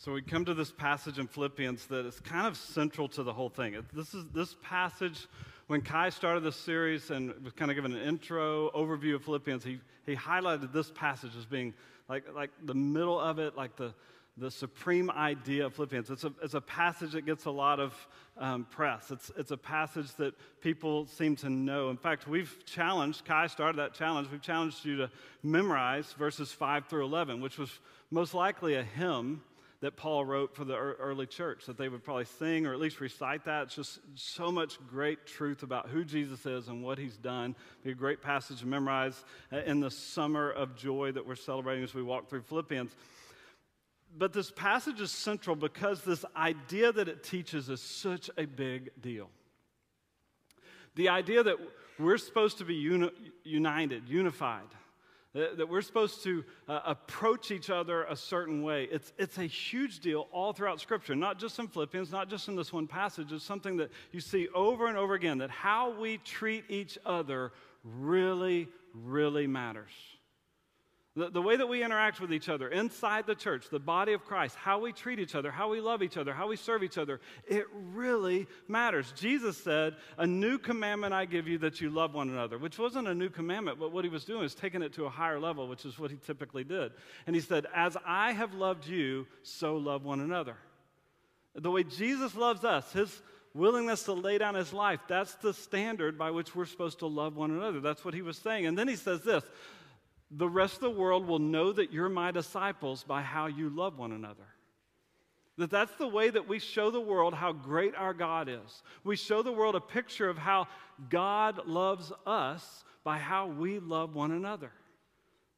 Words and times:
So 0.00 0.14
we 0.14 0.22
come 0.22 0.46
to 0.46 0.54
this 0.54 0.72
passage 0.72 1.18
in 1.18 1.26
Philippians 1.26 1.84
that 1.88 2.06
is 2.06 2.20
kind 2.20 2.46
of 2.46 2.56
central 2.56 3.06
to 3.10 3.22
the 3.22 3.34
whole 3.34 3.50
thing. 3.50 3.76
This 3.92 4.14
is 4.14 4.24
this 4.32 4.56
passage 4.62 5.28
when 5.66 5.82
Kai 5.82 6.08
started 6.08 6.42
this 6.42 6.56
series 6.56 7.10
and 7.10 7.34
was 7.44 7.52
kind 7.52 7.70
of 7.70 7.74
given 7.74 7.92
an 7.92 8.00
intro 8.00 8.70
overview 8.70 9.16
of 9.16 9.24
Philippians, 9.24 9.62
he, 9.62 9.78
he 10.06 10.16
highlighted 10.16 10.72
this 10.72 10.90
passage 10.90 11.32
as 11.38 11.44
being 11.44 11.74
like, 12.08 12.24
like 12.34 12.48
the 12.64 12.72
middle 12.72 13.20
of 13.20 13.38
it, 13.38 13.58
like 13.58 13.76
the, 13.76 13.92
the 14.38 14.50
supreme 14.50 15.10
idea 15.10 15.66
of 15.66 15.74
Philippians. 15.74 16.08
It's 16.08 16.24
a, 16.24 16.32
it's 16.42 16.54
a 16.54 16.62
passage 16.62 17.12
that 17.12 17.26
gets 17.26 17.44
a 17.44 17.50
lot 17.50 17.78
of 17.78 17.94
um, 18.38 18.64
press. 18.70 19.10
It's, 19.10 19.30
it's 19.36 19.50
a 19.50 19.56
passage 19.58 20.14
that 20.14 20.32
people 20.62 21.08
seem 21.08 21.36
to 21.36 21.50
know. 21.50 21.90
In 21.90 21.98
fact, 21.98 22.26
we've 22.26 22.64
challenged, 22.64 23.26
Kai 23.26 23.48
started 23.48 23.76
that 23.78 23.92
challenge, 23.92 24.28
we've 24.32 24.40
challenged 24.40 24.82
you 24.82 24.96
to 24.96 25.10
memorize 25.42 26.14
verses 26.14 26.52
5 26.52 26.86
through 26.86 27.04
11, 27.04 27.42
which 27.42 27.58
was 27.58 27.80
most 28.10 28.32
likely 28.32 28.76
a 28.76 28.82
hymn 28.82 29.42
that 29.80 29.96
Paul 29.96 30.26
wrote 30.26 30.54
for 30.54 30.64
the 30.64 30.76
early 30.76 31.26
church, 31.26 31.64
that 31.66 31.78
they 31.78 31.88
would 31.88 32.04
probably 32.04 32.26
sing 32.26 32.66
or 32.66 32.74
at 32.74 32.80
least 32.80 33.00
recite 33.00 33.46
that. 33.46 33.64
It's 33.64 33.74
just 33.74 34.00
so 34.14 34.52
much 34.52 34.78
great 34.88 35.26
truth 35.26 35.62
about 35.62 35.88
who 35.88 36.04
Jesus 36.04 36.44
is 36.44 36.68
and 36.68 36.82
what 36.82 36.98
he's 36.98 37.16
done. 37.16 37.56
Be 37.82 37.92
a 37.92 37.94
great 37.94 38.20
passage 38.20 38.60
to 38.60 38.66
memorize 38.66 39.24
uh, 39.50 39.58
in 39.58 39.80
the 39.80 39.90
summer 39.90 40.50
of 40.50 40.76
joy 40.76 41.12
that 41.12 41.26
we're 41.26 41.34
celebrating 41.34 41.82
as 41.82 41.94
we 41.94 42.02
walk 42.02 42.28
through 42.28 42.42
Philippians. 42.42 42.94
But 44.18 44.34
this 44.34 44.50
passage 44.50 45.00
is 45.00 45.10
central 45.10 45.56
because 45.56 46.02
this 46.02 46.24
idea 46.36 46.92
that 46.92 47.08
it 47.08 47.24
teaches 47.24 47.70
is 47.70 47.80
such 47.80 48.28
a 48.36 48.44
big 48.44 48.90
deal. 49.00 49.30
The 50.96 51.08
idea 51.08 51.42
that 51.42 51.56
we're 51.98 52.18
supposed 52.18 52.58
to 52.58 52.64
be 52.64 52.74
uni- 52.74 53.12
united, 53.44 54.08
unified, 54.08 54.66
that, 55.32 55.68
we're 55.68 55.82
supposed 55.82 56.22
to 56.24 56.44
uh, 56.68 56.80
approach 56.86 57.50
each 57.50 57.70
other 57.70 58.04
a 58.04 58.16
certain 58.16 58.62
way. 58.62 58.88
It's, 58.90 59.12
it's 59.16 59.38
a 59.38 59.44
huge 59.44 60.00
deal 60.00 60.28
all 60.32 60.52
throughout 60.52 60.80
Scripture, 60.80 61.14
not 61.14 61.38
just 61.38 61.58
in 61.58 61.68
Philippians, 61.68 62.10
not 62.10 62.28
just 62.28 62.48
in 62.48 62.56
this 62.56 62.72
one 62.72 62.86
passage. 62.86 63.32
It's 63.32 63.44
something 63.44 63.76
that 63.76 63.90
you 64.12 64.20
see 64.20 64.48
over 64.54 64.88
and 64.88 64.96
over 64.96 65.14
again 65.14 65.38
that 65.38 65.50
how 65.50 65.90
we 65.90 66.18
treat 66.18 66.64
each 66.68 66.98
other 67.06 67.52
really, 67.84 68.68
really 68.94 69.46
matters. 69.46 69.92
The, 71.16 71.28
the 71.28 71.42
way 71.42 71.56
that 71.56 71.66
we 71.66 71.82
interact 71.82 72.20
with 72.20 72.32
each 72.32 72.48
other 72.48 72.68
inside 72.68 73.26
the 73.26 73.34
church, 73.34 73.68
the 73.68 73.80
body 73.80 74.12
of 74.12 74.24
Christ, 74.24 74.54
how 74.54 74.78
we 74.78 74.92
treat 74.92 75.18
each 75.18 75.34
other, 75.34 75.50
how 75.50 75.68
we 75.68 75.80
love 75.80 76.04
each 76.04 76.16
other, 76.16 76.32
how 76.32 76.46
we 76.46 76.54
serve 76.54 76.84
each 76.84 76.98
other, 76.98 77.20
it 77.48 77.66
really 77.72 78.46
matters. 78.68 79.12
Jesus 79.16 79.56
said, 79.56 79.96
A 80.18 80.26
new 80.26 80.56
commandment 80.56 81.12
I 81.12 81.24
give 81.24 81.48
you 81.48 81.58
that 81.58 81.80
you 81.80 81.90
love 81.90 82.14
one 82.14 82.28
another, 82.28 82.58
which 82.58 82.78
wasn't 82.78 83.08
a 83.08 83.14
new 83.14 83.28
commandment, 83.28 83.80
but 83.80 83.90
what 83.90 84.04
he 84.04 84.10
was 84.10 84.24
doing 84.24 84.44
is 84.44 84.54
taking 84.54 84.82
it 84.82 84.92
to 84.94 85.04
a 85.04 85.10
higher 85.10 85.40
level, 85.40 85.66
which 85.66 85.84
is 85.84 85.98
what 85.98 86.12
he 86.12 86.16
typically 86.16 86.62
did. 86.62 86.92
And 87.26 87.34
he 87.34 87.42
said, 87.42 87.66
As 87.74 87.96
I 88.06 88.30
have 88.30 88.54
loved 88.54 88.86
you, 88.86 89.26
so 89.42 89.78
love 89.78 90.04
one 90.04 90.20
another. 90.20 90.56
The 91.56 91.72
way 91.72 91.82
Jesus 91.82 92.36
loves 92.36 92.64
us, 92.64 92.92
his 92.92 93.20
willingness 93.52 94.04
to 94.04 94.12
lay 94.12 94.38
down 94.38 94.54
his 94.54 94.72
life, 94.72 95.00
that's 95.08 95.34
the 95.34 95.52
standard 95.52 96.16
by 96.16 96.30
which 96.30 96.54
we're 96.54 96.66
supposed 96.66 97.00
to 97.00 97.08
love 97.08 97.36
one 97.36 97.50
another. 97.50 97.80
That's 97.80 98.04
what 98.04 98.14
he 98.14 98.22
was 98.22 98.38
saying. 98.38 98.66
And 98.66 98.78
then 98.78 98.86
he 98.86 98.94
says 98.94 99.22
this 99.22 99.42
the 100.30 100.48
rest 100.48 100.74
of 100.76 100.80
the 100.80 100.90
world 100.90 101.26
will 101.26 101.38
know 101.38 101.72
that 101.72 101.92
you're 101.92 102.08
my 102.08 102.30
disciples 102.30 103.02
by 103.04 103.22
how 103.22 103.46
you 103.46 103.68
love 103.68 103.98
one 103.98 104.12
another. 104.12 104.46
That 105.58 105.70
that's 105.70 105.94
the 105.96 106.08
way 106.08 106.30
that 106.30 106.48
we 106.48 106.58
show 106.58 106.90
the 106.90 107.00
world 107.00 107.34
how 107.34 107.52
great 107.52 107.94
our 107.94 108.14
God 108.14 108.48
is. 108.48 108.82
We 109.04 109.16
show 109.16 109.42
the 109.42 109.52
world 109.52 109.74
a 109.74 109.80
picture 109.80 110.28
of 110.28 110.38
how 110.38 110.68
God 111.08 111.66
loves 111.66 112.12
us 112.26 112.84
by 113.04 113.18
how 113.18 113.48
we 113.48 113.78
love 113.78 114.14
one 114.14 114.30
another. 114.30 114.72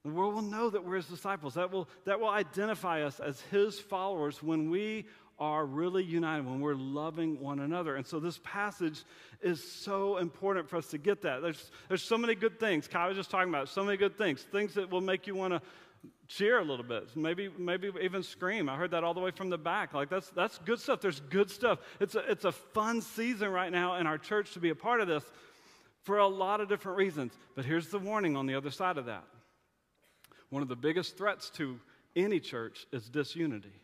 The 0.04 0.10
world 0.10 0.34
will 0.34 0.42
know 0.42 0.70
that 0.70 0.84
we're 0.84 0.96
his 0.96 1.06
disciples. 1.06 1.54
That 1.54 1.70
will, 1.70 1.88
that 2.06 2.18
will 2.18 2.28
identify 2.28 3.02
us 3.02 3.20
as 3.20 3.40
his 3.52 3.78
followers 3.78 4.42
when 4.42 4.70
we 4.70 5.06
are 5.42 5.66
really 5.66 6.04
united, 6.04 6.46
when 6.46 6.60
we're 6.60 6.76
loving 6.76 7.40
one 7.40 7.58
another. 7.58 7.96
And 7.96 8.06
so 8.06 8.20
this 8.20 8.38
passage 8.44 9.02
is 9.42 9.60
so 9.60 10.18
important 10.18 10.70
for 10.70 10.76
us 10.76 10.86
to 10.90 10.98
get 10.98 11.22
that. 11.22 11.42
There's, 11.42 11.72
there's 11.88 12.04
so 12.04 12.16
many 12.16 12.36
good 12.36 12.60
things. 12.60 12.86
Kai 12.86 13.08
was 13.08 13.16
just 13.16 13.28
talking 13.28 13.48
about 13.48 13.68
so 13.68 13.82
many 13.82 13.96
good 13.96 14.16
things, 14.16 14.46
things 14.52 14.74
that 14.74 14.88
will 14.88 15.00
make 15.00 15.26
you 15.26 15.34
want 15.34 15.54
to 15.54 15.60
cheer 16.28 16.60
a 16.60 16.64
little 16.64 16.84
bit, 16.84 17.08
maybe, 17.16 17.50
maybe 17.58 17.90
even 18.00 18.22
scream. 18.22 18.68
I 18.68 18.76
heard 18.76 18.92
that 18.92 19.02
all 19.02 19.14
the 19.14 19.20
way 19.20 19.32
from 19.32 19.50
the 19.50 19.58
back. 19.58 19.94
Like 19.94 20.08
that's, 20.08 20.30
that's 20.30 20.58
good 20.58 20.78
stuff. 20.78 21.00
There's 21.00 21.18
good 21.18 21.50
stuff. 21.50 21.80
It's 21.98 22.14
a, 22.14 22.20
it's 22.30 22.44
a 22.44 22.52
fun 22.52 23.00
season 23.00 23.50
right 23.50 23.72
now 23.72 23.96
in 23.96 24.06
our 24.06 24.18
church 24.18 24.52
to 24.52 24.60
be 24.60 24.70
a 24.70 24.76
part 24.76 25.00
of 25.00 25.08
this 25.08 25.24
for 26.04 26.18
a 26.18 26.26
lot 26.28 26.60
of 26.60 26.68
different 26.68 26.98
reasons. 26.98 27.32
But 27.56 27.64
here's 27.64 27.88
the 27.88 27.98
warning 27.98 28.36
on 28.36 28.46
the 28.46 28.54
other 28.54 28.70
side 28.70 28.96
of 28.96 29.06
that. 29.06 29.24
One 30.50 30.62
of 30.62 30.68
the 30.68 30.76
biggest 30.76 31.18
threats 31.18 31.50
to 31.56 31.80
any 32.14 32.38
church 32.38 32.86
is 32.92 33.08
disunity. 33.08 33.81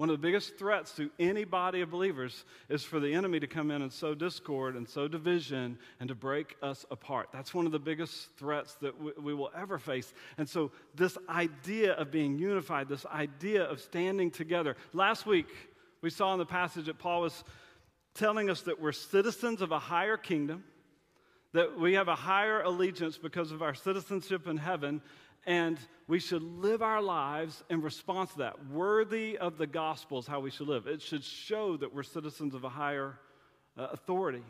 One 0.00 0.08
of 0.08 0.18
the 0.18 0.26
biggest 0.26 0.56
threats 0.56 0.92
to 0.92 1.10
any 1.18 1.44
body 1.44 1.82
of 1.82 1.90
believers 1.90 2.46
is 2.70 2.82
for 2.82 3.00
the 3.00 3.12
enemy 3.12 3.38
to 3.38 3.46
come 3.46 3.70
in 3.70 3.82
and 3.82 3.92
sow 3.92 4.14
discord 4.14 4.74
and 4.74 4.88
sow 4.88 5.08
division 5.08 5.78
and 6.00 6.08
to 6.08 6.14
break 6.14 6.56
us 6.62 6.86
apart. 6.90 7.28
That's 7.34 7.52
one 7.52 7.66
of 7.66 7.72
the 7.72 7.78
biggest 7.78 8.34
threats 8.38 8.76
that 8.76 8.98
we, 8.98 9.12
we 9.22 9.34
will 9.34 9.50
ever 9.54 9.76
face. 9.78 10.14
And 10.38 10.48
so, 10.48 10.72
this 10.94 11.18
idea 11.28 11.92
of 11.92 12.10
being 12.10 12.38
unified, 12.38 12.88
this 12.88 13.04
idea 13.04 13.64
of 13.64 13.78
standing 13.78 14.30
together. 14.30 14.74
Last 14.94 15.26
week, 15.26 15.48
we 16.00 16.08
saw 16.08 16.32
in 16.32 16.38
the 16.38 16.46
passage 16.46 16.86
that 16.86 16.98
Paul 16.98 17.20
was 17.20 17.44
telling 18.14 18.48
us 18.48 18.62
that 18.62 18.80
we're 18.80 18.92
citizens 18.92 19.60
of 19.60 19.70
a 19.70 19.78
higher 19.78 20.16
kingdom, 20.16 20.64
that 21.52 21.78
we 21.78 21.92
have 21.92 22.08
a 22.08 22.14
higher 22.14 22.62
allegiance 22.62 23.18
because 23.18 23.52
of 23.52 23.60
our 23.60 23.74
citizenship 23.74 24.48
in 24.48 24.56
heaven, 24.56 25.02
and 25.46 25.78
we 26.06 26.18
should 26.18 26.42
live 26.42 26.82
our 26.82 27.00
lives 27.00 27.62
in 27.70 27.82
response 27.82 28.32
to 28.32 28.38
that. 28.38 28.66
Worthy 28.68 29.38
of 29.38 29.58
the 29.58 29.66
gospel 29.66 30.18
is 30.18 30.26
how 30.26 30.40
we 30.40 30.50
should 30.50 30.68
live. 30.68 30.86
It 30.86 31.00
should 31.00 31.24
show 31.24 31.76
that 31.76 31.94
we're 31.94 32.02
citizens 32.02 32.54
of 32.54 32.64
a 32.64 32.68
higher 32.68 33.18
uh, 33.78 33.88
authority. 33.92 34.42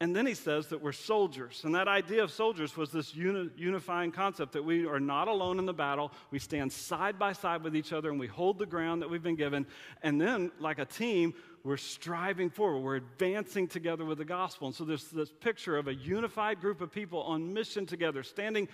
And 0.00 0.14
then 0.14 0.26
he 0.26 0.34
says 0.34 0.68
that 0.68 0.80
we're 0.80 0.92
soldiers. 0.92 1.62
And 1.64 1.74
that 1.74 1.88
idea 1.88 2.22
of 2.22 2.30
soldiers 2.30 2.76
was 2.76 2.92
this 2.92 3.16
uni- 3.16 3.50
unifying 3.56 4.12
concept 4.12 4.52
that 4.52 4.64
we 4.64 4.86
are 4.86 5.00
not 5.00 5.26
alone 5.26 5.58
in 5.58 5.66
the 5.66 5.74
battle. 5.74 6.12
We 6.30 6.38
stand 6.38 6.72
side 6.72 7.18
by 7.18 7.32
side 7.32 7.64
with 7.64 7.74
each 7.74 7.92
other 7.92 8.08
and 8.08 8.20
we 8.20 8.28
hold 8.28 8.60
the 8.60 8.66
ground 8.66 9.02
that 9.02 9.10
we've 9.10 9.22
been 9.22 9.34
given. 9.34 9.66
And 10.04 10.20
then, 10.20 10.52
like 10.60 10.78
a 10.78 10.84
team, 10.84 11.34
we're 11.64 11.78
striving 11.78 12.48
forward. 12.48 12.80
We're 12.80 12.96
advancing 12.96 13.66
together 13.66 14.04
with 14.04 14.18
the 14.18 14.24
gospel. 14.24 14.68
And 14.68 14.76
so 14.76 14.84
there's 14.84 15.08
this 15.08 15.32
picture 15.32 15.76
of 15.76 15.88
a 15.88 15.94
unified 15.94 16.60
group 16.60 16.80
of 16.80 16.92
people 16.92 17.22
on 17.22 17.52
mission 17.52 17.84
together, 17.84 18.22
standing 18.22 18.68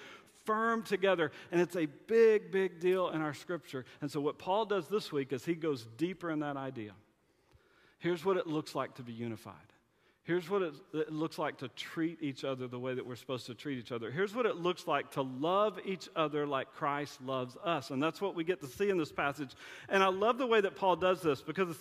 firm 0.45 0.83
together. 0.83 1.33
And 1.51 1.59
it's 1.59 1.77
a 1.77 1.87
big, 1.87 2.51
big 2.51 2.81
deal 2.81 3.09
in 3.09 3.23
our 3.23 3.33
scripture. 3.33 3.87
And 4.03 4.11
so, 4.11 4.21
what 4.21 4.39
Paul 4.39 4.67
does 4.67 4.89
this 4.89 5.11
week 5.11 5.33
is 5.33 5.43
he 5.43 5.55
goes 5.55 5.87
deeper 5.97 6.31
in 6.31 6.41
that 6.41 6.59
idea. 6.59 6.93
Here's 7.99 8.27
what 8.27 8.37
it 8.37 8.47
looks 8.47 8.75
like 8.75 8.97
to 8.97 9.03
be 9.03 9.15
unified. 9.15 9.55
Here's 10.25 10.49
what 10.49 10.63
it, 10.63 11.13
looks 11.13 11.39
like 11.39 11.59
to 11.59 11.69
treat 11.69 12.23
each 12.23 12.45
other 12.45 12.67
the 12.67 12.79
way 12.79 12.95
that 12.95 13.07
we're 13.07 13.15
supposed 13.15 13.45
to 13.47 13.55
treat 13.55 13.79
each 13.79 13.93
other. 13.93 14.11
Here's 14.11 14.35
what 14.35 14.47
it 14.47 14.57
looks 14.57 14.87
like 14.87 15.11
to 15.13 15.23
love 15.23 15.79
each 15.85 16.09
other 16.17 16.47
like 16.47 16.73
Christ 16.73 17.21
loves 17.21 17.59
us. 17.63 17.91
And 17.91 18.03
that's 18.03 18.23
what 18.23 18.35
we 18.35 18.43
get 18.43 18.63
to 18.63 18.67
see 18.67 18.89
in 18.89 18.97
this 18.97 19.13
passage. 19.13 19.51
And 19.91 20.03
I 20.03 20.09
love 20.09 20.39
the 20.39 20.47
way 20.47 20.63
that 20.63 20.77
Paul 20.77 20.97
does 20.97 21.21
this 21.21 21.43
because 21.43 21.77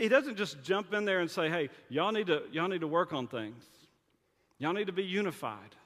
he 0.00 0.08
doesn't 0.08 0.36
just 0.36 0.60
jump 0.64 0.92
in 0.92 1.04
there 1.04 1.20
and 1.20 1.30
say, 1.30 1.48
hey, 1.48 1.68
y'all 1.88 2.10
need 2.10 2.26
to, 2.26 2.42
y'all 2.50 2.66
need 2.66 2.80
to 2.80 2.88
work 2.88 3.12
on 3.12 3.28
things, 3.28 3.64
y'all 4.58 4.72
need 4.72 4.88
to 4.88 4.92
be 4.92 5.04
unified. 5.04 5.76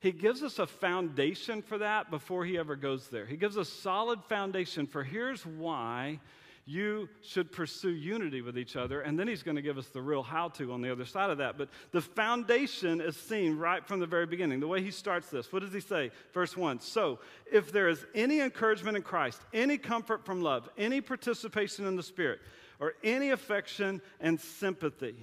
He 0.00 0.12
gives 0.12 0.42
us 0.42 0.58
a 0.58 0.66
foundation 0.66 1.60
for 1.60 1.78
that 1.78 2.10
before 2.10 2.46
he 2.46 2.56
ever 2.56 2.76
goes 2.76 3.08
there. 3.08 3.26
He 3.26 3.36
gives 3.36 3.56
a 3.56 3.64
solid 3.64 4.22
foundation 4.24 4.86
for 4.86 5.02
here's 5.02 5.44
why 5.44 6.20
you 6.68 7.08
should 7.22 7.52
pursue 7.52 7.90
unity 7.90 8.42
with 8.42 8.58
each 8.58 8.74
other. 8.74 9.00
And 9.00 9.16
then 9.16 9.28
he's 9.28 9.44
going 9.44 9.54
to 9.54 9.62
give 9.62 9.78
us 9.78 9.86
the 9.86 10.02
real 10.02 10.22
how 10.22 10.48
to 10.50 10.72
on 10.72 10.82
the 10.82 10.90
other 10.90 11.04
side 11.04 11.30
of 11.30 11.38
that. 11.38 11.56
But 11.56 11.68
the 11.92 12.00
foundation 12.00 13.00
is 13.00 13.16
seen 13.16 13.56
right 13.56 13.86
from 13.86 14.00
the 14.00 14.06
very 14.06 14.26
beginning. 14.26 14.58
The 14.58 14.66
way 14.66 14.82
he 14.82 14.90
starts 14.90 15.28
this, 15.30 15.52
what 15.52 15.62
does 15.62 15.72
he 15.72 15.80
say? 15.80 16.10
Verse 16.34 16.56
1 16.56 16.80
So, 16.80 17.20
if 17.50 17.70
there 17.70 17.88
is 17.88 18.04
any 18.16 18.40
encouragement 18.40 18.96
in 18.96 19.04
Christ, 19.04 19.40
any 19.54 19.78
comfort 19.78 20.26
from 20.26 20.42
love, 20.42 20.68
any 20.76 21.00
participation 21.00 21.86
in 21.86 21.94
the 21.94 22.02
Spirit, 22.02 22.40
or 22.80 22.94
any 23.04 23.30
affection 23.30 24.02
and 24.20 24.40
sympathy. 24.40 25.14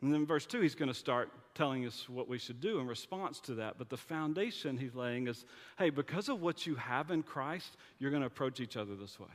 And 0.00 0.14
then 0.14 0.26
verse 0.26 0.46
2, 0.46 0.60
he's 0.60 0.76
going 0.76 0.88
to 0.88 0.94
start 0.94 1.32
telling 1.56 1.84
us 1.86 2.08
what 2.08 2.28
we 2.28 2.38
should 2.38 2.60
do 2.60 2.78
in 2.78 2.86
response 2.86 3.40
to 3.40 3.54
that. 3.56 3.78
But 3.78 3.90
the 3.90 3.96
foundation 3.96 4.78
he's 4.78 4.94
laying 4.94 5.26
is 5.26 5.44
hey, 5.76 5.90
because 5.90 6.28
of 6.28 6.40
what 6.40 6.66
you 6.66 6.76
have 6.76 7.10
in 7.10 7.24
Christ, 7.24 7.76
you're 7.98 8.12
going 8.12 8.22
to 8.22 8.28
approach 8.28 8.60
each 8.60 8.76
other 8.76 8.94
this 8.94 9.18
way. 9.18 9.26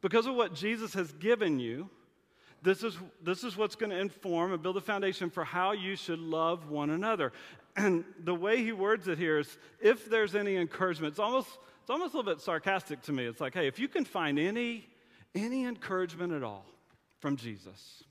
Because 0.00 0.26
of 0.26 0.34
what 0.34 0.54
Jesus 0.54 0.94
has 0.94 1.12
given 1.12 1.58
you, 1.58 1.90
this 2.62 2.82
is, 2.82 2.96
this 3.22 3.44
is 3.44 3.56
what's 3.56 3.76
going 3.76 3.90
to 3.90 3.98
inform 3.98 4.52
and 4.52 4.62
build 4.62 4.76
a 4.76 4.80
foundation 4.80 5.30
for 5.30 5.44
how 5.44 5.72
you 5.72 5.96
should 5.96 6.18
love 6.18 6.68
one 6.68 6.90
another. 6.90 7.32
And 7.76 8.04
the 8.24 8.34
way 8.34 8.56
he 8.56 8.72
words 8.72 9.06
it 9.06 9.18
here 9.18 9.38
is 9.38 9.56
if 9.80 10.10
there's 10.10 10.34
any 10.34 10.56
encouragement, 10.56 11.12
it's 11.12 11.20
almost, 11.20 11.48
it's 11.80 11.90
almost 11.90 12.12
a 12.12 12.16
little 12.16 12.34
bit 12.34 12.42
sarcastic 12.42 13.02
to 13.02 13.12
me. 13.12 13.24
It's 13.24 13.40
like, 13.40 13.54
hey, 13.54 13.68
if 13.68 13.78
you 13.78 13.86
can 13.86 14.04
find 14.04 14.36
any, 14.36 14.88
any 15.32 15.64
encouragement 15.64 16.32
at 16.32 16.42
all 16.42 16.66
from 17.20 17.36
Jesus, 17.36 18.02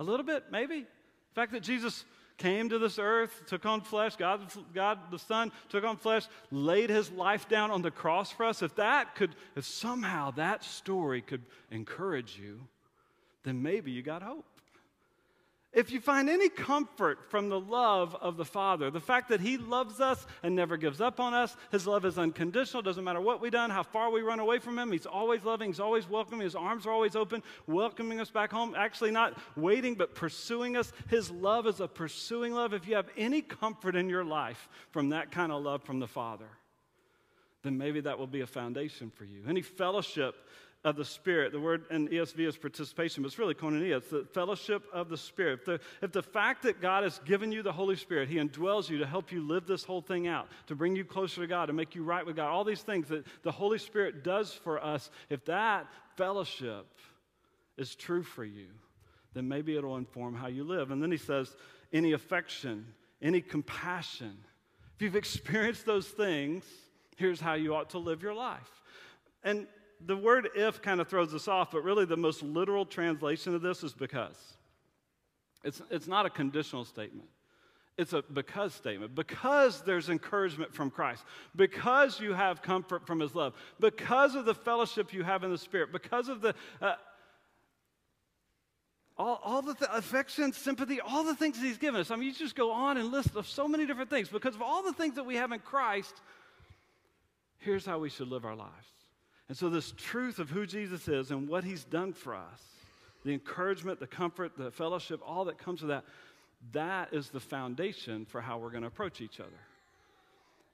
a 0.00 0.02
little 0.02 0.26
bit, 0.26 0.46
maybe. 0.50 0.80
The 0.80 1.34
fact 1.34 1.52
that 1.52 1.62
Jesus 1.62 2.04
came 2.38 2.68
to 2.68 2.78
this 2.78 2.98
earth, 2.98 3.42
took 3.46 3.66
on 3.66 3.80
flesh, 3.80 4.16
God, 4.16 4.40
God 4.72 4.98
the 5.10 5.18
Son 5.18 5.52
took 5.68 5.84
on 5.84 5.96
flesh, 5.96 6.26
laid 6.50 6.88
his 6.88 7.10
life 7.10 7.48
down 7.48 7.70
on 7.70 7.82
the 7.82 7.90
cross 7.90 8.30
for 8.30 8.46
us, 8.46 8.62
if 8.62 8.74
that 8.76 9.14
could, 9.14 9.34
if 9.56 9.64
somehow 9.64 10.30
that 10.32 10.64
story 10.64 11.20
could 11.20 11.42
encourage 11.70 12.38
you, 12.40 12.60
then 13.42 13.62
maybe 13.62 13.90
you 13.90 14.02
got 14.02 14.22
hope. 14.22 14.46
If 15.70 15.90
you 15.90 16.00
find 16.00 16.30
any 16.30 16.48
comfort 16.48 17.30
from 17.30 17.50
the 17.50 17.60
love 17.60 18.14
of 18.14 18.38
the 18.38 18.44
Father, 18.44 18.90
the 18.90 19.00
fact 19.00 19.28
that 19.28 19.40
He 19.40 19.58
loves 19.58 20.00
us 20.00 20.26
and 20.42 20.56
never 20.56 20.78
gives 20.78 21.00
up 21.00 21.20
on 21.20 21.34
us, 21.34 21.54
His 21.70 21.86
love 21.86 22.06
is 22.06 22.16
unconditional, 22.16 22.82
doesn't 22.82 23.04
matter 23.04 23.20
what 23.20 23.42
we've 23.42 23.52
done, 23.52 23.68
how 23.68 23.82
far 23.82 24.10
we 24.10 24.22
run 24.22 24.40
away 24.40 24.60
from 24.60 24.78
Him, 24.78 24.90
He's 24.90 25.04
always 25.04 25.44
loving, 25.44 25.68
He's 25.68 25.78
always 25.78 26.08
welcoming, 26.08 26.40
His 26.40 26.54
arms 26.54 26.86
are 26.86 26.90
always 26.90 27.14
open, 27.14 27.42
welcoming 27.66 28.18
us 28.18 28.30
back 28.30 28.50
home, 28.50 28.74
actually 28.76 29.10
not 29.10 29.38
waiting, 29.56 29.94
but 29.94 30.14
pursuing 30.14 30.74
us. 30.74 30.90
His 31.08 31.30
love 31.30 31.66
is 31.66 31.80
a 31.80 31.88
pursuing 31.88 32.54
love. 32.54 32.72
If 32.72 32.88
you 32.88 32.96
have 32.96 33.10
any 33.16 33.42
comfort 33.42 33.94
in 33.94 34.08
your 34.08 34.24
life 34.24 34.70
from 34.90 35.10
that 35.10 35.30
kind 35.30 35.52
of 35.52 35.62
love 35.62 35.82
from 35.82 36.00
the 36.00 36.08
Father, 36.08 36.48
then 37.62 37.76
maybe 37.76 38.00
that 38.00 38.18
will 38.18 38.26
be 38.26 38.40
a 38.40 38.46
foundation 38.46 39.10
for 39.10 39.24
you. 39.24 39.42
Any 39.46 39.62
fellowship 39.62 40.34
of 40.88 40.96
the 40.96 41.04
Spirit. 41.04 41.52
The 41.52 41.60
word 41.60 41.84
in 41.90 42.08
ESV 42.08 42.48
is 42.48 42.56
participation, 42.56 43.22
but 43.22 43.28
it's 43.28 43.38
really 43.38 43.54
koinonia. 43.54 43.98
It's 43.98 44.08
the 44.08 44.26
fellowship 44.32 44.84
of 44.92 45.10
the 45.10 45.18
Spirit. 45.18 45.60
If 45.60 45.64
the, 45.66 45.80
if 46.00 46.12
the 46.12 46.22
fact 46.22 46.62
that 46.62 46.80
God 46.80 47.04
has 47.04 47.20
given 47.26 47.52
you 47.52 47.62
the 47.62 47.72
Holy 47.72 47.94
Spirit, 47.94 48.28
He 48.28 48.36
indwells 48.36 48.88
you 48.88 48.98
to 48.98 49.06
help 49.06 49.30
you 49.30 49.46
live 49.46 49.66
this 49.66 49.84
whole 49.84 50.00
thing 50.00 50.26
out, 50.26 50.48
to 50.68 50.74
bring 50.74 50.96
you 50.96 51.04
closer 51.04 51.42
to 51.42 51.46
God, 51.46 51.66
to 51.66 51.74
make 51.74 51.94
you 51.94 52.02
right 52.04 52.24
with 52.24 52.36
God, 52.36 52.48
all 52.48 52.64
these 52.64 52.80
things 52.80 53.08
that 53.08 53.26
the 53.42 53.52
Holy 53.52 53.78
Spirit 53.78 54.24
does 54.24 54.52
for 54.52 54.82
us, 54.82 55.10
if 55.28 55.44
that 55.44 55.86
fellowship 56.16 56.86
is 57.76 57.94
true 57.94 58.22
for 58.22 58.44
you, 58.44 58.68
then 59.34 59.46
maybe 59.46 59.76
it'll 59.76 59.98
inform 59.98 60.34
how 60.34 60.46
you 60.48 60.64
live. 60.64 60.90
And 60.90 61.02
then 61.02 61.10
He 61.10 61.18
says, 61.18 61.54
any 61.92 62.12
affection, 62.12 62.86
any 63.20 63.42
compassion. 63.42 64.38
If 64.96 65.02
you've 65.02 65.16
experienced 65.24 65.84
those 65.84 66.08
things, 66.08 66.64
here's 67.16 67.40
how 67.40 67.54
you 67.54 67.74
ought 67.74 67.90
to 67.90 67.98
live 67.98 68.22
your 68.22 68.34
life. 68.34 68.70
And 69.44 69.66
the 70.04 70.16
word 70.16 70.48
if 70.54 70.80
kind 70.80 71.00
of 71.00 71.08
throws 71.08 71.34
us 71.34 71.48
off, 71.48 71.72
but 71.72 71.82
really 71.82 72.04
the 72.04 72.16
most 72.16 72.42
literal 72.42 72.84
translation 72.86 73.54
of 73.54 73.62
this 73.62 73.82
is 73.82 73.92
because. 73.92 74.36
It's, 75.64 75.82
it's 75.90 76.06
not 76.06 76.24
a 76.24 76.30
conditional 76.30 76.84
statement. 76.84 77.28
It's 77.96 78.12
a 78.12 78.22
because 78.22 78.74
statement. 78.74 79.14
Because 79.16 79.82
there's 79.82 80.08
encouragement 80.08 80.72
from 80.72 80.90
Christ, 80.90 81.24
because 81.56 82.20
you 82.20 82.32
have 82.32 82.62
comfort 82.62 83.06
from 83.06 83.18
His 83.18 83.34
love, 83.34 83.54
because 83.80 84.36
of 84.36 84.44
the 84.44 84.54
fellowship 84.54 85.12
you 85.12 85.24
have 85.24 85.42
in 85.42 85.50
the 85.50 85.58
Spirit, 85.58 85.90
because 85.92 86.28
of 86.28 86.40
the 86.40 86.54
uh, 86.80 86.94
all, 89.18 89.40
all 89.42 89.62
the 89.62 89.74
th- 89.74 89.90
affection, 89.92 90.52
sympathy, 90.52 91.00
all 91.00 91.24
the 91.24 91.34
things 91.34 91.60
He's 91.60 91.76
given 91.76 92.00
us. 92.00 92.12
I 92.12 92.16
mean, 92.16 92.28
you 92.28 92.34
just 92.34 92.54
go 92.54 92.70
on 92.70 92.98
and 92.98 93.10
list 93.10 93.34
of 93.34 93.48
so 93.48 93.66
many 93.66 93.84
different 93.84 94.10
things. 94.10 94.28
Because 94.28 94.54
of 94.54 94.62
all 94.62 94.84
the 94.84 94.92
things 94.92 95.16
that 95.16 95.26
we 95.26 95.34
have 95.34 95.50
in 95.50 95.58
Christ, 95.58 96.14
here's 97.58 97.84
how 97.84 97.98
we 97.98 98.10
should 98.10 98.28
live 98.28 98.44
our 98.44 98.54
lives. 98.54 98.86
And 99.48 99.56
so, 99.56 99.70
this 99.70 99.92
truth 99.96 100.38
of 100.38 100.50
who 100.50 100.66
Jesus 100.66 101.08
is 101.08 101.30
and 101.30 101.48
what 101.48 101.64
he's 101.64 101.84
done 101.84 102.12
for 102.12 102.34
us, 102.34 102.62
the 103.24 103.32
encouragement, 103.32 103.98
the 103.98 104.06
comfort, 104.06 104.52
the 104.58 104.70
fellowship, 104.70 105.20
all 105.26 105.46
that 105.46 105.58
comes 105.58 105.80
with 105.80 105.88
that, 105.88 106.04
that 106.72 107.12
is 107.12 107.30
the 107.30 107.40
foundation 107.40 108.26
for 108.26 108.40
how 108.40 108.58
we're 108.58 108.70
going 108.70 108.82
to 108.82 108.88
approach 108.88 109.20
each 109.20 109.40
other. 109.40 109.50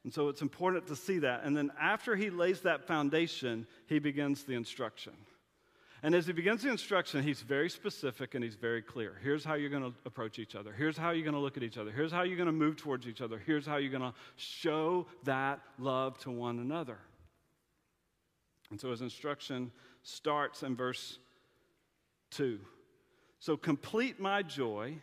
And 0.02 0.12
so, 0.12 0.28
it's 0.28 0.42
important 0.42 0.88
to 0.88 0.96
see 0.96 1.20
that. 1.20 1.44
And 1.44 1.56
then, 1.56 1.70
after 1.80 2.16
he 2.16 2.30
lays 2.30 2.62
that 2.62 2.84
foundation, 2.84 3.66
he 3.86 4.00
begins 4.00 4.42
the 4.42 4.54
instruction. 4.54 5.12
And 6.02 6.14
as 6.14 6.26
he 6.26 6.34
begins 6.34 6.62
the 6.62 6.68
instruction, 6.68 7.22
he's 7.22 7.40
very 7.40 7.70
specific 7.70 8.34
and 8.34 8.44
he's 8.44 8.56
very 8.56 8.82
clear. 8.82 9.14
Here's 9.22 9.42
how 9.42 9.54
you're 9.54 9.70
going 9.70 9.84
to 9.84 9.94
approach 10.04 10.38
each 10.38 10.54
other. 10.54 10.70
Here's 10.70 10.98
how 10.98 11.12
you're 11.12 11.24
going 11.24 11.32
to 11.32 11.40
look 11.40 11.56
at 11.56 11.62
each 11.62 11.78
other. 11.78 11.90
Here's 11.90 12.12
how 12.12 12.24
you're 12.24 12.36
going 12.36 12.46
to 12.46 12.52
move 12.52 12.76
towards 12.76 13.06
each 13.06 13.22
other. 13.22 13.40
Here's 13.46 13.64
how 13.64 13.76
you're 13.76 13.90
going 13.90 14.02
to 14.02 14.12
show 14.36 15.06
that 15.22 15.60
love 15.78 16.18
to 16.18 16.30
one 16.30 16.58
another. 16.58 16.98
And 18.74 18.80
so 18.80 18.90
his 18.90 19.02
instruction 19.02 19.70
starts 20.02 20.64
in 20.64 20.74
verse 20.74 21.20
2. 22.32 22.58
So 23.38 23.56
complete 23.56 24.18
my 24.18 24.42
joy 24.42 24.96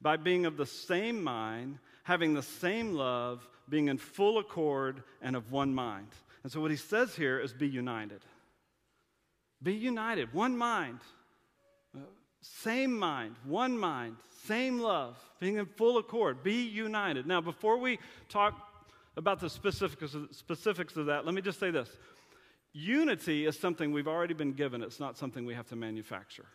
by 0.00 0.16
being 0.16 0.46
of 0.46 0.56
the 0.56 0.64
same 0.64 1.22
mind, 1.22 1.80
having 2.04 2.32
the 2.32 2.40
same 2.40 2.94
love, 2.94 3.46
being 3.68 3.88
in 3.88 3.98
full 3.98 4.38
accord 4.38 5.02
and 5.20 5.36
of 5.36 5.52
one 5.52 5.74
mind. 5.74 6.06
And 6.44 6.50
so 6.50 6.62
what 6.62 6.70
he 6.70 6.78
says 6.78 7.14
here 7.14 7.38
is 7.38 7.52
be 7.52 7.68
united. 7.68 8.22
Be 9.62 9.74
united, 9.74 10.32
one 10.32 10.56
mind, 10.56 11.00
same 12.40 12.98
mind, 12.98 13.36
one 13.44 13.76
mind, 13.76 14.16
same 14.46 14.80
love, 14.80 15.18
being 15.40 15.58
in 15.58 15.66
full 15.66 15.98
accord. 15.98 16.42
Be 16.42 16.62
united. 16.62 17.26
Now, 17.26 17.42
before 17.42 17.76
we 17.76 17.98
talk 18.30 18.70
about 19.18 19.40
the 19.40 19.50
specifics 19.50 20.96
of 20.96 21.06
that, 21.06 21.26
let 21.26 21.34
me 21.34 21.42
just 21.42 21.60
say 21.60 21.70
this. 21.70 21.90
Unity 22.74 23.46
is 23.46 23.56
something 23.58 23.92
we've 23.92 24.08
already 24.08 24.34
been 24.34 24.52
given, 24.52 24.82
it's 24.82 24.98
not 24.98 25.16
something 25.16 25.46
we 25.46 25.54
have 25.54 25.68
to 25.68 25.76
manufacture. 25.76 26.46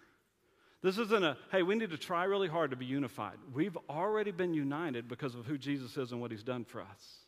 This 0.82 0.98
isn't 0.98 1.24
a, 1.24 1.38
hey, 1.52 1.64
we 1.64 1.76
need 1.76 1.92
to 1.92 1.98
try 1.98 2.26
really 2.26 2.48
hard 2.48 2.72
to 2.72 2.78
be 2.78 2.86
unified. 2.86 3.38
We've 3.54 3.78
already 3.90 4.32
been 4.32 4.54
united 4.54 5.08
because 5.08 5.34
of 5.34 5.46
who 5.46 5.58
Jesus 5.58 5.98
is 5.98 6.12
and 6.12 6.22
what 6.22 6.32
he's 6.32 6.44
done 6.44 6.66
for 6.66 6.82
us. 6.82 7.26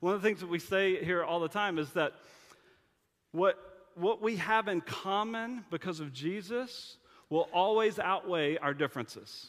One 0.00 0.14
of 0.14 0.22
the 0.22 0.28
things 0.28 0.40
that 0.40 0.48
we 0.48 0.58
say 0.58 1.02
here 1.02 1.24
all 1.24 1.40
the 1.40 1.48
time 1.48 1.78
is 1.78 1.90
that 1.92 2.12
what, 3.32 3.58
what 3.94 4.20
we 4.20 4.36
have 4.36 4.68
in 4.68 4.82
common 4.82 5.64
because 5.70 6.00
of 6.00 6.12
Jesus 6.12 6.98
will 7.30 7.48
always 7.52 7.98
outweigh 7.98 8.58
our 8.58 8.74
differences. 8.74 9.48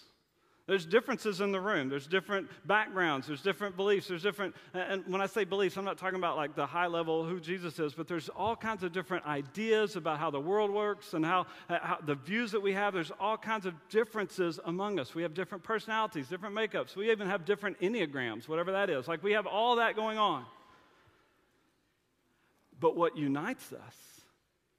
There's 0.67 0.85
differences 0.85 1.41
in 1.41 1.51
the 1.51 1.61
room. 1.61 1.89
There's 1.89 2.07
different 2.07 2.49
backgrounds. 2.65 3.27
There's 3.27 3.43
different 3.43 3.77
beliefs. 3.77 4.07
There's 4.07 4.23
different, 4.23 4.55
and 4.73 5.03
when 5.05 5.21
I 5.21 5.27
say 5.27 5.43
beliefs, 5.43 5.77
I'm 5.77 5.85
not 5.85 5.99
talking 5.99 6.17
about 6.17 6.37
like 6.37 6.55
the 6.55 6.65
high 6.65 6.87
level 6.87 7.23
who 7.23 7.39
Jesus 7.39 7.77
is, 7.77 7.93
but 7.93 8.07
there's 8.07 8.29
all 8.29 8.55
kinds 8.55 8.81
of 8.81 8.91
different 8.91 9.27
ideas 9.27 9.95
about 9.95 10.17
how 10.17 10.31
the 10.31 10.39
world 10.39 10.71
works 10.71 11.13
and 11.13 11.23
how, 11.23 11.45
uh, 11.69 11.77
how 11.81 11.99
the 12.03 12.15
views 12.15 12.51
that 12.51 12.61
we 12.61 12.73
have. 12.73 12.95
There's 12.95 13.11
all 13.19 13.37
kinds 13.37 13.67
of 13.67 13.75
differences 13.89 14.59
among 14.65 14.99
us. 14.99 15.13
We 15.13 15.21
have 15.21 15.35
different 15.35 15.63
personalities, 15.63 16.27
different 16.27 16.55
makeups. 16.55 16.95
We 16.95 17.11
even 17.11 17.27
have 17.27 17.45
different 17.45 17.79
enneagrams, 17.79 18.47
whatever 18.47 18.71
that 18.71 18.89
is. 18.89 19.07
Like 19.07 19.21
we 19.21 19.33
have 19.33 19.45
all 19.45 19.75
that 19.75 19.95
going 19.95 20.17
on. 20.17 20.45
But 22.79 22.97
what 22.97 23.15
unites 23.15 23.71
us 23.71 24.14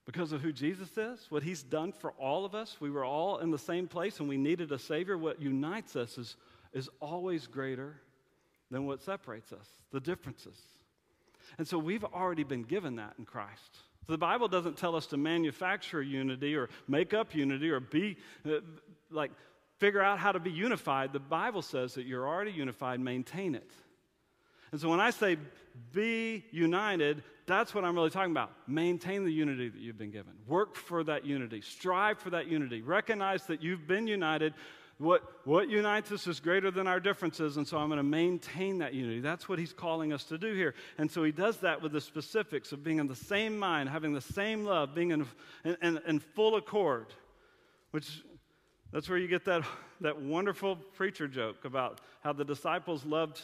because 0.07 0.33
of 0.33 0.41
who 0.41 0.53
Jesus 0.53 0.97
is, 0.97 1.27
what 1.31 1.43
he's 1.43 1.63
done 1.63 1.93
for 1.93 2.13
all 2.13 2.45
of 2.45 2.55
us. 2.55 2.77
We 2.81 2.91
were 2.91 3.05
all 3.05 3.39
in 3.39 3.51
the 3.51 3.59
same 3.59 3.89
place 3.89 4.21
and 4.21 4.29
we 4.29 4.37
needed 4.37 4.71
a 4.71 4.79
Savior. 4.79 5.19
What 5.19 5.43
unites 5.43 5.97
us 5.97 6.17
is, 6.17 6.37
is 6.73 6.89
always 7.01 7.49
greater 7.49 7.97
than 8.71 8.87
what 8.87 9.03
separates 9.03 9.53
us, 9.53 9.69
the 9.93 10.01
differences. 10.01 10.57
And 11.59 11.67
so 11.67 11.79
we've 11.79 12.05
already 12.05 12.45
been 12.45 12.63
given 12.63 12.97
that 12.97 13.15
in 13.19 13.25
Christ. 13.25 13.79
The 14.07 14.19
Bible 14.19 14.47
doesn't 14.47 14.77
tell 14.77 14.95
us 14.95 15.07
to 15.07 15.17
manufacture 15.17 16.01
unity 16.01 16.55
or 16.55 16.69
make 16.87 17.13
up 17.13 17.35
unity 17.35 17.71
or 17.71 17.81
be 17.81 18.17
uh, 18.47 18.61
like 19.11 19.33
figure 19.79 20.03
out 20.03 20.21
how 20.21 20.33
to 20.33 20.39
be 20.39 20.51
unified. 20.51 21.13
The 21.13 21.19
Bible 21.19 21.63
says 21.63 21.95
that 21.95 22.07
you're 22.07 22.27
already 22.27 22.53
unified, 22.53 23.01
maintain 23.01 23.57
it. 23.57 23.71
And 24.71 24.81
so 24.81 24.89
when 24.89 25.01
I 25.01 25.11
say 25.11 25.37
be 25.93 26.45
united, 26.51 27.23
that's 27.47 27.75
what 27.75 27.85
I'm 27.85 27.95
really 27.95 28.11
talking 28.11 28.33
about. 28.33 28.51
Maintain 28.67 29.25
the 29.25 29.33
unity 29.33 29.69
that 29.69 29.81
you've 29.81 29.99
been 29.99 30.11
given. 30.11 30.33
Work 30.47 30.75
for 30.75 31.05
that 31.05 31.25
unity. 31.25 31.61
Strive 31.61 32.19
for 32.19 32.31
that 32.31 32.49
unity. 32.49 32.83
Recognize 32.83 33.47
that 33.47 33.63
you've 33.63 33.87
been 33.87 34.07
united. 34.07 34.53
What, 34.99 35.23
what 35.45 35.69
unites 35.69 36.11
us 36.11 36.27
is 36.27 36.41
greater 36.41 36.71
than 36.71 36.87
our 36.87 36.99
differences, 36.99 37.59
and 37.59 37.69
so 37.69 37.77
I'm 37.77 37.89
going 37.89 37.99
to 37.99 38.03
maintain 38.03 38.79
that 38.79 38.95
unity. 38.95 39.21
That's 39.21 39.49
what 39.49 39.59
he's 39.59 39.73
calling 39.73 40.13
us 40.13 40.25
to 40.25 40.39
do 40.39 40.55
here. 40.55 40.75
And 40.99 41.11
so 41.11 41.23
he 41.23 41.33
does 41.33 41.59
that 41.59 41.83
with 41.83 41.93
the 41.93 42.01
specifics 42.01 42.73
of 42.73 42.83
being 42.83 42.99
in 42.99 43.07
the 43.07 43.15
same 43.15 43.59
mind, 43.59 43.91
having 43.91 44.13
the 44.13 44.21
same 44.21 44.65
love, 44.65 44.95
being 44.95 45.11
in, 45.11 45.27
in, 45.65 45.77
in, 45.83 46.01
in 46.07 46.19
full 46.19 46.57
accord, 46.57 47.09
which 47.91 48.23
that's 48.91 49.09
where 49.09 49.19
you 49.19 49.29
get 49.29 49.45
that, 49.45 49.63
that 50.01 50.21
wonderful 50.21 50.77
preacher 50.77 51.29
joke 51.29 51.65
about 51.65 52.01
how 52.23 52.33
the 52.33 52.45
disciples 52.45 53.05
loved 53.05 53.41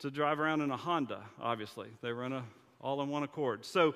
to 0.00 0.10
drive 0.10 0.38
around 0.38 0.60
in 0.60 0.70
a 0.70 0.76
Honda, 0.76 1.22
obviously. 1.40 1.88
They 2.02 2.12
were 2.12 2.24
in 2.24 2.32
a 2.32 2.44
all 2.80 3.02
in 3.02 3.08
one 3.08 3.22
accord. 3.22 3.64
So 3.64 3.94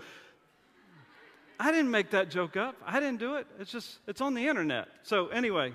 I 1.58 1.70
didn't 1.70 1.90
make 1.90 2.10
that 2.10 2.30
joke 2.30 2.56
up. 2.56 2.76
I 2.84 3.00
didn't 3.00 3.20
do 3.20 3.36
it. 3.36 3.46
It's 3.58 3.70
just, 3.70 3.98
it's 4.06 4.20
on 4.20 4.34
the 4.34 4.46
internet. 4.46 4.88
So 5.02 5.28
anyway, 5.28 5.72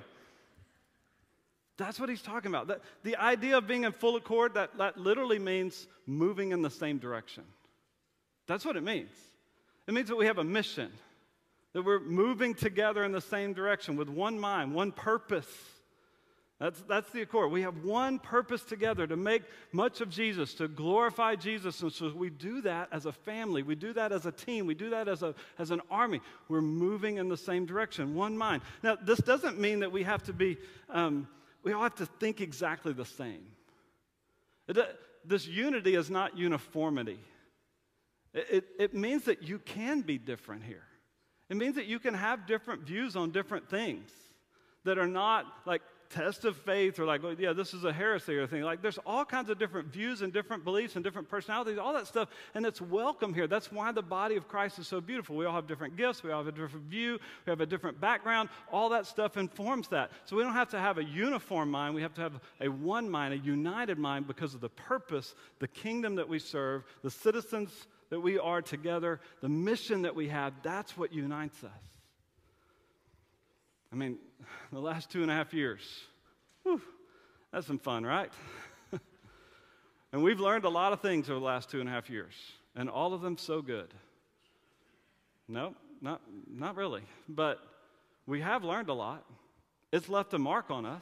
that's 1.77 1.99
what 1.99 2.09
he's 2.09 2.21
talking 2.21 2.51
about. 2.51 2.67
That, 2.67 2.81
the 3.03 3.15
idea 3.15 3.57
of 3.57 3.67
being 3.67 3.85
in 3.85 3.91
full 3.93 4.15
accord, 4.15 4.55
that, 4.55 4.77
that 4.77 4.97
literally 4.97 5.39
means 5.39 5.87
moving 6.05 6.51
in 6.51 6.61
the 6.61 6.69
same 6.69 6.97
direction. 6.97 7.43
That's 8.47 8.65
what 8.65 8.75
it 8.75 8.83
means. 8.83 9.11
It 9.87 9.93
means 9.93 10.09
that 10.09 10.17
we 10.17 10.25
have 10.25 10.37
a 10.37 10.43
mission, 10.43 10.91
that 11.73 11.83
we're 11.83 11.99
moving 11.99 12.53
together 12.53 13.03
in 13.03 13.11
the 13.11 13.21
same 13.21 13.53
direction 13.53 13.95
with 13.95 14.09
one 14.09 14.39
mind, 14.39 14.73
one 14.73 14.91
purpose. 14.91 15.47
That's, 16.59 16.81
that's 16.89 17.09
the 17.11 17.21
accord. 17.21 17.51
We 17.51 17.61
have 17.61 17.85
one 17.85 18.19
purpose 18.19 18.63
together 18.63 19.07
to 19.07 19.15
make 19.15 19.43
much 19.71 20.01
of 20.01 20.09
Jesus, 20.09 20.53
to 20.55 20.67
glorify 20.67 21.35
Jesus. 21.35 21.81
And 21.81 21.91
so 21.91 22.11
we 22.13 22.29
do 22.29 22.61
that 22.61 22.89
as 22.91 23.05
a 23.05 23.13
family. 23.13 23.63
We 23.63 23.75
do 23.75 23.93
that 23.93 24.11
as 24.11 24.25
a 24.25 24.31
team. 24.33 24.65
We 24.65 24.73
do 24.73 24.89
that 24.89 25.07
as, 25.07 25.23
a, 25.23 25.35
as 25.57 25.71
an 25.71 25.79
army. 25.89 26.19
We're 26.49 26.61
moving 26.61 27.15
in 27.17 27.29
the 27.29 27.37
same 27.37 27.65
direction, 27.65 28.13
one 28.13 28.37
mind. 28.37 28.61
Now, 28.83 28.97
this 29.01 29.19
doesn't 29.19 29.57
mean 29.57 29.79
that 29.79 29.93
we 29.93 30.03
have 30.03 30.23
to 30.23 30.33
be, 30.33 30.57
um, 30.89 31.29
we 31.63 31.71
all 31.71 31.83
have 31.83 31.95
to 31.95 32.05
think 32.05 32.41
exactly 32.41 32.91
the 32.91 33.05
same. 33.05 33.45
It, 34.67 34.77
this 35.23 35.47
unity 35.47 35.95
is 35.95 36.09
not 36.09 36.37
uniformity. 36.37 37.19
It, 38.33 38.47
it, 38.51 38.65
it 38.79 38.93
means 38.93 39.23
that 39.23 39.43
you 39.43 39.59
can 39.59 40.01
be 40.01 40.17
different 40.17 40.65
here. 40.65 40.83
It 41.49 41.55
means 41.55 41.75
that 41.75 41.85
you 41.85 41.99
can 41.99 42.15
have 42.15 42.45
different 42.45 42.81
views 42.81 43.15
on 43.15 43.31
different 43.31 43.69
things 43.69 44.11
that 44.83 44.97
are 44.97 45.07
not 45.07 45.45
like 45.65 45.81
test 46.09 46.43
of 46.45 46.57
faith 46.57 46.99
or 46.99 47.05
like, 47.05 47.21
well, 47.21 47.35
yeah, 47.37 47.53
this 47.53 47.73
is 47.73 47.83
a 47.83 47.93
heresy 47.93 48.35
or 48.35 48.47
thing. 48.47 48.63
Like, 48.63 48.81
there's 48.81 48.97
all 49.05 49.23
kinds 49.23 49.49
of 49.49 49.59
different 49.59 49.87
views 49.93 50.21
and 50.21 50.33
different 50.33 50.63
beliefs 50.63 50.95
and 50.95 51.03
different 51.03 51.29
personalities, 51.29 51.77
all 51.77 51.93
that 51.93 52.07
stuff, 52.07 52.29
and 52.55 52.65
it's 52.65 52.81
welcome 52.81 53.33
here. 53.33 53.47
That's 53.47 53.71
why 53.71 53.91
the 53.91 54.01
body 54.01 54.35
of 54.35 54.47
Christ 54.47 54.79
is 54.79 54.87
so 54.87 55.01
beautiful. 55.01 55.35
We 55.35 55.45
all 55.45 55.53
have 55.53 55.67
different 55.67 55.97
gifts, 55.97 56.23
we 56.23 56.31
all 56.31 56.43
have 56.43 56.47
a 56.47 56.57
different 56.57 56.85
view, 56.85 57.19
we 57.45 57.49
have 57.49 57.61
a 57.61 57.65
different 57.65 58.01
background. 58.01 58.49
All 58.71 58.89
that 58.89 59.05
stuff 59.05 59.37
informs 59.37 59.87
that. 59.89 60.11
So 60.25 60.35
we 60.35 60.43
don't 60.43 60.53
have 60.53 60.69
to 60.69 60.79
have 60.79 60.97
a 60.97 61.03
uniform 61.03 61.69
mind, 61.69 61.93
we 61.93 62.01
have 62.01 62.13
to 62.15 62.21
have 62.21 62.39
a 62.59 62.67
one 62.67 63.09
mind, 63.09 63.33
a 63.33 63.37
united 63.37 63.99
mind 63.99 64.27
because 64.27 64.55
of 64.55 64.61
the 64.61 64.69
purpose, 64.69 65.35
the 65.59 65.67
kingdom 65.67 66.15
that 66.15 66.27
we 66.27 66.39
serve, 66.39 66.83
the 67.03 67.11
citizens 67.11 67.87
that 68.09 68.19
we 68.19 68.39
are 68.39 68.61
together, 68.61 69.19
the 69.41 69.49
mission 69.49 70.01
that 70.01 70.15
we 70.15 70.27
have. 70.29 70.53
That's 70.63 70.97
what 70.97 71.13
unites 71.13 71.63
us. 71.63 71.98
I 73.91 73.95
mean, 73.95 74.17
the 74.71 74.79
last 74.79 75.09
two 75.09 75.21
and 75.21 75.31
a 75.31 75.33
half 75.33 75.53
years, 75.53 75.81
whew, 76.63 76.81
that's 77.51 77.67
some 77.67 77.79
fun, 77.79 78.05
right? 78.05 78.31
and 80.13 80.23
we've 80.23 80.39
learned 80.39 80.65
a 80.65 80.69
lot 80.69 80.93
of 80.93 81.01
things 81.01 81.29
over 81.29 81.39
the 81.39 81.45
last 81.45 81.69
two 81.69 81.79
and 81.79 81.89
a 81.89 81.91
half 81.91 82.09
years, 82.09 82.33
and 82.75 82.89
all 82.89 83.13
of 83.13 83.21
them 83.21 83.37
so 83.37 83.61
good. 83.61 83.93
No, 85.47 85.73
not, 86.01 86.21
not 86.47 86.75
really. 86.75 87.01
But 87.27 87.59
we 88.27 88.41
have 88.41 88.63
learned 88.63 88.89
a 88.89 88.93
lot. 88.93 89.25
It's 89.91 90.07
left 90.07 90.33
a 90.35 90.39
mark 90.39 90.69
on 90.69 90.85
us. 90.85 91.01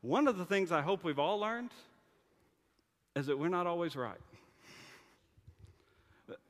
One 0.00 0.28
of 0.28 0.38
the 0.38 0.44
things 0.44 0.70
I 0.70 0.80
hope 0.80 1.02
we've 1.02 1.18
all 1.18 1.38
learned 1.38 1.70
is 3.16 3.26
that 3.26 3.38
we're 3.38 3.48
not 3.48 3.66
always 3.66 3.96
right. 3.96 4.20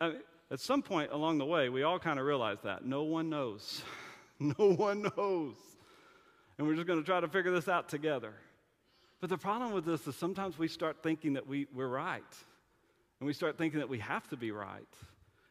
I 0.01 0.09
mean, 0.09 0.21
at 0.51 0.61
some 0.61 0.83
point 0.83 1.11
along 1.11 1.39
the 1.39 1.47
way, 1.47 1.71
we 1.71 1.83
all 1.83 1.99
kind 1.99 2.19
of 2.19 2.27
realize 2.27 2.59
that. 2.65 2.85
No 2.85 3.05
one 3.05 3.31
knows. 3.31 3.83
no 4.59 4.73
one 4.73 5.03
knows. 5.17 5.55
And 6.59 6.67
we're 6.67 6.75
just 6.75 6.87
going 6.87 6.99
to 6.99 7.05
try 7.05 7.21
to 7.21 7.29
figure 7.29 7.53
this 7.53 7.69
out 7.69 7.89
together. 7.89 8.33
But 9.21 9.29
the 9.29 9.39
problem 9.39 9.73
with 9.73 9.85
this 9.85 10.07
is 10.07 10.17
sometimes 10.17 10.59
we 10.59 10.67
start 10.67 11.03
thinking 11.03 11.35
that 11.35 11.47
we, 11.47 11.67
we're 11.75 11.89
right. 11.89 12.23
And 13.21 13.27
we 13.27 13.35
start 13.35 13.59
thinking 13.59 13.81
that 13.81 13.89
we 13.89 13.99
have 13.99 14.27
to 14.29 14.37
be 14.37 14.51
right. 14.51 14.83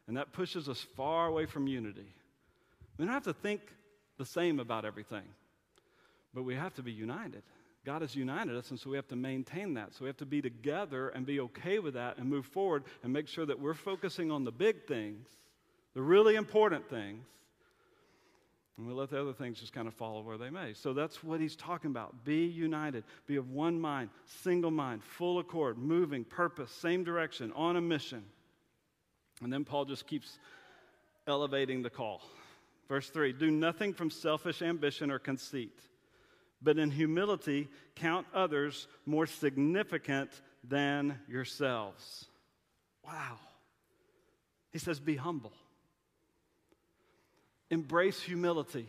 And 0.08 0.16
that 0.16 0.32
pushes 0.32 0.68
us 0.68 0.84
far 0.96 1.28
away 1.28 1.46
from 1.46 1.68
unity. 1.68 2.12
We 2.98 3.04
don't 3.04 3.14
have 3.14 3.24
to 3.24 3.32
think 3.32 3.60
the 4.18 4.26
same 4.26 4.58
about 4.58 4.84
everything, 4.84 5.22
but 6.34 6.42
we 6.42 6.54
have 6.56 6.74
to 6.74 6.82
be 6.82 6.92
united. 6.92 7.42
God 7.86 8.02
has 8.02 8.14
united 8.14 8.54
us, 8.56 8.70
and 8.70 8.78
so 8.78 8.90
we 8.90 8.96
have 8.96 9.08
to 9.08 9.16
maintain 9.16 9.74
that. 9.74 9.94
So 9.94 10.02
we 10.02 10.08
have 10.08 10.18
to 10.18 10.26
be 10.26 10.42
together 10.42 11.08
and 11.08 11.24
be 11.24 11.40
okay 11.40 11.78
with 11.78 11.94
that 11.94 12.18
and 12.18 12.28
move 12.28 12.44
forward 12.44 12.84
and 13.02 13.12
make 13.12 13.28
sure 13.28 13.46
that 13.46 13.58
we're 13.58 13.72
focusing 13.72 14.30
on 14.30 14.44
the 14.44 14.52
big 14.52 14.86
things, 14.86 15.26
the 15.94 16.02
really 16.02 16.34
important 16.34 16.90
things, 16.90 17.24
and 18.80 18.88
we 18.88 18.94
let 18.94 19.10
the 19.10 19.20
other 19.20 19.34
things 19.34 19.60
just 19.60 19.74
kind 19.74 19.86
of 19.86 19.92
follow 19.92 20.22
where 20.22 20.38
they 20.38 20.48
may. 20.48 20.72
So 20.72 20.94
that's 20.94 21.22
what 21.22 21.38
he's 21.38 21.54
talking 21.54 21.90
about. 21.90 22.24
Be 22.24 22.46
united, 22.46 23.04
be 23.26 23.36
of 23.36 23.50
one 23.50 23.78
mind, 23.78 24.08
single 24.42 24.70
mind, 24.70 25.04
full 25.04 25.38
accord, 25.38 25.76
moving, 25.76 26.24
purpose, 26.24 26.70
same 26.70 27.04
direction, 27.04 27.52
on 27.52 27.76
a 27.76 27.80
mission. 27.82 28.24
And 29.42 29.52
then 29.52 29.66
Paul 29.66 29.84
just 29.84 30.06
keeps 30.06 30.38
elevating 31.26 31.82
the 31.82 31.90
call. 31.90 32.22
Verse 32.88 33.10
3 33.10 33.34
Do 33.34 33.50
nothing 33.50 33.92
from 33.92 34.08
selfish 34.08 34.62
ambition 34.62 35.10
or 35.10 35.18
conceit, 35.18 35.78
but 36.62 36.78
in 36.78 36.90
humility 36.90 37.68
count 37.96 38.26
others 38.32 38.88
more 39.04 39.26
significant 39.26 40.30
than 40.64 41.18
yourselves. 41.28 42.24
Wow. 43.04 43.40
He 44.72 44.78
says, 44.78 45.00
Be 45.00 45.16
humble 45.16 45.52
embrace 47.70 48.20
humility. 48.20 48.86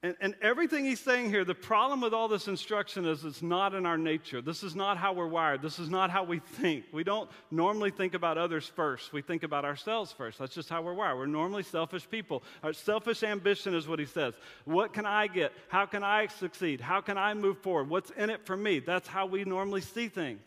And, 0.00 0.14
and, 0.20 0.36
everything 0.42 0.84
he's 0.84 1.00
saying 1.00 1.30
here, 1.30 1.44
the 1.44 1.56
problem 1.56 2.00
with 2.00 2.14
all 2.14 2.28
this 2.28 2.46
instruction 2.46 3.04
is 3.04 3.24
it's 3.24 3.42
not 3.42 3.74
in 3.74 3.84
our 3.84 3.98
nature. 3.98 4.40
This 4.40 4.62
is 4.62 4.76
not 4.76 4.96
how 4.96 5.12
we're 5.12 5.26
wired. 5.26 5.60
This 5.60 5.80
is 5.80 5.90
not 5.90 6.08
how 6.08 6.22
we 6.22 6.38
think. 6.38 6.84
We 6.92 7.02
don't 7.02 7.28
normally 7.50 7.90
think 7.90 8.14
about 8.14 8.38
others 8.38 8.70
first. 8.76 9.12
We 9.12 9.22
think 9.22 9.42
about 9.42 9.64
ourselves 9.64 10.12
first. 10.12 10.38
That's 10.38 10.54
just 10.54 10.68
how 10.68 10.82
we're 10.82 10.94
wired. 10.94 11.18
We're 11.18 11.26
normally 11.26 11.64
selfish 11.64 12.08
people. 12.08 12.44
Our 12.62 12.72
selfish 12.72 13.24
ambition 13.24 13.74
is 13.74 13.88
what 13.88 13.98
he 13.98 14.06
says. 14.06 14.34
What 14.66 14.92
can 14.92 15.04
I 15.04 15.26
get? 15.26 15.52
How 15.66 15.84
can 15.84 16.04
I 16.04 16.28
succeed? 16.28 16.80
How 16.80 17.00
can 17.00 17.18
I 17.18 17.34
move 17.34 17.58
forward? 17.58 17.90
What's 17.90 18.10
in 18.10 18.30
it 18.30 18.46
for 18.46 18.56
me? 18.56 18.78
That's 18.78 19.08
how 19.08 19.26
we 19.26 19.42
normally 19.42 19.80
see 19.80 20.06
things. 20.06 20.42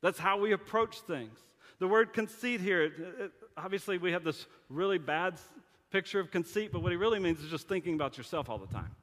That's 0.00 0.18
how 0.18 0.38
we 0.38 0.52
approach 0.52 1.00
things. 1.00 1.38
The 1.80 1.88
word 1.88 2.14
conceit 2.14 2.62
here, 2.62 2.84
it, 2.84 2.92
it, 3.20 3.32
obviously, 3.56 3.98
we 3.98 4.12
have 4.12 4.24
this 4.24 4.46
really 4.68 4.98
bad 4.98 5.40
picture 5.90 6.20
of 6.20 6.30
conceit, 6.30 6.70
but 6.72 6.82
what 6.82 6.92
he 6.92 6.96
really 6.96 7.18
means 7.18 7.40
is 7.40 7.50
just 7.50 7.68
thinking 7.68 7.94
about 7.94 8.16
yourself 8.16 8.48
all 8.48 8.58
the 8.58 8.72
time. 8.72 8.94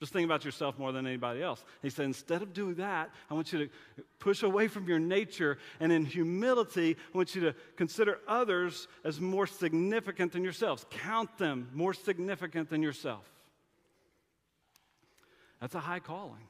Just 0.00 0.14
think 0.14 0.24
about 0.24 0.46
yourself 0.46 0.78
more 0.78 0.92
than 0.92 1.06
anybody 1.06 1.42
else. 1.42 1.62
He 1.82 1.90
said, 1.90 2.06
instead 2.06 2.40
of 2.40 2.54
doing 2.54 2.76
that, 2.76 3.10
I 3.30 3.34
want 3.34 3.52
you 3.52 3.66
to 3.66 3.70
push 4.18 4.42
away 4.42 4.66
from 4.66 4.88
your 4.88 4.98
nature, 4.98 5.58
and 5.78 5.92
in 5.92 6.06
humility, 6.06 6.96
I 7.12 7.16
want 7.16 7.34
you 7.34 7.42
to 7.42 7.54
consider 7.76 8.18
others 8.26 8.88
as 9.04 9.20
more 9.20 9.46
significant 9.46 10.32
than 10.32 10.42
yourselves. 10.42 10.86
Count 10.88 11.36
them 11.36 11.68
more 11.74 11.92
significant 11.92 12.70
than 12.70 12.82
yourself. 12.82 13.30
That's 15.60 15.74
a 15.74 15.80
high 15.80 16.00
calling. 16.00 16.46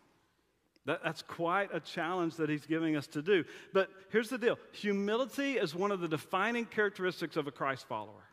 That, 0.87 1.01
that's 1.05 1.23
quite 1.23 1.75
a 1.75 1.81
challenge 1.81 2.37
that 2.37 2.49
he's 2.49 2.65
giving 2.67 2.97
us 2.97 3.07
to 3.09 3.23
do. 3.23 3.45
But 3.73 3.91
here's 4.11 4.29
the 4.29 4.39
deal 4.39 4.59
humility 4.73 5.59
is 5.59 5.75
one 5.75 5.93
of 5.93 6.01
the 6.01 6.09
defining 6.09 6.65
characteristics 6.67 7.37
of 7.37 7.47
a 7.47 7.51
Christ 7.51 7.87
follower. 7.87 8.25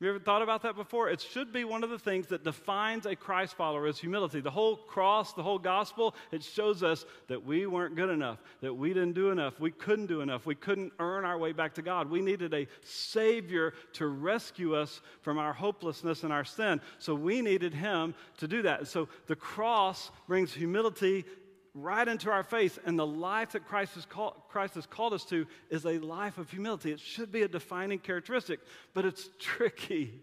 Have 0.00 0.06
you 0.06 0.10
ever 0.16 0.18
thought 0.18 0.42
about 0.42 0.62
that 0.62 0.74
before? 0.74 1.08
It 1.08 1.20
should 1.20 1.52
be 1.52 1.62
one 1.62 1.84
of 1.84 1.88
the 1.88 2.00
things 2.00 2.26
that 2.26 2.42
defines 2.42 3.06
a 3.06 3.14
Christ 3.14 3.54
follower 3.54 3.86
is 3.86 3.96
humility. 3.96 4.40
The 4.40 4.50
whole 4.50 4.76
cross, 4.76 5.34
the 5.34 5.42
whole 5.44 5.60
gospel, 5.60 6.16
it 6.32 6.42
shows 6.42 6.82
us 6.82 7.06
that 7.28 7.46
we 7.46 7.66
weren't 7.66 7.94
good 7.94 8.10
enough, 8.10 8.42
that 8.60 8.74
we 8.74 8.88
didn't 8.88 9.12
do 9.12 9.30
enough, 9.30 9.60
we 9.60 9.70
couldn't 9.70 10.06
do 10.06 10.20
enough, 10.20 10.46
we 10.46 10.56
couldn't 10.56 10.92
earn 10.98 11.24
our 11.24 11.38
way 11.38 11.52
back 11.52 11.74
to 11.74 11.82
God. 11.82 12.10
We 12.10 12.22
needed 12.22 12.52
a 12.52 12.66
Savior 12.82 13.72
to 13.92 14.08
rescue 14.08 14.74
us 14.74 15.00
from 15.22 15.38
our 15.38 15.52
hopelessness 15.52 16.24
and 16.24 16.32
our 16.32 16.44
sin. 16.44 16.80
So 16.98 17.14
we 17.14 17.40
needed 17.40 17.72
Him 17.72 18.16
to 18.38 18.48
do 18.48 18.62
that. 18.62 18.88
So 18.88 19.08
the 19.28 19.36
cross 19.36 20.10
brings 20.26 20.52
humility 20.52 21.24
right 21.74 22.06
into 22.06 22.30
our 22.30 22.44
face. 22.44 22.78
And 22.86 22.98
the 22.98 23.06
life 23.06 23.52
that 23.52 23.66
Christ 23.66 23.94
has, 23.94 24.06
call, 24.06 24.32
Christ 24.48 24.74
has 24.76 24.86
called 24.86 25.12
us 25.12 25.24
to 25.26 25.46
is 25.70 25.84
a 25.84 25.98
life 25.98 26.38
of 26.38 26.50
humility. 26.50 26.92
It 26.92 27.00
should 27.00 27.32
be 27.32 27.42
a 27.42 27.48
defining 27.48 27.98
characteristic, 27.98 28.60
but 28.94 29.04
it's 29.04 29.28
tricky. 29.38 30.22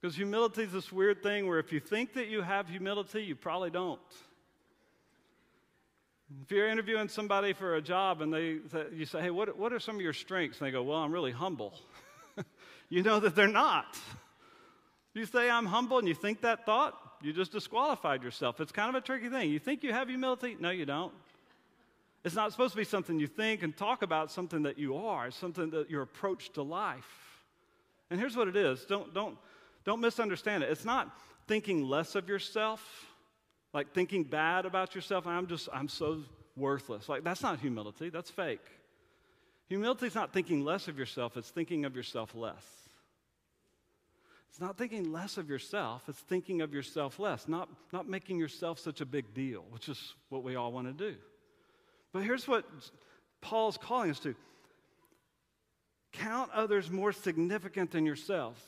Because 0.00 0.16
humility 0.16 0.64
is 0.64 0.72
this 0.72 0.90
weird 0.90 1.22
thing 1.22 1.46
where 1.46 1.60
if 1.60 1.72
you 1.72 1.78
think 1.78 2.14
that 2.14 2.26
you 2.26 2.42
have 2.42 2.68
humility, 2.68 3.22
you 3.22 3.36
probably 3.36 3.70
don't. 3.70 4.00
If 6.42 6.50
you're 6.50 6.68
interviewing 6.68 7.08
somebody 7.08 7.52
for 7.52 7.76
a 7.76 7.82
job 7.82 8.20
and 8.22 8.32
they, 8.32 8.58
you 8.92 9.04
say, 9.04 9.20
hey, 9.20 9.30
what, 9.30 9.56
what 9.56 9.72
are 9.72 9.78
some 9.78 9.96
of 9.96 10.00
your 10.00 10.14
strengths? 10.14 10.58
And 10.58 10.66
they 10.66 10.72
go, 10.72 10.82
well, 10.82 10.98
I'm 10.98 11.12
really 11.12 11.30
humble. 11.30 11.74
you 12.88 13.02
know 13.02 13.20
that 13.20 13.36
they're 13.36 13.46
not. 13.46 13.98
You 15.14 15.26
say, 15.26 15.50
I'm 15.50 15.66
humble, 15.66 15.98
and 15.98 16.08
you 16.08 16.14
think 16.14 16.40
that 16.40 16.64
thought, 16.64 16.96
you 17.22 17.32
just 17.32 17.52
disqualified 17.52 18.22
yourself. 18.22 18.60
It's 18.60 18.72
kind 18.72 18.88
of 18.88 18.94
a 19.02 19.04
tricky 19.04 19.28
thing. 19.28 19.50
You 19.50 19.58
think 19.58 19.82
you 19.82 19.92
have 19.92 20.08
humility? 20.08 20.56
No, 20.58 20.70
you 20.70 20.86
don't. 20.86 21.12
It's 22.24 22.34
not 22.34 22.52
supposed 22.52 22.72
to 22.72 22.76
be 22.76 22.84
something 22.84 23.18
you 23.18 23.26
think 23.26 23.62
and 23.62 23.76
talk 23.76 24.02
about, 24.02 24.30
something 24.30 24.62
that 24.62 24.78
you 24.78 24.96
are, 24.96 25.26
it's 25.26 25.36
something 25.36 25.70
that 25.70 25.90
your 25.90 26.02
approach 26.02 26.50
to 26.52 26.62
life. 26.62 27.08
And 28.10 28.20
here's 28.20 28.36
what 28.36 28.46
it 28.48 28.56
is 28.56 28.84
don't, 28.84 29.12
don't, 29.12 29.36
don't 29.84 30.00
misunderstand 30.00 30.62
it. 30.62 30.70
It's 30.70 30.84
not 30.84 31.10
thinking 31.48 31.82
less 31.82 32.14
of 32.14 32.28
yourself, 32.28 32.80
like 33.72 33.92
thinking 33.92 34.22
bad 34.22 34.66
about 34.66 34.94
yourself. 34.94 35.26
I'm 35.26 35.46
just, 35.46 35.68
I'm 35.72 35.88
so 35.88 36.22
worthless. 36.56 37.08
Like, 37.08 37.24
that's 37.24 37.42
not 37.42 37.58
humility, 37.58 38.10
that's 38.10 38.30
fake. 38.30 38.64
Humility 39.68 40.06
is 40.06 40.14
not 40.14 40.32
thinking 40.32 40.64
less 40.64 40.86
of 40.86 40.98
yourself, 40.98 41.36
it's 41.36 41.50
thinking 41.50 41.84
of 41.84 41.96
yourself 41.96 42.34
less. 42.34 42.81
It's 44.52 44.60
not 44.60 44.76
thinking 44.76 45.12
less 45.12 45.38
of 45.38 45.48
yourself, 45.48 46.02
it's 46.08 46.18
thinking 46.18 46.60
of 46.60 46.74
yourself 46.74 47.18
less, 47.18 47.48
not, 47.48 47.70
not 47.90 48.06
making 48.06 48.38
yourself 48.38 48.78
such 48.78 49.00
a 49.00 49.06
big 49.06 49.32
deal, 49.32 49.64
which 49.70 49.88
is 49.88 50.14
what 50.28 50.44
we 50.44 50.56
all 50.56 50.70
want 50.70 50.86
to 50.88 50.92
do. 50.92 51.16
But 52.12 52.24
here's 52.24 52.46
what 52.46 52.66
Paul's 53.40 53.78
calling 53.78 54.10
us 54.10 54.20
to 54.20 54.34
count 56.12 56.50
others 56.52 56.90
more 56.90 57.12
significant 57.12 57.92
than 57.92 58.04
yourselves. 58.04 58.60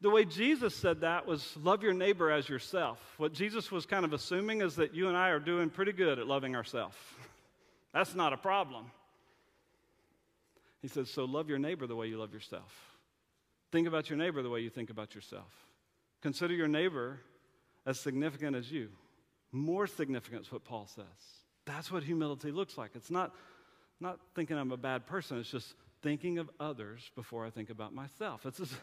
The 0.00 0.08
way 0.08 0.24
Jesus 0.24 0.74
said 0.74 1.02
that 1.02 1.26
was 1.26 1.54
love 1.62 1.82
your 1.82 1.92
neighbor 1.92 2.30
as 2.30 2.48
yourself. 2.48 2.98
What 3.18 3.34
Jesus 3.34 3.70
was 3.70 3.84
kind 3.84 4.06
of 4.06 4.14
assuming 4.14 4.62
is 4.62 4.76
that 4.76 4.94
you 4.94 5.08
and 5.08 5.18
I 5.18 5.28
are 5.28 5.38
doing 5.38 5.68
pretty 5.68 5.92
good 5.92 6.18
at 6.18 6.26
loving 6.26 6.56
ourselves. 6.56 6.96
That's 7.92 8.14
not 8.14 8.32
a 8.32 8.38
problem. 8.38 8.86
He 10.80 10.88
says, 10.88 11.10
so 11.10 11.26
love 11.26 11.50
your 11.50 11.58
neighbor 11.58 11.86
the 11.86 11.94
way 11.94 12.06
you 12.06 12.16
love 12.16 12.32
yourself. 12.32 12.93
Think 13.74 13.88
about 13.88 14.08
your 14.08 14.16
neighbor 14.16 14.40
the 14.40 14.48
way 14.48 14.60
you 14.60 14.70
think 14.70 14.88
about 14.88 15.16
yourself. 15.16 15.50
Consider 16.22 16.54
your 16.54 16.68
neighbor 16.68 17.18
as 17.84 17.98
significant 17.98 18.54
as 18.54 18.70
you. 18.70 18.90
More 19.50 19.88
significant 19.88 20.42
is 20.42 20.52
what 20.52 20.64
Paul 20.64 20.86
says. 20.86 21.04
That's 21.66 21.90
what 21.90 22.04
humility 22.04 22.52
looks 22.52 22.78
like. 22.78 22.92
It's 22.94 23.10
not, 23.10 23.34
not 23.98 24.20
thinking 24.36 24.56
I'm 24.56 24.70
a 24.70 24.76
bad 24.76 25.06
person, 25.06 25.40
it's 25.40 25.50
just 25.50 25.74
thinking 26.02 26.38
of 26.38 26.48
others 26.60 27.10
before 27.16 27.44
I 27.44 27.50
think 27.50 27.68
about 27.68 27.92
myself. 27.92 28.46
It's 28.46 28.58
just, 28.58 28.74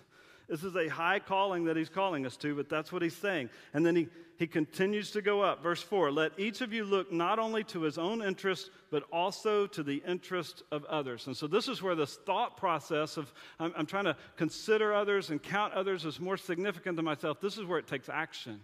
this 0.48 0.64
is 0.64 0.76
a 0.76 0.88
high 0.88 1.20
calling 1.20 1.66
that 1.66 1.78
he's 1.78 1.90
calling 1.90 2.26
us 2.26 2.36
to, 2.38 2.56
but 2.56 2.70
that's 2.70 2.92
what 2.92 3.02
he's 3.02 3.16
saying. 3.16 3.50
And 3.74 3.86
then 3.86 3.96
he, 3.96 4.10
he 4.38 4.48
continues 4.48 5.12
to 5.12 5.22
go 5.22 5.42
up. 5.42 5.64
Verse 5.64 5.82
4 5.82 6.12
Let 6.12 6.38
each 6.38 6.62
of 6.62 6.74
you 6.74 6.84
look 6.84 7.12
not 7.12 7.40
only 7.40 7.64
to 7.66 7.82
his 7.82 7.98
own 7.98 8.22
interest, 8.22 8.70
but 8.90 9.04
also 9.12 9.68
to 9.68 9.84
the 9.84 10.02
interest 10.06 10.64
of 10.72 10.84
others. 10.86 11.28
And 11.28 11.36
so 11.36 11.48
this 11.48 11.68
is 11.68 11.82
where 11.82 11.96
this 11.96 12.16
thought 12.26 12.58
process 12.58 13.18
of 13.18 13.34
I'm, 13.60 13.74
I'm 13.78 13.86
trying 13.86 14.06
to 14.06 14.18
consider 14.36 14.94
others 14.94 15.30
and 15.30 15.42
count 15.42 15.74
others 15.74 16.06
as 16.06 16.20
more 16.20 16.38
significant 16.38 16.96
than 16.96 17.06
myself, 17.06 17.40
this 17.40 17.58
is 17.58 17.66
where 17.66 17.80
it 17.80 17.88
takes 17.88 18.10
action. 18.10 18.60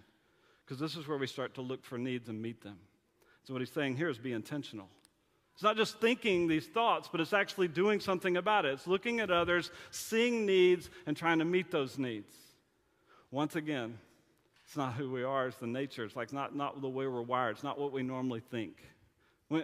Because 0.66 0.80
this 0.80 0.98
is 0.98 1.08
where 1.08 1.18
we 1.18 1.28
start 1.28 1.54
to 1.54 1.62
look 1.62 1.86
for 1.86 1.98
needs 1.98 2.28
and 2.28 2.42
meet 2.42 2.62
them. 2.62 2.78
So 3.44 3.54
what 3.54 3.62
he's 3.62 3.72
saying 3.72 3.96
here 3.96 4.10
is 4.10 4.18
be 4.18 4.34
intentional. 4.34 4.90
It's 5.58 5.64
not 5.64 5.76
just 5.76 6.00
thinking 6.00 6.48
these 6.48 6.68
thoughts, 6.68 7.10
but 7.12 7.20
it's 7.20 7.34
actually 7.34 7.68
doing 7.68 8.00
something 8.00 8.38
about 8.38 8.66
it. 8.66 8.74
It's 8.74 8.86
looking 8.86 9.22
at 9.22 9.32
others, 9.32 9.72
seeing 9.90 10.46
needs, 10.46 10.88
and 11.08 11.18
trying 11.18 11.40
to 11.40 11.46
meet 11.46 11.72
those 11.72 11.98
needs. 11.98 12.32
Once 13.32 13.56
again, 13.56 13.98
it's 14.68 14.78
not 14.78 14.94
who 14.94 15.10
we 15.10 15.24
are, 15.24 15.48
it's 15.48 15.58
the 15.58 15.66
nature. 15.66 16.04
It's 16.04 16.16
like 16.16 16.32
not, 16.32 16.56
not 16.56 16.80
the 16.80 16.88
way 16.88 17.08
we're 17.08 17.24
wired, 17.24 17.56
it's 17.56 17.64
not 17.64 17.80
what 17.80 17.92
we 17.92 18.04
normally 18.04 18.40
think. 18.40 18.78
When, 19.48 19.64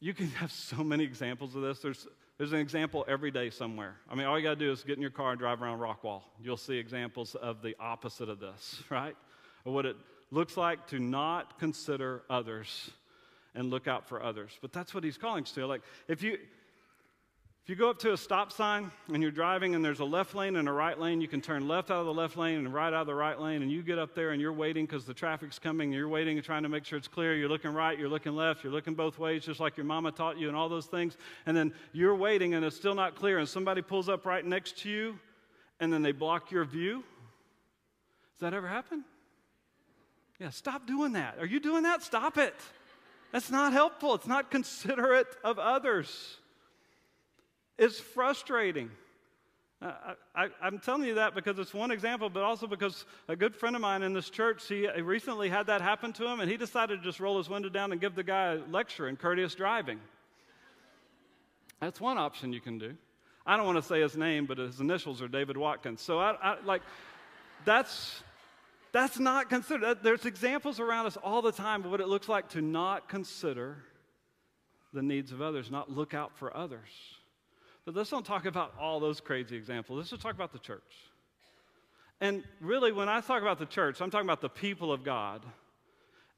you 0.00 0.14
can 0.14 0.28
have 0.40 0.50
so 0.50 0.82
many 0.82 1.04
examples 1.04 1.54
of 1.54 1.60
this. 1.60 1.80
There's, 1.80 2.08
there's 2.38 2.54
an 2.54 2.60
example 2.60 3.04
every 3.06 3.30
day 3.30 3.50
somewhere. 3.50 3.96
I 4.10 4.14
mean, 4.14 4.24
all 4.24 4.38
you 4.38 4.44
got 4.44 4.58
to 4.58 4.64
do 4.64 4.72
is 4.72 4.82
get 4.82 4.96
in 4.96 5.02
your 5.02 5.10
car 5.10 5.32
and 5.32 5.38
drive 5.38 5.60
around 5.60 5.78
Rockwall. 5.78 6.22
You'll 6.42 6.56
see 6.56 6.78
examples 6.78 7.34
of 7.34 7.60
the 7.60 7.76
opposite 7.78 8.30
of 8.30 8.40
this, 8.40 8.82
right? 8.88 9.14
Or 9.66 9.74
what 9.74 9.84
it 9.84 9.96
looks 10.30 10.56
like 10.56 10.86
to 10.86 10.98
not 10.98 11.58
consider 11.58 12.22
others 12.30 12.92
and 13.54 13.70
look 13.70 13.88
out 13.88 14.08
for 14.08 14.22
others. 14.22 14.58
But 14.60 14.72
that's 14.72 14.94
what 14.94 15.04
he's 15.04 15.18
calling 15.18 15.44
still. 15.44 15.68
Like 15.68 15.82
if 16.08 16.22
you 16.22 16.38
if 17.62 17.68
you 17.68 17.76
go 17.76 17.90
up 17.90 17.98
to 18.00 18.12
a 18.14 18.16
stop 18.16 18.52
sign 18.52 18.90
and 19.12 19.22
you're 19.22 19.30
driving 19.30 19.74
and 19.74 19.84
there's 19.84 20.00
a 20.00 20.04
left 20.04 20.34
lane 20.34 20.56
and 20.56 20.66
a 20.66 20.72
right 20.72 20.98
lane, 20.98 21.20
you 21.20 21.28
can 21.28 21.42
turn 21.42 21.68
left 21.68 21.90
out 21.90 22.00
of 22.00 22.06
the 22.06 22.14
left 22.14 22.36
lane 22.36 22.56
and 22.56 22.72
right 22.72 22.88
out 22.88 23.02
of 23.02 23.06
the 23.06 23.14
right 23.14 23.38
lane, 23.38 23.62
and 23.62 23.70
you 23.70 23.82
get 23.82 23.98
up 23.98 24.14
there 24.14 24.30
and 24.30 24.40
you're 24.40 24.52
waiting 24.52 24.86
because 24.86 25.04
the 25.04 25.14
traffic's 25.14 25.58
coming, 25.58 25.92
you're 25.92 26.08
waiting 26.08 26.38
and 26.38 26.44
trying 26.44 26.62
to 26.62 26.68
make 26.70 26.86
sure 26.86 26.98
it's 26.98 27.06
clear. 27.06 27.34
You're 27.36 27.50
looking 27.50 27.72
right, 27.72 27.98
you're 27.98 28.08
looking 28.08 28.34
left, 28.34 28.64
you're 28.64 28.72
looking 28.72 28.94
both 28.94 29.18
ways, 29.18 29.44
just 29.44 29.60
like 29.60 29.76
your 29.76 29.84
mama 29.84 30.10
taught 30.10 30.38
you, 30.38 30.48
and 30.48 30.56
all 30.56 30.70
those 30.70 30.86
things. 30.86 31.18
And 31.44 31.56
then 31.56 31.72
you're 31.92 32.16
waiting 32.16 32.54
and 32.54 32.64
it's 32.64 32.76
still 32.76 32.94
not 32.94 33.14
clear, 33.14 33.38
and 33.38 33.48
somebody 33.48 33.82
pulls 33.82 34.08
up 34.08 34.24
right 34.24 34.44
next 34.44 34.78
to 34.78 34.88
you, 34.88 35.18
and 35.80 35.92
then 35.92 36.02
they 36.02 36.12
block 36.12 36.50
your 36.50 36.64
view. 36.64 37.04
Does 38.32 38.40
that 38.40 38.54
ever 38.54 38.68
happen? 38.68 39.04
Yeah, 40.40 40.48
stop 40.48 40.86
doing 40.86 41.12
that. 41.12 41.36
Are 41.38 41.46
you 41.46 41.60
doing 41.60 41.82
that? 41.82 42.02
Stop 42.02 42.38
it. 42.38 42.54
That's 43.32 43.50
not 43.50 43.72
helpful. 43.72 44.14
It's 44.14 44.26
not 44.26 44.50
considerate 44.50 45.28
of 45.44 45.58
others. 45.58 46.38
It's 47.78 48.00
frustrating. 48.00 48.90
Uh, 49.82 49.92
I, 50.34 50.48
am 50.62 50.78
telling 50.78 51.04
you 51.04 51.14
that 51.14 51.34
because 51.34 51.58
it's 51.58 51.72
one 51.72 51.90
example, 51.90 52.28
but 52.28 52.42
also 52.42 52.66
because 52.66 53.06
a 53.28 53.36
good 53.36 53.56
friend 53.56 53.74
of 53.74 53.80
mine 53.80 54.02
in 54.02 54.12
this 54.12 54.28
church, 54.28 54.66
he 54.68 54.86
uh, 54.86 55.00
recently 55.02 55.48
had 55.48 55.68
that 55.68 55.80
happen 55.80 56.12
to 56.14 56.26
him, 56.26 56.40
and 56.40 56.50
he 56.50 56.58
decided 56.58 56.98
to 56.98 57.02
just 57.02 57.18
roll 57.18 57.38
his 57.38 57.48
window 57.48 57.70
down 57.70 57.90
and 57.90 58.00
give 58.00 58.14
the 58.14 58.22
guy 58.22 58.54
a 58.54 58.58
lecture 58.70 59.08
in 59.08 59.16
courteous 59.16 59.54
driving. 59.54 59.98
That's 61.80 61.98
one 61.98 62.18
option 62.18 62.52
you 62.52 62.60
can 62.60 62.78
do. 62.78 62.94
I 63.46 63.56
don't 63.56 63.64
want 63.64 63.78
to 63.78 63.82
say 63.82 64.02
his 64.02 64.18
name, 64.18 64.44
but 64.44 64.58
his 64.58 64.80
initials 64.80 65.22
are 65.22 65.28
David 65.28 65.56
Watkins. 65.56 66.02
So 66.02 66.18
I, 66.18 66.36
I 66.42 66.56
like, 66.62 66.82
that's 67.64 68.22
that's 68.92 69.18
not 69.18 69.48
considered. 69.48 69.98
There's 70.02 70.26
examples 70.26 70.80
around 70.80 71.06
us 71.06 71.16
all 71.16 71.42
the 71.42 71.52
time 71.52 71.84
of 71.84 71.90
what 71.90 72.00
it 72.00 72.08
looks 72.08 72.28
like 72.28 72.48
to 72.50 72.60
not 72.60 73.08
consider 73.08 73.78
the 74.92 75.02
needs 75.02 75.32
of 75.32 75.40
others, 75.40 75.70
not 75.70 75.90
look 75.90 76.14
out 76.14 76.36
for 76.36 76.56
others. 76.56 76.88
But 77.84 77.94
let's 77.94 78.10
don't 78.10 78.26
talk 78.26 78.44
about 78.44 78.74
all 78.78 79.00
those 79.00 79.20
crazy 79.20 79.56
examples. 79.56 79.98
Let's 79.98 80.10
just 80.10 80.22
talk 80.22 80.34
about 80.34 80.52
the 80.52 80.58
church. 80.58 80.82
And 82.20 82.44
really, 82.60 82.92
when 82.92 83.08
I 83.08 83.20
talk 83.20 83.40
about 83.40 83.58
the 83.58 83.66
church, 83.66 84.00
I'm 84.00 84.10
talking 84.10 84.26
about 84.26 84.42
the 84.42 84.50
people 84.50 84.92
of 84.92 85.04
God 85.04 85.42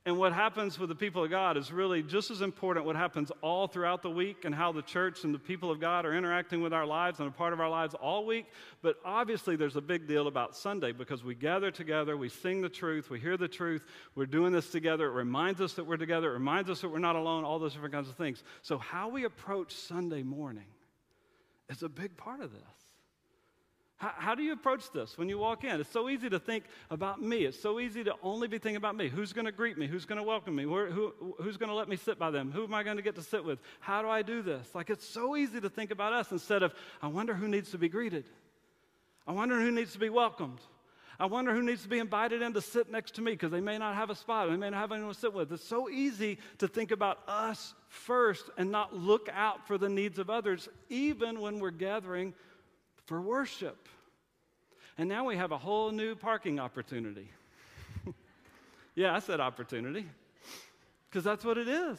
and 0.04 0.18
what 0.18 0.32
happens 0.32 0.80
with 0.80 0.88
the 0.88 0.96
people 0.96 1.22
of 1.22 1.30
God 1.30 1.56
is 1.56 1.70
really 1.70 2.02
just 2.02 2.32
as 2.32 2.40
important 2.40 2.84
what 2.84 2.96
happens 2.96 3.30
all 3.40 3.68
throughout 3.68 4.02
the 4.02 4.10
week 4.10 4.44
and 4.44 4.52
how 4.52 4.72
the 4.72 4.82
church 4.82 5.22
and 5.22 5.32
the 5.32 5.38
people 5.38 5.70
of 5.70 5.78
God 5.78 6.04
are 6.04 6.12
interacting 6.12 6.60
with 6.60 6.72
our 6.72 6.84
lives 6.84 7.20
and 7.20 7.28
a 7.28 7.30
part 7.30 7.52
of 7.52 7.60
our 7.60 7.70
lives 7.70 7.94
all 7.94 8.26
week. 8.26 8.46
But 8.82 8.96
obviously, 9.04 9.54
there's 9.54 9.76
a 9.76 9.80
big 9.80 10.08
deal 10.08 10.26
about 10.26 10.56
Sunday 10.56 10.90
because 10.90 11.22
we 11.22 11.36
gather 11.36 11.70
together, 11.70 12.16
we 12.16 12.28
sing 12.28 12.60
the 12.62 12.68
truth, 12.68 13.10
we 13.10 13.20
hear 13.20 13.36
the 13.36 13.46
truth, 13.46 13.86
we're 14.16 14.26
doing 14.26 14.52
this 14.52 14.70
together. 14.70 15.06
It 15.06 15.12
reminds 15.12 15.60
us 15.60 15.74
that 15.74 15.84
we're 15.84 15.96
together, 15.98 16.30
it 16.30 16.34
reminds 16.34 16.68
us 16.68 16.80
that 16.80 16.88
we're 16.88 16.98
not 16.98 17.14
alone, 17.14 17.44
all 17.44 17.60
those 17.60 17.74
different 17.74 17.94
kinds 17.94 18.08
of 18.08 18.16
things. 18.16 18.42
So, 18.62 18.78
how 18.78 19.08
we 19.08 19.22
approach 19.22 19.72
Sunday 19.72 20.24
morning 20.24 20.66
is 21.68 21.84
a 21.84 21.88
big 21.88 22.16
part 22.16 22.40
of 22.40 22.50
this. 22.50 22.81
How, 24.02 24.12
how, 24.16 24.34
do 24.34 24.42
you 24.42 24.52
approach 24.52 24.90
this 24.90 25.16
when 25.16 25.28
you 25.28 25.38
walk 25.38 25.62
in? 25.62 25.80
It's 25.80 25.88
so 25.88 26.08
easy 26.08 26.28
to 26.28 26.40
think 26.40 26.64
about 26.90 27.22
me. 27.22 27.44
It's 27.44 27.60
so 27.60 27.78
easy 27.78 28.02
to 28.02 28.14
only 28.20 28.48
be 28.48 28.58
thinking 28.58 28.74
about 28.74 28.96
me. 28.96 29.08
Who's 29.08 29.32
going 29.32 29.44
to 29.44 29.52
greet 29.52 29.78
me? 29.78 29.86
Who's 29.86 30.06
going 30.06 30.16
to 30.16 30.24
welcome 30.24 30.56
me? 30.56 30.66
Where, 30.66 30.90
who, 30.90 31.14
who's 31.40 31.56
going 31.56 31.68
to 31.68 31.74
let 31.76 31.88
me 31.88 31.94
sit 31.94 32.18
by 32.18 32.32
them? 32.32 32.50
Who 32.50 32.64
am 32.64 32.74
I 32.74 32.82
going 32.82 32.96
to 32.96 33.02
get 33.04 33.14
to 33.14 33.22
sit 33.22 33.44
with? 33.44 33.60
How 33.78 34.02
do 34.02 34.08
I 34.08 34.22
do 34.22 34.42
this? 34.42 34.74
Like, 34.74 34.90
it's 34.90 35.06
so 35.06 35.36
easy 35.36 35.60
to 35.60 35.70
think 35.70 35.92
about 35.92 36.12
us 36.12 36.32
instead 36.32 36.64
of, 36.64 36.74
I 37.00 37.06
wonder 37.06 37.32
who 37.32 37.46
needs 37.46 37.70
to 37.70 37.78
be 37.78 37.88
greeted. 37.88 38.24
I 39.24 39.30
wonder 39.30 39.60
who 39.60 39.70
needs 39.70 39.92
to 39.92 40.00
be 40.00 40.10
welcomed. 40.10 40.58
I 41.20 41.26
wonder 41.26 41.54
who 41.54 41.62
needs 41.62 41.84
to 41.84 41.88
be 41.88 42.00
invited 42.00 42.42
in 42.42 42.54
to 42.54 42.60
sit 42.60 42.90
next 42.90 43.14
to 43.14 43.22
me 43.22 43.30
because 43.30 43.52
they 43.52 43.60
may 43.60 43.78
not 43.78 43.94
have 43.94 44.10
a 44.10 44.16
spot. 44.16 44.50
They 44.50 44.56
may 44.56 44.70
not 44.70 44.80
have 44.80 44.90
anyone 44.90 45.14
to 45.14 45.20
sit 45.20 45.32
with. 45.32 45.52
It's 45.52 45.62
so 45.62 45.88
easy 45.88 46.38
to 46.58 46.66
think 46.66 46.90
about 46.90 47.20
us 47.28 47.72
first 47.88 48.50
and 48.58 48.72
not 48.72 48.96
look 48.96 49.28
out 49.32 49.64
for 49.68 49.78
the 49.78 49.88
needs 49.88 50.18
of 50.18 50.28
others, 50.28 50.68
even 50.88 51.40
when 51.40 51.60
we're 51.60 51.70
gathering 51.70 52.34
for 53.06 53.20
worship. 53.20 53.88
And 54.98 55.08
now 55.08 55.24
we 55.24 55.36
have 55.36 55.52
a 55.52 55.58
whole 55.58 55.90
new 55.90 56.14
parking 56.14 56.60
opportunity. 56.60 57.30
yeah, 58.94 59.14
I 59.14 59.18
said 59.20 59.40
opportunity 59.40 60.06
because 61.08 61.24
that's 61.24 61.44
what 61.44 61.58
it 61.58 61.68
is. 61.68 61.98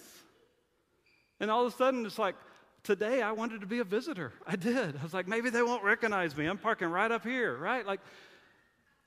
And 1.40 1.52
all 1.52 1.66
of 1.66 1.74
a 1.74 1.76
sudden, 1.76 2.06
it's 2.06 2.20
like, 2.20 2.36
today 2.84 3.22
I 3.22 3.32
wanted 3.32 3.62
to 3.62 3.68
be 3.68 3.80
a 3.80 3.84
visitor. 3.84 4.34
I 4.46 4.56
did. 4.56 4.98
I 4.98 5.04
was 5.04 5.14
like, 5.14 5.28
maybe 5.28 5.50
they 5.50 5.64
won't 5.64 5.84
recognize 5.84 6.36
me. 6.38 6.46
I'm 6.46 6.58
parking 6.58 6.90
right 6.90 7.12
up 7.12 7.24
here, 7.24 7.58
right? 7.58 7.86
Like, 7.86 8.00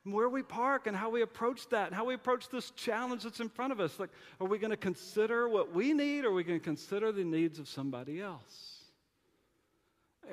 where 0.05 0.29
we 0.29 0.43
park 0.43 0.87
and 0.87 0.97
how 0.97 1.11
we 1.11 1.23
approach 1.23 1.69
that, 1.71 1.89
and 1.89 1.95
how 1.95 2.05
we 2.05 2.15
approach 2.15 2.49
this 2.49 2.71
challenge 2.71 3.25
that's 3.25 3.41
in 3.41 3.49
front 3.49 3.73
of 3.73 3.81
us. 3.81 3.99
Like, 3.99 4.11
are 4.41 4.47
we 4.47 4.59
going 4.59 4.71
to 4.71 4.77
consider 4.77 5.49
what 5.49 5.75
we 5.75 5.93
need, 5.93 6.25
or 6.25 6.29
are 6.29 6.33
we 6.33 6.45
going 6.45 6.59
to 6.59 6.65
consider 6.65 7.11
the 7.11 7.25
needs 7.25 7.59
of 7.59 7.69
somebody 7.69 8.21
else? 8.21 8.76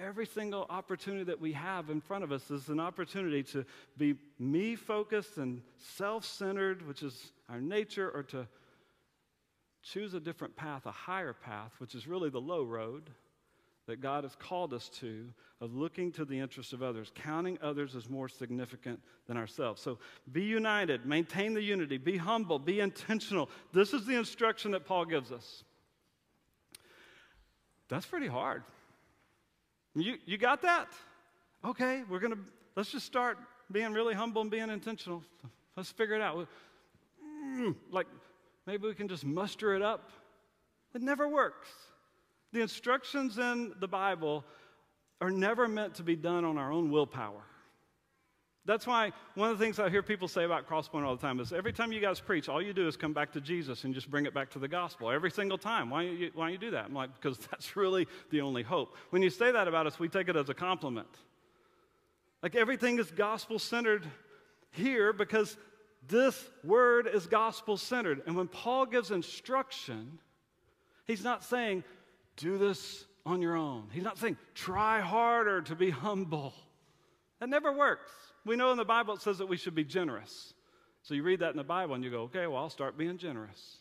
Every 0.02 0.26
single 0.26 0.66
opportunity 0.70 1.24
that 1.26 1.40
we 1.40 1.54
have 1.54 1.90
in 1.90 2.02
front 2.02 2.24
of 2.24 2.32
us 2.32 2.50
is 2.50 2.70
an 2.70 2.80
opportunity 2.80 3.44
to 3.44 3.66
be 3.98 4.16
me 4.40 4.76
focused 4.76 5.38
and 5.38 5.62
self 5.78 6.26
centered, 6.26 6.88
which 6.88 7.04
is 7.04 7.32
our 7.50 7.62
nature, 7.62 8.10
or 8.10 8.24
to 8.24 8.48
choose 9.84 10.14
a 10.14 10.20
different 10.20 10.56
path, 10.56 10.86
a 10.86 10.92
higher 10.92 11.34
path, 11.34 11.72
which 11.78 11.94
is 11.94 12.08
really 12.08 12.30
the 12.30 12.42
low 12.42 12.64
road 12.64 13.10
that 13.86 14.00
God 14.00 14.24
has 14.24 14.36
called 14.36 14.74
us 14.74 14.90
to, 15.00 15.28
of 15.60 15.76
looking 15.76 16.12
to 16.14 16.26
the 16.26 16.40
interests 16.40 16.72
of 16.74 16.82
others, 16.82 17.12
counting 17.16 17.58
others 17.62 17.96
as 17.96 18.10
more 18.10 18.30
significant 18.30 19.02
than 19.28 19.36
ourselves. 19.36 19.82
So 19.82 20.00
be 20.32 20.44
united, 20.44 21.06
maintain 21.06 21.54
the 21.54 21.62
unity, 21.62 21.98
be 21.98 22.18
humble, 22.18 22.60
be 22.60 22.80
intentional. 22.80 23.50
This 23.74 23.94
is 23.94 24.06
the 24.06 24.16
instruction 24.16 24.72
that 24.72 24.86
Paul 24.86 25.06
gives 25.06 25.32
us. 25.32 25.64
That's 27.90 28.06
pretty 28.06 28.28
hard. 28.28 28.64
You, 29.96 30.18
you 30.26 30.38
got 30.38 30.62
that? 30.64 30.88
Okay, 31.64 32.04
we're 32.10 32.20
going 32.20 32.34
to, 32.34 32.40
let's 32.76 32.92
just 32.92 33.06
start 33.06 33.38
being 33.72 33.94
really 33.94 34.14
humble 34.14 34.42
and 34.42 34.50
being 34.50 34.70
intentional. 34.70 35.24
Let's 35.78 35.92
figure 35.92 36.16
it 36.16 36.22
out. 36.22 36.48
Mm, 37.24 37.76
like, 37.92 38.08
maybe 38.66 38.88
we 38.88 38.96
can 38.96 39.08
just 39.08 39.26
muster 39.26 39.76
it 39.76 39.82
up. 39.82 40.10
It 40.94 41.02
never 41.02 41.28
works. 41.28 41.70
The 42.52 42.62
instructions 42.62 43.38
in 43.38 43.74
the 43.80 43.88
Bible 43.88 44.44
are 45.22 45.32
never 45.32 45.68
meant 45.68 45.96
to 45.96 46.04
be 46.04 46.16
done 46.16 46.46
on 46.46 46.58
our 46.58 46.72
own 46.72 46.92
willpower. 46.92 47.44
That's 48.66 48.88
why 48.88 49.12
one 49.36 49.50
of 49.50 49.60
the 49.60 49.64
things 49.64 49.78
I 49.78 49.90
hear 49.90 50.02
people 50.02 50.30
say 50.30 50.46
about 50.46 50.70
Crosspoint 50.70 51.04
all 51.04 51.16
the 51.16 51.22
time 51.22 51.42
is 51.42 51.52
every 51.52 51.74
time 51.74 51.92
you 51.92 52.00
guys 52.00 52.22
preach, 52.22 52.48
all 52.48 52.62
you 52.62 52.72
do 52.72 52.88
is 52.88 52.96
come 52.96 53.12
back 53.12 53.34
to 53.34 53.42
Jesus 53.42 53.84
and 53.84 53.94
just 53.94 54.10
bring 54.10 54.26
it 54.26 54.34
back 54.34 54.50
to 54.52 54.60
the 54.60 54.70
gospel 54.70 55.12
every 55.12 55.32
single 55.32 55.58
time. 55.58 55.90
Why 55.90 56.06
don't 56.06 56.18
you, 56.18 56.32
why 56.34 56.46
don't 56.46 56.54
you 56.54 56.58
do 56.58 56.72
that? 56.72 56.86
I'm 56.86 56.94
like, 56.94 57.14
because 57.14 57.38
that's 57.52 57.76
really 57.76 58.08
the 58.30 58.40
only 58.40 58.64
hope. 58.64 58.96
When 59.10 59.22
you 59.22 59.30
say 59.30 59.52
that 59.52 59.68
about 59.68 59.86
us, 59.86 60.00
we 60.00 60.08
take 60.08 60.30
it 60.30 60.38
as 60.38 60.48
a 60.48 60.54
compliment. 60.54 61.10
Like 62.42 62.56
everything 62.56 63.00
is 63.00 63.12
gospel 63.12 63.60
centered 63.60 64.06
here 64.72 65.12
because 65.12 65.58
this 66.08 66.42
word 66.64 67.08
is 67.08 67.28
gospel 67.28 67.76
centered. 67.76 68.22
And 68.28 68.36
when 68.36 68.48
Paul 68.48 68.86
gives 68.86 69.12
instruction, 69.12 70.20
he's 71.06 71.24
not 71.24 71.44
saying, 71.44 71.84
do 72.38 72.58
this 72.58 73.06
on 73.26 73.42
your 73.42 73.56
own. 73.56 73.88
He's 73.92 74.04
not 74.04 74.18
saying, 74.18 74.38
try 74.56 75.02
harder 75.02 75.62
to 75.64 75.76
be 75.76 75.90
humble. 75.90 76.54
That 77.40 77.50
never 77.50 77.72
works. 77.74 78.12
We 78.46 78.56
know 78.56 78.72
in 78.72 78.78
the 78.78 78.86
Bible 78.86 79.14
it 79.14 79.22
says 79.22 79.38
that 79.38 79.48
we 79.48 79.58
should 79.58 79.76
be 79.76 79.84
generous. 79.84 80.54
So 81.04 81.14
you 81.14 81.24
read 81.24 81.40
that 81.40 81.52
in 81.52 81.58
the 81.58 81.64
Bible 81.64 81.96
and 81.96 82.04
you 82.04 82.10
go, 82.10 82.22
okay, 82.24 82.48
well, 82.48 82.58
I'll 82.58 82.70
start 82.70 82.98
being 82.98 83.18
generous. 83.18 83.78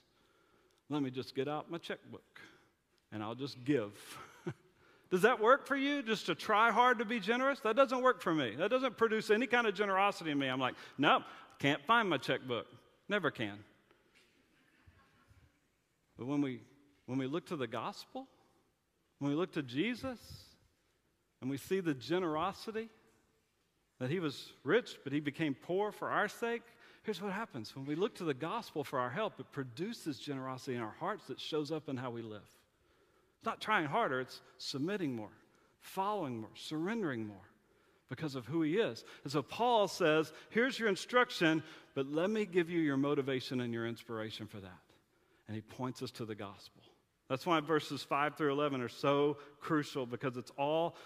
let 0.88 1.02
me 1.02 1.10
just 1.10 1.34
get 1.34 1.48
out 1.48 1.70
my 1.70 1.78
checkbook 1.78 2.40
and 3.12 3.22
I'll 3.22 3.34
just 3.34 3.62
give. 3.64 3.92
Does 5.10 5.22
that 5.22 5.40
work 5.40 5.66
for 5.66 5.76
you? 5.76 6.02
Just 6.02 6.26
to 6.26 6.34
try 6.34 6.70
hard 6.70 6.98
to 6.98 7.04
be 7.04 7.20
generous? 7.20 7.60
That 7.60 7.76
doesn't 7.76 8.02
work 8.02 8.22
for 8.22 8.34
me. 8.34 8.54
That 8.56 8.70
doesn't 8.70 8.96
produce 8.96 9.30
any 9.30 9.46
kind 9.46 9.66
of 9.66 9.74
generosity 9.74 10.30
in 10.30 10.38
me. 10.38 10.48
I'm 10.48 10.60
like, 10.60 10.74
nope, 10.98 11.22
can't 11.58 11.84
find 11.84 12.08
my 12.08 12.18
checkbook. 12.18 12.66
Never 13.08 13.30
can. 13.30 13.58
But 16.18 16.26
when 16.26 16.40
we 16.40 16.60
when 17.06 17.18
we 17.18 17.26
look 17.26 17.46
to 17.46 17.56
the 17.56 17.66
gospel, 17.66 18.26
when 19.18 19.30
we 19.30 19.36
look 19.36 19.52
to 19.52 19.62
Jesus, 19.62 20.18
and 21.40 21.50
we 21.50 21.56
see 21.56 21.80
the 21.80 21.94
generosity 21.94 22.88
that 24.02 24.10
he 24.10 24.18
was 24.18 24.52
rich, 24.64 24.96
but 25.04 25.12
he 25.12 25.20
became 25.20 25.54
poor 25.54 25.92
for 25.92 26.10
our 26.10 26.26
sake, 26.26 26.62
here's 27.04 27.22
what 27.22 27.32
happens. 27.32 27.76
When 27.76 27.86
we 27.86 27.94
look 27.94 28.16
to 28.16 28.24
the 28.24 28.34
gospel 28.34 28.82
for 28.82 28.98
our 28.98 29.10
help, 29.10 29.38
it 29.38 29.52
produces 29.52 30.18
generosity 30.18 30.74
in 30.74 30.82
our 30.82 30.96
hearts 30.98 31.28
that 31.28 31.38
shows 31.38 31.70
up 31.70 31.88
in 31.88 31.96
how 31.96 32.10
we 32.10 32.20
live. 32.20 32.42
It's 33.36 33.46
not 33.46 33.60
trying 33.60 33.86
harder, 33.86 34.18
it's 34.18 34.40
submitting 34.58 35.14
more, 35.14 35.30
following 35.78 36.40
more, 36.40 36.50
surrendering 36.56 37.28
more 37.28 37.48
because 38.08 38.34
of 38.34 38.44
who 38.44 38.62
he 38.62 38.78
is. 38.78 39.04
And 39.22 39.32
so 39.32 39.40
Paul 39.40 39.86
says, 39.86 40.32
here's 40.50 40.80
your 40.80 40.88
instruction, 40.88 41.62
but 41.94 42.06
let 42.08 42.28
me 42.28 42.44
give 42.44 42.68
you 42.68 42.80
your 42.80 42.96
motivation 42.96 43.60
and 43.60 43.72
your 43.72 43.86
inspiration 43.86 44.48
for 44.48 44.58
that. 44.58 44.80
And 45.46 45.54
he 45.54 45.60
points 45.60 46.02
us 46.02 46.10
to 46.12 46.24
the 46.24 46.34
gospel. 46.34 46.82
That's 47.28 47.46
why 47.46 47.60
verses 47.60 48.02
5 48.02 48.34
through 48.34 48.50
11 48.50 48.80
are 48.80 48.88
so 48.88 49.36
crucial 49.60 50.06
because 50.06 50.36
it's 50.36 50.50
all 50.58 50.96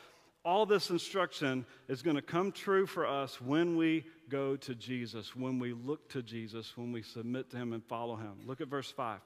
all 0.46 0.64
this 0.64 0.90
instruction 0.90 1.66
is 1.88 2.02
going 2.02 2.14
to 2.14 2.22
come 2.22 2.52
true 2.52 2.86
for 2.86 3.04
us 3.04 3.40
when 3.40 3.76
we 3.76 4.04
go 4.28 4.54
to 4.56 4.76
Jesus, 4.76 5.34
when 5.34 5.58
we 5.58 5.72
look 5.72 6.08
to 6.10 6.22
Jesus, 6.22 6.76
when 6.76 6.92
we 6.92 7.02
submit 7.02 7.50
to 7.50 7.56
him 7.56 7.72
and 7.72 7.84
follow 7.84 8.14
him. 8.14 8.34
Look 8.46 8.60
at 8.60 8.68
verse 8.68 8.90
5. 8.90 9.18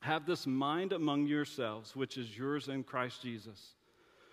Have 0.00 0.26
this 0.26 0.44
mind 0.44 0.92
among 0.92 1.28
yourselves, 1.28 1.94
which 1.94 2.18
is 2.18 2.36
yours 2.36 2.66
in 2.66 2.82
Christ 2.82 3.22
Jesus 3.22 3.74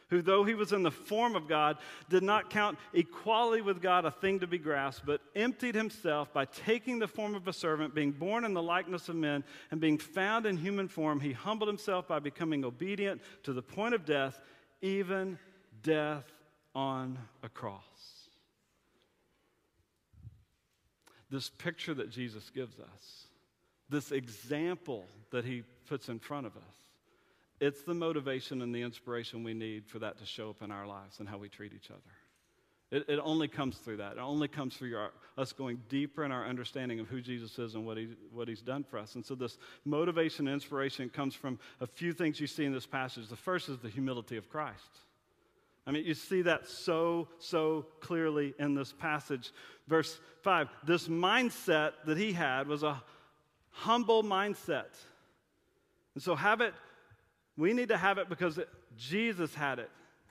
who, 0.10 0.22
though 0.22 0.44
he 0.44 0.56
was 0.56 0.74
in 0.74 0.84
the 0.84 0.92
form 0.92 1.36
of 1.36 1.48
God, 1.48 1.78
did 2.10 2.24
not 2.24 2.50
count 2.50 2.78
equality 2.94 3.62
with 3.62 3.82
God 3.82 4.06
a 4.06 4.12
thing 4.12 4.40
to 4.40 4.48
be 4.48 4.58
grasped, 4.58 5.06
but 5.06 5.22
emptied 5.36 5.76
himself 5.76 6.34
by 6.34 6.46
taking 6.46 6.98
the 7.00 7.08
form 7.08 7.36
of 7.36 7.48
a 7.48 7.54
servant, 7.54 7.94
being 7.94 8.12
born 8.12 8.44
in 8.44 8.54
the 8.54 8.62
likeness 8.62 9.08
of 9.08 9.16
men, 9.16 9.44
and 9.70 9.80
being 9.80 9.98
found 9.98 10.46
in 10.46 10.58
human 10.58 10.88
form, 10.88 11.20
he 11.20 11.32
humbled 11.32 11.70
himself 11.70 12.08
by 12.08 12.20
becoming 12.20 12.66
obedient 12.66 13.22
to 13.44 13.54
the 13.54 13.62
point 13.62 13.94
of 13.94 14.04
death, 14.04 14.40
even 14.82 15.38
death 15.82 16.26
on 16.76 17.18
a 17.44 17.50
cross. 17.50 17.82
This 21.30 21.50
picture 21.50 21.94
that 21.94 22.10
Jesus 22.10 22.50
gives 22.50 22.80
us, 22.80 23.28
this 23.90 24.12
example 24.12 25.06
that 25.32 25.46
he 25.46 25.64
puts 25.88 26.10
in 26.10 26.20
front 26.20 26.48
of 26.48 26.56
us, 26.56 26.64
it's 27.60 27.82
the 27.84 27.94
motivation 27.94 28.62
and 28.62 28.74
the 28.74 28.82
inspiration 28.82 29.44
we 29.44 29.54
need 29.54 29.86
for 29.86 30.00
that 30.00 30.18
to 30.20 30.26
show 30.26 30.50
up 30.50 30.62
in 30.62 30.72
our 30.72 30.88
lives 30.88 31.20
and 31.20 31.28
how 31.28 31.38
we 31.38 31.50
treat 31.50 31.74
each 31.74 31.92
other. 31.92 32.00
It, 32.92 33.06
it 33.08 33.20
only 33.22 33.48
comes 33.48 33.78
through 33.78 33.98
that. 33.98 34.14
It 34.14 34.20
only 34.20 34.48
comes 34.48 34.76
through 34.76 34.98
us 35.38 35.54
going 35.54 35.80
deeper 35.90 36.24
in 36.24 36.32
our 36.32 36.48
understanding 36.48 37.00
of 37.00 37.08
who 37.08 37.22
Jesus 37.22 37.60
is 37.60 37.76
and 37.76 37.86
what, 37.86 37.98
he, 37.98 38.10
what 38.34 38.48
he's 38.48 38.62
done 38.62 38.84
for 38.84 38.98
us. 38.98 39.14
And 39.14 39.24
so, 39.24 39.36
this 39.36 39.60
motivation 39.86 40.48
and 40.48 40.56
inspiration 40.56 41.10
comes 41.10 41.36
from 41.36 41.60
a 41.82 41.86
few 41.86 42.14
things 42.14 42.40
you 42.40 42.48
see 42.48 42.66
in 42.66 42.74
this 42.74 42.88
passage. 42.88 43.28
The 43.28 43.36
first 43.36 43.70
is 43.70 43.78
the 43.78 43.90
humility 43.90 44.38
of 44.38 44.50
Christ. 44.50 44.90
I 45.90 45.92
mean, 45.92 46.06
you 46.06 46.14
see 46.14 46.44
that 46.44 46.68
so, 46.68 47.30
so 47.40 47.88
clearly 48.00 48.54
in 48.60 48.76
this 48.76 48.94
passage. 48.94 49.52
Verse 49.88 50.20
5 50.44 50.70
this 50.86 51.08
mindset 51.08 51.94
that 52.06 52.16
he 52.16 52.32
had 52.32 52.68
was 52.68 52.84
a 52.84 53.02
humble 53.72 54.24
mindset. 54.24 54.86
And 56.14 56.22
so, 56.22 56.36
have 56.36 56.62
it 56.62 56.76
we 57.58 57.74
need 57.74 57.90
to 57.90 57.98
have 57.98 58.20
it 58.20 58.30
because 58.30 58.60
Jesus 58.98 59.56
had 59.56 59.80
it. 59.80 59.90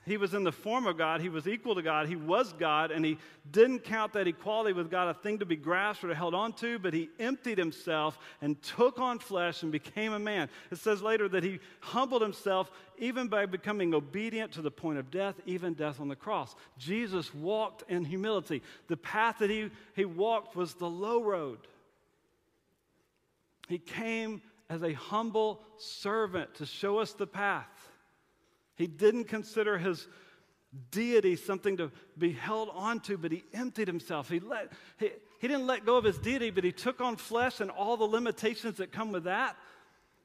He 0.09 0.17
was 0.17 0.33
in 0.33 0.43
the 0.43 0.51
form 0.51 0.87
of 0.87 0.97
God. 0.97 1.21
He 1.21 1.29
was 1.29 1.47
equal 1.47 1.75
to 1.75 1.83
God. 1.83 2.07
He 2.07 2.15
was 2.15 2.51
God, 2.53 2.89
and 2.89 3.05
he 3.05 3.19
didn't 3.51 3.83
count 3.83 4.13
that 4.13 4.27
equality 4.27 4.73
with 4.73 4.89
God 4.89 5.07
a 5.07 5.13
thing 5.13 5.37
to 5.37 5.45
be 5.45 5.55
grasped 5.55 6.03
or 6.03 6.15
held 6.15 6.33
on 6.33 6.53
to, 6.53 6.79
but 6.79 6.95
he 6.95 7.09
emptied 7.19 7.59
himself 7.59 8.17
and 8.41 8.59
took 8.63 8.97
on 8.97 9.19
flesh 9.19 9.61
and 9.61 9.71
became 9.71 10.13
a 10.13 10.19
man. 10.19 10.49
It 10.71 10.79
says 10.79 11.03
later 11.03 11.29
that 11.29 11.43
he 11.43 11.59
humbled 11.79 12.23
himself 12.23 12.71
even 12.97 13.27
by 13.27 13.45
becoming 13.45 13.93
obedient 13.93 14.51
to 14.53 14.63
the 14.63 14.71
point 14.71 14.97
of 14.97 15.11
death, 15.11 15.35
even 15.45 15.75
death 15.75 15.99
on 16.01 16.07
the 16.07 16.15
cross. 16.15 16.55
Jesus 16.79 17.31
walked 17.35 17.83
in 17.87 18.03
humility. 18.03 18.63
The 18.87 18.97
path 18.97 19.37
that 19.39 19.51
he, 19.51 19.69
he 19.95 20.05
walked 20.05 20.55
was 20.55 20.73
the 20.73 20.89
low 20.89 21.21
road. 21.21 21.59
He 23.67 23.77
came 23.77 24.41
as 24.71 24.81
a 24.81 24.93
humble 24.93 25.61
servant 25.77 26.55
to 26.55 26.65
show 26.65 26.97
us 26.97 27.13
the 27.13 27.27
path. 27.27 27.67
He 28.79 28.87
didn't 28.87 29.25
consider 29.25 29.77
his 29.77 30.07
deity 30.89 31.35
something 31.35 31.75
to 31.77 31.91
be 32.17 32.31
held 32.31 32.69
onto, 32.73 33.17
but 33.17 33.29
he 33.29 33.43
emptied 33.53 33.89
himself. 33.89 34.29
He, 34.29 34.39
let, 34.39 34.71
he, 34.97 35.09
he 35.39 35.49
didn't 35.49 35.67
let 35.67 35.85
go 35.85 35.97
of 35.97 36.05
his 36.05 36.17
deity, 36.17 36.49
but 36.49 36.63
he 36.63 36.71
took 36.71 37.01
on 37.01 37.17
flesh 37.17 37.59
and 37.59 37.69
all 37.69 37.97
the 37.97 38.05
limitations 38.05 38.77
that 38.77 38.93
come 38.93 39.11
with 39.11 39.25
that 39.25 39.57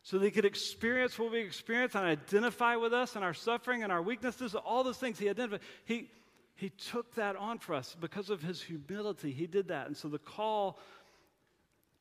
so 0.04 0.18
that 0.18 0.24
he 0.24 0.30
could 0.30 0.44
experience 0.44 1.18
what 1.18 1.32
we 1.32 1.40
experience 1.40 1.96
and 1.96 2.04
identify 2.04 2.76
with 2.76 2.92
us 2.92 3.16
and 3.16 3.24
our 3.24 3.34
suffering 3.34 3.82
and 3.82 3.90
our 3.90 4.02
weaknesses, 4.02 4.54
all 4.54 4.84
those 4.84 4.98
things 4.98 5.18
he 5.18 5.28
identified. 5.28 5.60
He, 5.84 6.08
he 6.54 6.68
took 6.68 7.12
that 7.16 7.34
on 7.34 7.58
for 7.58 7.74
us 7.74 7.96
because 8.00 8.30
of 8.30 8.40
his 8.40 8.62
humility. 8.62 9.32
He 9.32 9.48
did 9.48 9.66
that. 9.66 9.88
And 9.88 9.96
so 9.96 10.06
the 10.06 10.20
call 10.20 10.78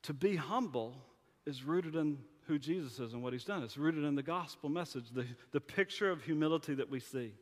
to 0.02 0.12
be 0.12 0.36
humble 0.36 0.94
is 1.46 1.64
rooted 1.64 1.96
in 1.96 2.18
who 2.46 2.58
Jesus 2.58 2.98
is 2.98 3.12
and 3.12 3.22
what 3.22 3.32
he's 3.32 3.44
done. 3.44 3.62
It's 3.62 3.76
rooted 3.76 4.04
in 4.04 4.14
the 4.14 4.22
gospel 4.22 4.68
message, 4.68 5.10
the, 5.10 5.26
the 5.52 5.60
picture 5.60 6.10
of 6.10 6.22
humility 6.22 6.74
that 6.74 6.90
we 6.90 7.00
see. 7.00 7.32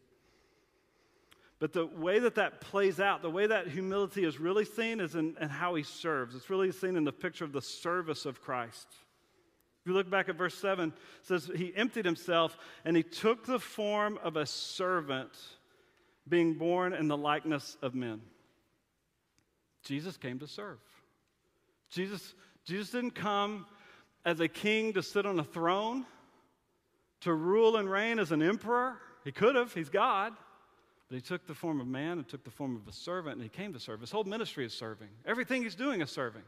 But 1.59 1.73
the 1.73 1.87
way 1.87 2.19
that 2.19 2.35
that 2.37 2.61
plays 2.61 2.99
out, 2.99 3.23
the 3.23 3.31
way 3.31 3.47
that 3.47 3.69
humility 3.69 4.25
is 4.25 4.41
really 4.41 4.65
seen 4.65 4.99
is 4.99 5.15
in, 5.15 5.37
in 5.41 5.49
how 5.49 5.77
he 5.77 5.85
serves. 5.85 6.35
It's 6.35 6.51
really 6.51 6.73
seen 6.73 6.97
in 6.97 7.05
the 7.05 7.13
picture 7.13 7.45
of 7.45 7.53
the 7.53 7.63
service 7.63 8.27
of 8.27 8.41
Christ. 8.41 8.89
If 9.81 9.89
you 9.89 9.95
look 9.95 10.11
back 10.11 10.29
at 10.29 10.37
verse 10.37 10.57
7, 10.57 10.89
it 10.91 10.95
says, 11.23 11.51
He 11.55 11.73
emptied 11.75 12.05
himself 12.05 12.57
and 12.85 12.97
he 12.97 13.03
took 13.03 13.47
the 13.47 13.59
form 13.59 14.19
of 14.23 14.37
a 14.37 14.47
servant, 14.47 15.31
being 16.29 16.55
born 16.55 16.93
in 16.93 17.09
the 17.09 17.17
likeness 17.17 17.77
of 17.83 17.95
men. 17.95 18.21
Jesus 19.85 20.17
came 20.17 20.39
to 20.39 20.47
serve. 20.47 20.79
Jesus, 21.91 22.35
Jesus 22.65 22.91
didn't 22.91 23.15
come 23.15 23.67
as 24.25 24.41
a 24.41 24.49
king 24.49 24.93
to 24.95 25.03
sit 25.03 25.27
on 25.27 25.39
a 25.39 25.45
throne, 25.45 26.07
to 27.21 27.33
rule 27.33 27.77
and 27.77 27.91
reign 27.91 28.19
as 28.19 28.33
an 28.33 28.43
emperor. 28.43 28.97
He 29.25 29.33
could 29.33 29.55
have, 29.55 29.73
he's 29.73 29.89
God. 29.89 30.33
But 31.09 31.17
he 31.17 31.21
took 31.21 31.47
the 31.47 31.55
form 31.55 31.81
of 31.81 31.87
man 31.87 32.19
and 32.19 32.27
took 32.27 32.43
the 32.43 32.51
form 32.51 32.75
of 32.75 32.89
a 32.89 32.93
servant, 32.93 33.35
and 33.35 33.43
he 33.43 33.49
came 33.49 33.73
to 33.75 33.81
serve. 33.81 34.01
His 34.01 34.11
whole 34.11 34.25
ministry 34.25 34.65
is 34.65 34.73
serving. 34.73 35.09
Everything 35.27 35.63
he's 35.63 35.75
doing 35.75 36.01
is 36.01 36.11
serving. 36.11 36.43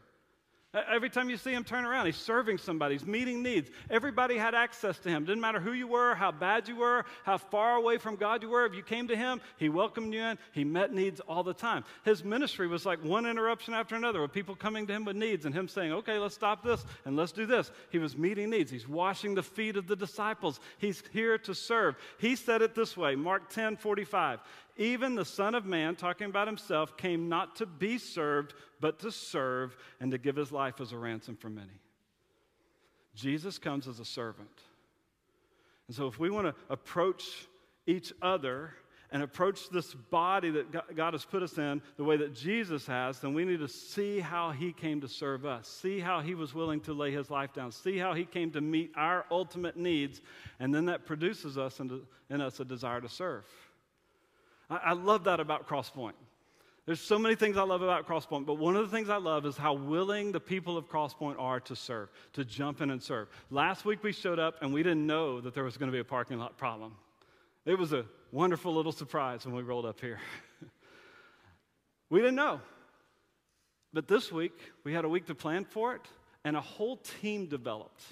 Every 0.89 1.09
time 1.09 1.29
you 1.29 1.37
see 1.37 1.53
him 1.53 1.63
turn 1.63 1.85
around, 1.85 2.05
he's 2.05 2.17
serving 2.17 2.57
somebody, 2.57 2.95
he's 2.95 3.05
meeting 3.05 3.41
needs. 3.41 3.69
Everybody 3.89 4.37
had 4.37 4.53
access 4.53 4.97
to 4.99 5.09
him. 5.09 5.23
Didn't 5.25 5.41
matter 5.41 5.59
who 5.59 5.73
you 5.73 5.87
were, 5.87 6.15
how 6.15 6.31
bad 6.31 6.67
you 6.67 6.75
were, 6.75 7.05
how 7.23 7.37
far 7.37 7.75
away 7.75 7.97
from 7.97 8.15
God 8.15 8.41
you 8.41 8.49
were. 8.49 8.65
If 8.65 8.75
you 8.75 8.83
came 8.83 9.07
to 9.07 9.15
him, 9.15 9.39
he 9.57 9.69
welcomed 9.69 10.13
you 10.13 10.21
in. 10.21 10.37
He 10.51 10.63
met 10.63 10.93
needs 10.93 11.21
all 11.21 11.43
the 11.43 11.53
time. 11.53 11.85
His 12.03 12.23
ministry 12.23 12.67
was 12.67 12.85
like 12.85 13.03
one 13.03 13.25
interruption 13.25 13.73
after 13.73 13.95
another 13.95 14.23
of 14.23 14.33
people 14.33 14.55
coming 14.55 14.85
to 14.87 14.93
him 14.93 15.05
with 15.05 15.15
needs 15.15 15.45
and 15.45 15.55
him 15.55 15.67
saying, 15.67 15.93
okay, 15.93 16.17
let's 16.17 16.35
stop 16.35 16.63
this 16.63 16.83
and 17.05 17.15
let's 17.15 17.31
do 17.31 17.45
this. 17.45 17.71
He 17.89 17.97
was 17.97 18.17
meeting 18.17 18.49
needs. 18.49 18.69
He's 18.69 18.87
washing 18.87 19.35
the 19.35 19.43
feet 19.43 19.77
of 19.77 19.87
the 19.87 19.95
disciples. 19.95 20.59
He's 20.77 21.03
here 21.13 21.37
to 21.39 21.55
serve. 21.55 21.95
He 22.17 22.35
said 22.35 22.61
it 22.61 22.75
this 22.75 22.97
way 22.97 23.15
Mark 23.15 23.49
10 23.49 23.77
45. 23.77 24.39
Even 24.77 25.15
the 25.15 25.25
Son 25.25 25.55
of 25.55 25.65
Man, 25.65 25.95
talking 25.95 26.27
about 26.27 26.47
himself, 26.47 26.97
came 26.97 27.29
not 27.29 27.55
to 27.57 27.65
be 27.65 27.97
served, 27.97 28.53
but 28.81 28.99
to 28.99 29.11
serve 29.11 29.75
and 29.99 30.11
to 30.11 30.17
give 30.17 30.35
his 30.35 30.51
life 30.51 30.81
as 30.81 30.91
a 30.91 30.97
ransom 30.97 31.37
for 31.37 31.49
many. 31.49 31.79
Jesus 33.15 33.57
comes 33.57 33.87
as 33.87 33.99
a 33.99 34.05
servant. 34.05 34.61
And 35.87 35.95
so, 35.95 36.07
if 36.07 36.19
we 36.19 36.29
want 36.29 36.47
to 36.47 36.55
approach 36.69 37.23
each 37.87 38.11
other 38.21 38.73
and 39.11 39.23
approach 39.23 39.69
this 39.69 39.93
body 39.93 40.49
that 40.49 40.95
God 40.95 41.13
has 41.13 41.23
put 41.23 41.43
us 41.43 41.57
in 41.57 41.81
the 41.95 42.03
way 42.03 42.17
that 42.17 42.33
Jesus 42.33 42.85
has, 42.87 43.19
then 43.19 43.33
we 43.33 43.45
need 43.45 43.59
to 43.59 43.67
see 43.67 44.19
how 44.19 44.51
he 44.51 44.73
came 44.73 44.99
to 45.01 45.07
serve 45.07 45.45
us, 45.45 45.67
see 45.67 45.99
how 45.99 46.19
he 46.19 46.35
was 46.35 46.53
willing 46.53 46.81
to 46.81 46.93
lay 46.93 47.11
his 47.11 47.29
life 47.29 47.53
down, 47.53 47.71
see 47.71 47.97
how 47.97 48.13
he 48.13 48.25
came 48.25 48.51
to 48.51 48.61
meet 48.61 48.91
our 48.97 49.25
ultimate 49.31 49.77
needs, 49.77 50.21
and 50.59 50.73
then 50.73 50.85
that 50.85 51.05
produces 51.05 51.57
us 51.57 51.79
in, 51.79 52.01
in 52.29 52.41
us 52.41 52.59
a 52.59 52.65
desire 52.65 52.99
to 52.99 53.07
serve. 53.07 53.45
I, 54.69 54.77
I 54.77 54.93
love 54.93 55.25
that 55.25 55.39
about 55.39 55.67
Crosspoint. 55.67 56.13
There's 56.85 57.01
so 57.01 57.17
many 57.17 57.35
things 57.35 57.57
I 57.57 57.63
love 57.63 57.81
about 57.81 58.07
Crosspoint, 58.07 58.45
but 58.45 58.59
one 58.59 58.75
of 58.75 58.89
the 58.89 58.95
things 58.95 59.09
I 59.09 59.17
love 59.17 59.47
is 59.47 59.57
how 59.57 59.73
willing 59.73 60.31
the 60.31 60.39
people 60.39 60.77
of 60.77 60.87
Crosspoint 60.87 61.39
are 61.39 61.59
to 61.61 61.75
serve, 61.75 62.09
to 62.33 62.45
jump 62.45 62.79
in 62.79 62.91
and 62.91 63.01
serve. 63.01 63.27
Last 63.49 63.85
week 63.85 64.03
we 64.03 64.11
showed 64.11 64.37
up 64.37 64.61
and 64.61 64.71
we 64.71 64.83
didn't 64.83 65.05
know 65.05 65.41
that 65.41 65.55
there 65.55 65.63
was 65.63 65.77
going 65.77 65.91
to 65.91 65.95
be 65.95 65.99
a 65.99 66.05
parking 66.05 66.37
lot 66.37 66.57
problem. 66.57 66.95
It 67.65 67.79
was 67.79 67.91
a 67.91 68.05
wonderful 68.31 68.71
little 68.73 68.91
surprise 68.91 69.45
when 69.45 69.55
we 69.55 69.63
rolled 69.63 69.87
up 69.87 69.99
here. 69.99 70.19
we 72.11 72.19
didn't 72.19 72.35
know. 72.35 72.61
But 73.91 74.07
this 74.07 74.31
week 74.31 74.59
we 74.83 74.93
had 74.93 75.05
a 75.05 75.09
week 75.09 75.25
to 75.27 75.35
plan 75.35 75.65
for 75.65 75.95
it, 75.95 76.01
and 76.43 76.55
a 76.55 76.61
whole 76.61 76.97
team 76.97 77.47
developed 77.47 78.03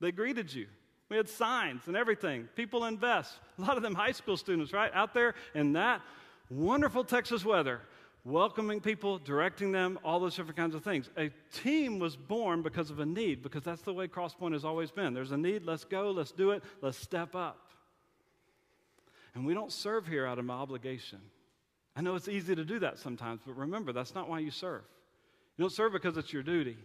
They 0.00 0.10
greeted 0.10 0.52
you. 0.54 0.68
We 1.12 1.18
had 1.18 1.28
signs 1.28 1.88
and 1.88 1.94
everything. 1.94 2.48
People 2.56 2.86
invest. 2.86 3.34
A 3.58 3.60
lot 3.60 3.76
of 3.76 3.82
them 3.82 3.94
high 3.94 4.12
school 4.12 4.38
students, 4.38 4.72
right? 4.72 4.90
Out 4.94 5.12
there 5.12 5.34
in 5.54 5.74
that 5.74 6.00
wonderful 6.48 7.04
Texas 7.04 7.44
weather, 7.44 7.82
welcoming 8.24 8.80
people, 8.80 9.18
directing 9.18 9.72
them, 9.72 9.98
all 10.04 10.20
those 10.20 10.36
different 10.36 10.56
kinds 10.56 10.74
of 10.74 10.82
things. 10.82 11.10
A 11.18 11.28
team 11.52 11.98
was 11.98 12.16
born 12.16 12.62
because 12.62 12.88
of 12.88 12.98
a 12.98 13.04
need, 13.04 13.42
because 13.42 13.62
that's 13.62 13.82
the 13.82 13.92
way 13.92 14.08
Crosspoint 14.08 14.54
has 14.54 14.64
always 14.64 14.90
been. 14.90 15.12
There's 15.12 15.32
a 15.32 15.36
need, 15.36 15.66
let's 15.66 15.84
go, 15.84 16.12
let's 16.12 16.32
do 16.32 16.52
it, 16.52 16.62
let's 16.80 16.96
step 16.96 17.34
up. 17.34 17.72
And 19.34 19.44
we 19.44 19.52
don't 19.52 19.70
serve 19.70 20.06
here 20.06 20.24
out 20.24 20.38
of 20.38 20.46
my 20.46 20.54
obligation. 20.54 21.18
I 21.94 22.00
know 22.00 22.14
it's 22.14 22.28
easy 22.28 22.54
to 22.54 22.64
do 22.64 22.78
that 22.78 22.98
sometimes, 22.98 23.42
but 23.44 23.54
remember, 23.54 23.92
that's 23.92 24.14
not 24.14 24.30
why 24.30 24.38
you 24.38 24.50
serve. 24.50 24.84
You 25.58 25.64
don't 25.64 25.72
serve 25.72 25.92
because 25.92 26.16
it's 26.16 26.32
your 26.32 26.42
duty, 26.42 26.78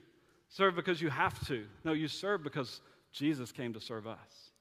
serve 0.49 0.75
because 0.75 1.01
you 1.01 1.09
have 1.09 1.47
to. 1.47 1.65
No, 1.85 1.93
you 1.93 2.09
serve 2.09 2.43
because 2.43 2.81
Jesus 3.17 3.51
came 3.51 3.73
to 3.73 3.81
serve 3.81 4.07
us. 4.07 4.51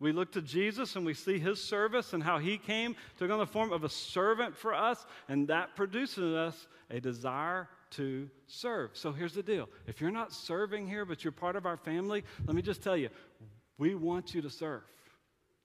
We 0.00 0.12
look 0.12 0.32
to 0.32 0.42
Jesus 0.42 0.94
and 0.94 1.04
we 1.04 1.14
see 1.14 1.38
his 1.38 1.62
service 1.62 2.12
and 2.12 2.22
how 2.22 2.38
he 2.38 2.56
came, 2.56 2.94
took 3.18 3.30
on 3.30 3.38
the 3.38 3.46
form 3.46 3.72
of 3.72 3.82
a 3.82 3.88
servant 3.88 4.56
for 4.56 4.72
us, 4.72 5.04
and 5.28 5.48
that 5.48 5.74
produces 5.74 6.18
in 6.18 6.34
us 6.34 6.68
a 6.90 7.00
desire 7.00 7.68
to 7.90 8.30
serve. 8.46 8.90
So 8.92 9.12
here's 9.12 9.34
the 9.34 9.42
deal 9.42 9.68
if 9.86 10.00
you're 10.00 10.10
not 10.10 10.32
serving 10.32 10.86
here, 10.86 11.04
but 11.04 11.24
you're 11.24 11.32
part 11.32 11.56
of 11.56 11.66
our 11.66 11.76
family, 11.76 12.22
let 12.46 12.54
me 12.54 12.62
just 12.62 12.82
tell 12.82 12.96
you, 12.96 13.08
we 13.76 13.94
want 13.94 14.34
you 14.34 14.42
to 14.42 14.50
serve. 14.50 14.82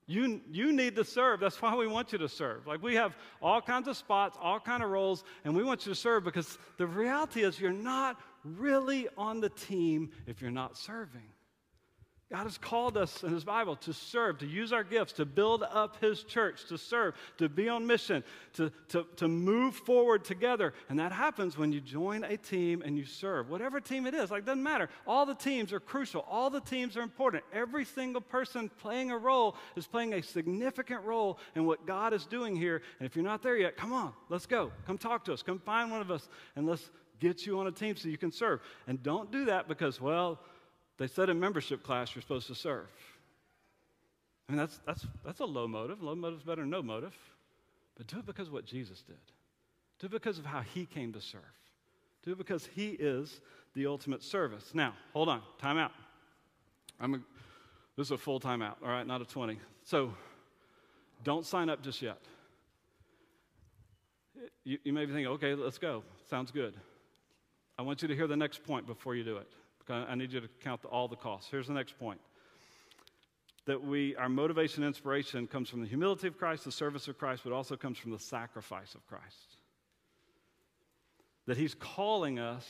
You, 0.06 0.41
you 0.52 0.74
need 0.74 0.96
to 0.98 1.06
serve. 1.06 1.39
That's 1.39 1.62
why 1.62 1.76
we 1.76 1.88
want 1.88 2.12
you 2.12 2.17
to 2.17 2.28
serve. 2.28 2.67
Like 2.67 2.84
we 2.84 2.96
have 2.96 3.15
all 3.41 3.62
kinds 3.62 3.88
of 3.88 3.96
spots, 3.96 4.38
all 4.41 4.60
kind 4.60 4.84
of 4.84 4.89
roles, 4.89 5.24
and 5.46 5.56
we 5.56 5.63
want 5.63 5.86
you 5.86 5.93
to 5.93 6.00
serve 6.00 6.26
because 6.26 6.58
the 6.78 6.88
reality 6.88 7.43
is 7.43 7.60
you're 7.60 7.72
not 7.72 8.19
really 8.43 9.08
on 9.17 9.39
the 9.39 9.50
team 9.50 10.12
if 10.28 10.41
you're 10.41 10.52
not 10.52 10.78
serving. 10.78 11.33
God 12.32 12.44
has 12.44 12.58
called 12.58 12.98
us 12.98 13.24
in 13.24 13.32
His 13.32 13.44
Bible 13.44 13.76
to 13.78 13.94
serve, 13.94 14.40
to 14.40 14.48
use 14.48 14.74
our 14.74 14.84
gifts, 14.84 15.14
to 15.14 15.26
build 15.26 15.62
up 15.62 16.02
His 16.02 16.24
church, 16.24 16.66
to 16.66 16.78
serve, 16.78 17.14
to 17.38 17.48
be 17.48 17.70
on 17.70 17.86
mission, 17.86 18.24
to, 18.54 18.72
to, 18.90 19.06
to 19.18 19.28
move 19.28 19.76
forward 19.76 20.24
together. 20.24 20.74
And 20.90 20.98
that 21.00 21.12
happens 21.12 21.58
when 21.58 21.72
you 21.72 21.80
join 21.80 22.24
a 22.24 22.38
team 22.38 22.82
and 22.84 22.98
you 22.98 23.06
serve. 23.06 23.50
Whatever 23.50 23.80
team 23.80 24.08
it 24.08 24.16
is, 24.16 24.32
like, 24.32 24.46
doesn't 24.46 24.64
matter. 24.64 24.90
All 25.06 25.26
the 25.26 25.36
teams 25.36 25.72
are 25.74 25.80
crucial, 25.80 26.26
all 26.28 26.50
the 26.50 26.62
teams 26.62 26.98
are 26.98 27.02
important. 27.02 27.44
Every 27.54 27.86
single 27.86 28.22
person 28.22 28.72
playing 28.80 29.12
a 29.12 29.18
role 29.18 29.56
is 29.76 29.86
playing 29.86 30.14
a 30.14 30.24
significant 30.24 31.04
role 31.04 31.38
in 31.56 31.66
what 31.66 31.86
God 31.86 32.14
is 32.14 32.26
doing 32.26 32.56
here. 32.56 32.82
And 33.00 33.06
if 33.06 33.16
you're 33.16 33.26
not 33.26 33.44
there 33.44 33.58
yet, 33.58 33.78
come 33.78 33.94
on, 33.94 34.14
let's 34.30 34.48
go. 34.48 34.72
Come 34.88 34.98
talk 34.98 35.24
to 35.26 35.34
us. 35.34 35.44
Come 35.44 35.60
find 35.60 35.92
one 35.92 36.02
of 36.02 36.10
us 36.10 36.30
and 36.56 36.66
let's 36.66 36.90
get 37.20 37.46
you 37.46 37.60
on 37.60 37.68
a 37.68 37.72
team 37.72 37.96
so 37.96 38.10
you 38.10 38.18
can 38.18 38.32
serve. 38.32 38.60
And 38.88 39.02
don't 39.04 39.32
do 39.32 39.46
that 39.46 39.68
because, 39.68 40.02
well, 40.02 40.40
they 41.04 41.08
said 41.08 41.28
in 41.28 41.38
membership 41.38 41.84
class 41.84 42.16
you're 42.16 42.22
supposed 42.22 42.48
to 42.48 42.56
serve. 42.56 42.88
I 44.48 44.54
mean, 44.54 44.58
that's, 44.58 44.80
that's, 44.86 45.06
that's 45.26 45.42
a 45.42 45.46
low 45.46 45.68
motive. 45.68 46.02
Low 46.02 46.16
motive 46.16 46.39
is 46.39 46.46
better 46.46 46.62
than 46.62 46.70
no 46.70 46.82
motive. 46.82 47.13
But 47.98 48.08
do 48.08 48.20
it 48.20 48.26
because 48.26 48.48
of 48.48 48.54
what 48.54 48.63
Jesus 48.63 49.02
did. 49.02 49.18
Do 50.00 50.06
it 50.06 50.12
because 50.12 50.39
of 50.39 50.46
how 50.46 50.62
he 50.62 50.86
came 50.86 51.12
to 51.12 51.20
serve. 51.20 51.42
Do 52.24 52.32
it 52.32 52.38
because 52.38 52.70
he 52.74 52.92
is 52.92 53.42
the 53.74 53.86
ultimate 53.86 54.24
service. 54.24 54.72
Now, 54.74 54.94
hold 55.12 55.28
on, 55.28 55.42
time 55.58 55.78
out. 55.78 55.92
I'm 57.02 57.16
a, 57.16 57.18
this 57.98 58.08
is 58.08 58.12
a 58.12 58.18
full 58.18 58.39
time 58.39 58.62
out, 58.62 58.78
all 58.82 58.88
right, 58.88 59.06
not 59.06 59.22
a 59.22 59.26
20. 59.26 59.60
So 59.84 60.13
don't 61.26 61.46
sign 61.46 61.70
up 61.70 61.84
just 61.84 62.02
yet. 62.02 62.22
You, 64.63 64.78
you 64.86 64.94
may 64.94 65.04
be 65.04 65.12
thinking, 65.12 65.34
okay, 65.34 65.54
let's 65.54 65.80
go. 65.80 66.02
Sounds 66.30 66.50
good. 66.50 66.76
I 67.78 67.82
want 67.82 68.02
you 68.02 68.08
to 68.08 68.16
hear 68.16 68.28
the 68.28 68.38
next 68.38 68.63
point 68.63 68.88
before 68.88 69.16
you 69.16 69.26
do 69.26 69.36
it. 69.36 69.50
I 69.89 70.15
need 70.15 70.32
you 70.32 70.39
to 70.41 70.50
count 70.62 70.86
all 70.86 71.08
the 71.08 71.15
costs. 71.15 71.50
Here's 71.50 71.67
the 71.67 71.74
next 71.74 71.98
point 72.00 72.19
that 73.65 73.84
we, 73.84 74.15
our 74.17 74.30
motivation 74.30 74.84
and 74.84 74.89
inspiration 74.89 75.48
comes 75.48 75.69
from 75.69 75.82
the 75.82 75.88
humility 75.88 76.28
of 76.28 76.38
Christ, 76.38 76.65
the 76.65 76.72
service 76.72 77.08
of 77.08 77.17
Christ, 77.17 77.43
but 77.46 77.54
also 77.54 77.78
comes 77.78 77.98
from 77.98 78.12
the 78.12 78.19
sacrifice 78.19 78.93
of 78.93 79.06
Christ. 79.08 79.58
That 81.48 81.58
He's 81.58 81.74
calling 81.74 82.39
us 82.39 82.65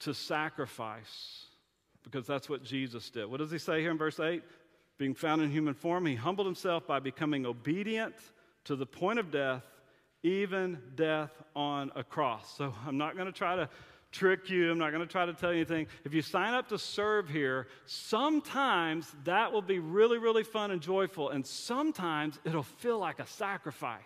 to 0.00 0.14
sacrifice 0.14 1.46
because 2.02 2.26
that's 2.26 2.48
what 2.48 2.64
Jesus 2.64 3.10
did. 3.10 3.26
What 3.26 3.38
does 3.38 3.50
He 3.50 3.58
say 3.58 3.80
here 3.80 3.90
in 3.90 3.98
verse 3.98 4.18
8? 4.18 4.42
Being 4.98 5.14
found 5.14 5.42
in 5.42 5.50
human 5.50 5.74
form, 5.74 6.06
He 6.06 6.16
humbled 6.16 6.46
Himself 6.46 6.86
by 6.86 6.98
becoming 6.98 7.46
obedient 7.46 8.14
to 8.64 8.74
the 8.74 8.86
point 8.86 9.18
of 9.18 9.30
death, 9.30 9.62
even 10.22 10.78
death 10.96 11.30
on 11.54 11.92
a 11.94 12.02
cross. 12.02 12.56
So 12.56 12.74
I'm 12.86 12.98
not 12.98 13.14
going 13.14 13.26
to 13.26 13.32
try 13.32 13.54
to 13.56 13.68
trick 14.10 14.48
you. 14.50 14.70
I'm 14.70 14.78
not 14.78 14.90
going 14.92 15.06
to 15.06 15.10
try 15.10 15.26
to 15.26 15.34
tell 15.34 15.52
you 15.52 15.58
anything. 15.58 15.86
If 16.04 16.14
you 16.14 16.22
sign 16.22 16.54
up 16.54 16.68
to 16.68 16.78
serve 16.78 17.28
here, 17.28 17.68
sometimes 17.86 19.12
that 19.24 19.52
will 19.52 19.62
be 19.62 19.78
really, 19.78 20.18
really 20.18 20.44
fun 20.44 20.70
and 20.70 20.80
joyful, 20.80 21.30
and 21.30 21.46
sometimes 21.46 22.38
it'll 22.44 22.62
feel 22.62 22.98
like 22.98 23.18
a 23.18 23.26
sacrifice. 23.26 24.00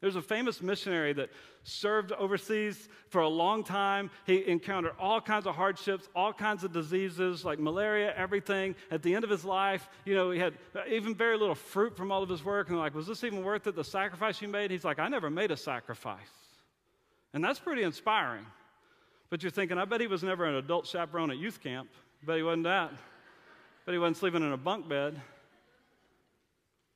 There's 0.00 0.16
a 0.16 0.22
famous 0.22 0.62
missionary 0.62 1.14
that 1.14 1.30
served 1.64 2.12
overseas 2.12 2.88
for 3.08 3.22
a 3.22 3.28
long 3.28 3.64
time. 3.64 4.10
He 4.26 4.46
encountered 4.46 4.92
all 5.00 5.20
kinds 5.22 5.46
of 5.46 5.56
hardships, 5.56 6.08
all 6.14 6.32
kinds 6.32 6.64
of 6.64 6.72
diseases 6.72 7.44
like 7.44 7.58
malaria, 7.58 8.14
everything. 8.14 8.74
At 8.90 9.02
the 9.02 9.14
end 9.14 9.24
of 9.24 9.30
his 9.30 9.44
life, 9.44 9.88
you 10.04 10.14
know, 10.14 10.30
he 10.30 10.38
had 10.38 10.54
even 10.88 11.14
very 11.14 11.38
little 11.38 11.54
fruit 11.54 11.96
from 11.96 12.12
all 12.12 12.22
of 12.22 12.28
his 12.28 12.44
work. 12.44 12.68
And 12.68 12.78
like, 12.78 12.94
was 12.94 13.06
this 13.06 13.24
even 13.24 13.42
worth 13.42 13.66
it, 13.66 13.74
the 13.74 13.82
sacrifice 13.82 14.40
you 14.42 14.48
made? 14.48 14.70
He's 14.70 14.84
like, 14.84 14.98
I 14.98 15.08
never 15.08 15.30
made 15.30 15.50
a 15.50 15.56
sacrifice. 15.56 16.45
And 17.32 17.44
that's 17.44 17.58
pretty 17.58 17.82
inspiring. 17.82 18.46
But 19.30 19.42
you're 19.42 19.50
thinking, 19.50 19.78
I 19.78 19.84
bet 19.84 20.00
he 20.00 20.06
was 20.06 20.22
never 20.22 20.44
an 20.44 20.54
adult 20.54 20.86
chaperone 20.86 21.30
at 21.30 21.38
youth 21.38 21.60
camp. 21.62 21.88
Bet 22.24 22.36
he 22.36 22.42
wasn't 22.42 22.64
that. 22.64 22.92
But 23.84 23.92
he 23.92 23.98
wasn't 23.98 24.16
sleeping 24.16 24.42
in 24.42 24.52
a 24.52 24.56
bunk 24.56 24.88
bed. 24.88 25.20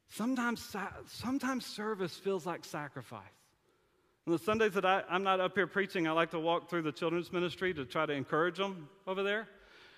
Sometimes, 0.08 0.76
sometimes 1.06 1.66
service 1.66 2.14
feels 2.14 2.46
like 2.46 2.64
sacrifice. 2.64 3.22
On 4.26 4.32
the 4.32 4.38
Sundays 4.38 4.74
that 4.74 4.84
I, 4.84 5.02
I'm 5.08 5.22
not 5.22 5.40
up 5.40 5.54
here 5.54 5.66
preaching, 5.66 6.06
I 6.06 6.12
like 6.12 6.30
to 6.32 6.38
walk 6.38 6.68
through 6.68 6.82
the 6.82 6.92
children's 6.92 7.32
ministry 7.32 7.72
to 7.74 7.84
try 7.84 8.06
to 8.06 8.12
encourage 8.12 8.58
them 8.58 8.88
over 9.06 9.22
there. 9.22 9.48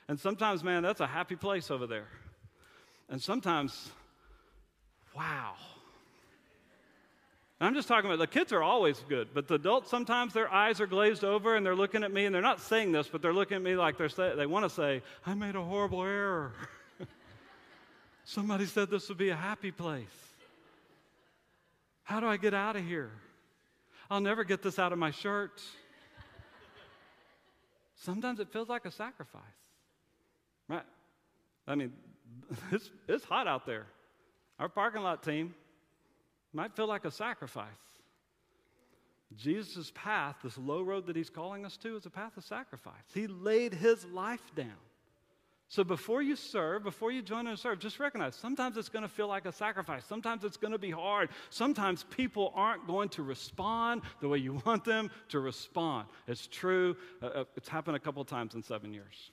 And 0.09 0.19
sometimes, 0.19 0.63
man, 0.63 0.83
that's 0.83 1.01
a 1.01 1.07
happy 1.07 1.37
place 1.37 1.71
over 1.71 1.87
there. 1.87 2.09
And 3.09 3.21
sometimes, 3.21 3.91
wow, 5.17 5.55
I'm 7.63 7.75
just 7.75 7.87
talking 7.87 8.11
about 8.11 8.19
the 8.19 8.27
kids 8.27 8.53
are 8.53 8.63
always 8.63 8.99
good, 9.09 9.29
but 9.33 9.47
the 9.47 9.55
adults 9.55 9.89
sometimes 9.89 10.33
their 10.33 10.53
eyes 10.53 10.81
are 10.81 10.87
glazed 10.87 11.23
over 11.23 11.55
and 11.55 11.65
they're 11.65 11.77
looking 11.77 12.03
at 12.03 12.13
me 12.13 12.25
and 12.25 12.35
they're 12.35 12.43
not 12.43 12.61
saying 12.61 12.91
this, 12.91 13.07
but 13.07 13.23
they're 13.23 13.33
looking 13.33 13.57
at 13.57 13.63
me 13.63 13.77
like 13.77 13.97
they're 13.97 14.09
say, 14.09 14.35
they 14.35 14.47
want 14.47 14.65
to 14.65 14.71
say, 14.71 15.01
"I 15.25 15.35
made 15.35 15.55
a 15.55 15.63
horrible 15.63 16.03
error." 16.03 16.53
Somebody 18.25 18.67
said 18.67 18.91
this 18.91 19.09
would 19.09 19.19
be 19.19 19.29
a 19.29 19.37
happy 19.37 19.71
place. 19.71 20.09
How 22.03 22.19
do 22.19 22.27
I 22.27 22.37
get 22.37 22.53
out 22.53 22.75
of 22.75 22.85
here? 22.85 23.13
I'll 24.11 24.21
never 24.21 24.43
get 24.43 24.61
this 24.61 24.81
out 24.81 24.93
of 24.93 24.99
my 24.99 25.13
shirt. 25.13 25.63
Sometimes 27.95 28.41
it 28.41 28.53
feels 28.53 28.69
like 28.69 28.87
a 28.87 28.91
sacrifice. 28.91 29.43
Right? 30.69 30.83
I 31.69 31.77
mean, 31.77 31.93
it's, 32.73 32.91
it's 33.07 33.25
hot 33.25 33.47
out 33.47 33.67
there. 33.67 33.87
Our 34.59 34.69
parking 34.69 35.03
lot 35.03 35.23
team, 35.23 35.55
might 36.53 36.75
feel 36.75 36.87
like 36.87 37.05
a 37.05 37.11
sacrifice. 37.11 37.69
Jesus' 39.37 39.93
path, 39.95 40.37
this 40.43 40.59
low 40.59 40.83
road 40.83 41.07
that 41.07 41.17
he's 41.17 41.31
calling 41.31 41.65
us 41.65 41.77
to, 41.79 41.97
is 41.97 42.07
a 42.07 42.11
path 42.11 42.37
of 42.37 42.45
sacrifice. 42.45 42.95
He 43.15 43.27
laid 43.27 43.73
his 43.73 44.05
life 44.07 44.53
down. 44.55 44.77
So 45.69 45.83
before 45.83 46.21
you 46.21 46.37
serve, 46.37 46.83
before 46.83 47.13
you 47.13 47.23
join 47.23 47.47
and 47.47 47.59
serve, 47.59 47.79
just 47.79 47.99
recognize 47.99 48.37
sometimes 48.37 48.77
it's 48.77 48.91
going 48.91 49.05
to 49.05 49.09
feel 49.09 49.27
like 49.27 49.47
a 49.47 49.53
sacrifice. 49.53 50.05
Sometimes 50.05 50.45
it's 50.45 50.59
going 50.59 50.73
to 50.73 50.79
be 50.79 50.91
hard. 50.91 51.31
Sometimes 51.49 52.05
people 52.05 52.53
aren't 52.55 52.87
going 52.87 53.09
to 53.11 53.23
respond 53.23 54.03
the 54.21 54.29
way 54.29 54.37
you 54.37 54.61
want 54.67 54.85
them 54.85 55.11
to 55.31 55.41
respond. 55.41 56.09
It's 56.29 56.47
true. 56.47 56.95
Uh, 57.23 57.27
uh 57.27 57.45
it's 57.57 57.71
happened 57.71 57.97
a 57.97 58.01
couple 58.01 58.23
times 58.23 58.55
in 58.55 58.63
seven 58.63 58.93
years. 58.93 59.31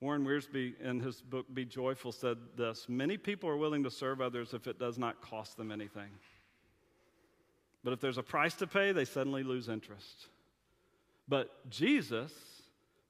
Warren 0.00 0.24
Wiersbe, 0.24 0.80
in 0.80 1.00
his 1.00 1.20
book 1.20 1.46
Be 1.52 1.64
Joyful, 1.64 2.12
said 2.12 2.38
this 2.56 2.86
Many 2.88 3.18
people 3.18 3.48
are 3.50 3.56
willing 3.56 3.82
to 3.84 3.90
serve 3.90 4.20
others 4.20 4.54
if 4.54 4.66
it 4.66 4.78
does 4.78 4.98
not 4.98 5.20
cost 5.20 5.56
them 5.56 5.70
anything. 5.70 6.10
But 7.84 7.92
if 7.92 8.00
there's 8.00 8.18
a 8.18 8.22
price 8.22 8.54
to 8.56 8.66
pay, 8.66 8.92
they 8.92 9.04
suddenly 9.04 9.42
lose 9.42 9.68
interest. 9.68 10.28
But 11.28 11.70
Jesus 11.70 12.32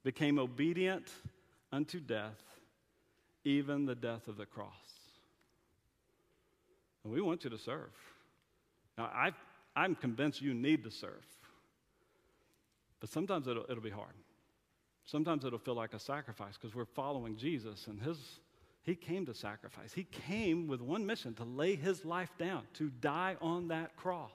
became 0.03 0.39
obedient 0.39 1.09
unto 1.71 1.99
death, 1.99 2.41
even 3.43 3.85
the 3.85 3.95
death 3.95 4.27
of 4.27 4.37
the 4.37 4.45
cross. 4.45 4.69
And 7.03 7.11
we 7.11 7.21
want 7.21 7.43
you 7.43 7.49
to 7.49 7.57
serve. 7.57 7.91
Now, 8.97 9.05
I, 9.05 9.31
I'm 9.75 9.95
convinced 9.95 10.41
you 10.41 10.53
need 10.53 10.83
to 10.83 10.91
serve, 10.91 11.25
but 12.99 13.09
sometimes 13.09 13.47
it'll, 13.47 13.65
it'll 13.69 13.83
be 13.83 13.89
hard. 13.89 14.13
Sometimes 15.11 15.43
it'll 15.43 15.59
feel 15.59 15.75
like 15.75 15.93
a 15.93 15.99
sacrifice 15.99 16.53
because 16.53 16.73
we're 16.73 16.85
following 16.85 17.35
Jesus 17.35 17.87
and 17.87 18.01
his 18.01 18.17
he 18.83 18.95
came 18.95 19.27
to 19.27 19.33
sacrifice. 19.33 19.93
He 19.93 20.05
came 20.05 20.67
with 20.67 20.81
one 20.81 21.05
mission 21.05 21.35
to 21.35 21.43
lay 21.43 21.75
his 21.75 22.03
life 22.03 22.31
down, 22.39 22.63
to 22.75 22.89
die 22.89 23.35
on 23.41 23.67
that 23.67 23.95
cross. 23.95 24.31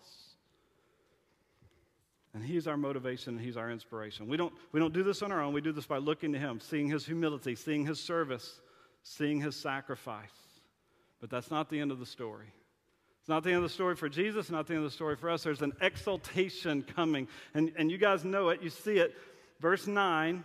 And 2.33 2.45
He's 2.45 2.67
our 2.67 2.77
motivation, 2.77 3.39
He's 3.39 3.57
our 3.57 3.71
inspiration. 3.71 4.29
We 4.29 4.37
don't, 4.37 4.53
we 4.71 4.79
don't 4.79 4.93
do 4.93 5.03
this 5.03 5.23
on 5.23 5.33
our 5.33 5.41
own, 5.41 5.55
we 5.55 5.63
do 5.63 5.73
this 5.73 5.87
by 5.87 5.97
looking 5.97 6.35
to 6.35 6.39
Him, 6.39 6.61
seeing 6.61 6.89
His 6.89 7.07
humility, 7.07 7.57
seeing 7.57 7.87
His 7.87 7.99
service, 7.99 8.61
seeing 9.03 9.41
His 9.41 9.57
sacrifice. 9.57 10.29
But 11.21 11.31
that's 11.31 11.51
not 11.51 11.71
the 11.71 11.81
end 11.81 11.91
of 11.91 11.99
the 11.99 12.07
story. 12.07 12.53
It's 13.21 13.29
not 13.29 13.43
the 13.43 13.49
end 13.49 13.57
of 13.57 13.63
the 13.63 13.71
story 13.71 13.97
for 13.97 14.11
Jesus, 14.11 14.51
not 14.51 14.67
the 14.67 14.75
end 14.75 14.85
of 14.85 14.91
the 14.91 14.95
story 14.95 15.17
for 15.17 15.31
us. 15.31 15.43
There's 15.43 15.63
an 15.63 15.73
exaltation 15.81 16.83
coming. 16.83 17.27
And, 17.55 17.73
and 17.77 17.91
you 17.91 17.97
guys 17.97 18.25
know 18.25 18.51
it, 18.51 18.63
you 18.63 18.69
see 18.69 18.99
it. 18.99 19.17
Verse 19.59 19.87
9 19.87 20.45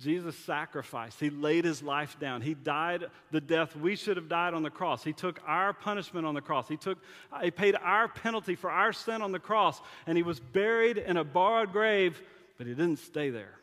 Jesus 0.00 0.36
sacrificed. 0.36 1.20
He 1.20 1.30
laid 1.30 1.64
his 1.64 1.82
life 1.82 2.18
down. 2.18 2.42
He 2.42 2.54
died 2.54 3.04
the 3.30 3.40
death 3.40 3.76
we 3.76 3.94
should 3.94 4.16
have 4.16 4.28
died 4.28 4.52
on 4.52 4.62
the 4.62 4.70
cross. 4.70 5.04
He 5.04 5.12
took 5.12 5.40
our 5.46 5.72
punishment 5.72 6.26
on 6.26 6.34
the 6.34 6.40
cross. 6.40 6.66
He 6.68 6.76
took 6.76 6.98
he 7.42 7.50
paid 7.50 7.76
our 7.80 8.08
penalty 8.08 8.56
for 8.56 8.70
our 8.70 8.92
sin 8.92 9.22
on 9.22 9.30
the 9.30 9.38
cross 9.38 9.80
and 10.06 10.16
he 10.16 10.22
was 10.24 10.40
buried 10.40 10.98
in 10.98 11.16
a 11.16 11.24
borrowed 11.24 11.72
grave, 11.72 12.20
but 12.58 12.66
he 12.66 12.74
didn't 12.74 12.98
stay 12.98 13.30
there. 13.30 13.60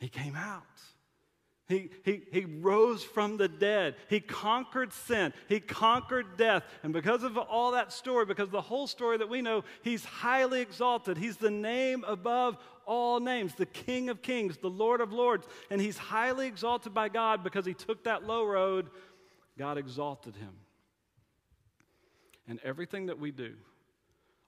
He 0.00 0.08
came 0.08 0.34
out. 0.34 0.64
He, 1.68 1.90
he, 2.02 2.22
he 2.32 2.46
rose 2.46 3.04
from 3.04 3.36
the 3.36 3.46
dead. 3.46 3.96
He 4.08 4.20
conquered 4.20 4.90
sin. 4.92 5.34
He 5.48 5.60
conquered 5.60 6.38
death. 6.38 6.64
And 6.82 6.94
because 6.94 7.22
of 7.22 7.36
all 7.36 7.72
that 7.72 7.92
story, 7.92 8.24
because 8.24 8.46
of 8.46 8.52
the 8.52 8.60
whole 8.62 8.86
story 8.86 9.18
that 9.18 9.28
we 9.28 9.42
know, 9.42 9.64
he's 9.82 10.02
highly 10.02 10.62
exalted. 10.62 11.18
He's 11.18 11.36
the 11.36 11.50
name 11.50 12.04
above 12.08 12.56
all 12.86 13.20
names, 13.20 13.54
the 13.54 13.66
King 13.66 14.08
of 14.08 14.22
kings, 14.22 14.56
the 14.56 14.70
Lord 14.70 15.02
of 15.02 15.12
lords. 15.12 15.46
And 15.70 15.78
he's 15.78 15.98
highly 15.98 16.46
exalted 16.46 16.94
by 16.94 17.10
God 17.10 17.44
because 17.44 17.66
he 17.66 17.74
took 17.74 18.04
that 18.04 18.26
low 18.26 18.46
road. 18.46 18.88
God 19.58 19.76
exalted 19.76 20.36
him. 20.36 20.54
And 22.48 22.58
everything 22.64 23.06
that 23.06 23.18
we 23.18 23.30
do, 23.30 23.52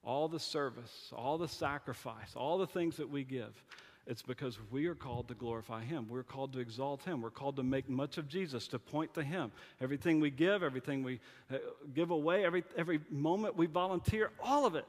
all 0.03 0.27
the 0.27 0.41
service, 0.41 1.13
all 1.15 1.37
the 1.37 1.49
sacrifice, 1.49 2.35
all 2.35 2.57
the 2.57 2.67
things 2.67 2.97
that 2.97 3.11
we 3.11 3.25
give, 3.25 3.63
it's 4.07 4.23
because 4.23 4.59
we 4.71 4.87
are 4.87 4.95
called 4.95 5.29
to 5.29 5.35
glorify 5.35 5.83
Him. 5.83 6.07
We're 6.09 6.23
called 6.23 6.53
to 6.55 6.59
exalt 6.59 7.05
Him. 7.05 7.21
We're 7.21 7.31
called 7.31 7.57
to 7.57 7.63
make 7.63 7.89
much 7.89 8.19
of 8.19 8.29
Jesus, 8.29 8.67
to 8.69 8.79
point 8.79 9.15
to 9.15 9.23
Him. 9.23 9.53
Everything 9.81 10.21
we 10.21 10.31
give, 10.31 10.63
everything 10.63 11.03
we 11.03 11.21
uh, 11.53 11.59
give 11.95 12.11
away, 12.11 12.45
every, 12.45 12.65
every 12.77 13.01
moment 13.11 13.57
we 13.57 13.67
volunteer, 13.67 14.31
all 14.43 14.67
of 14.67 14.75
it, 14.75 14.87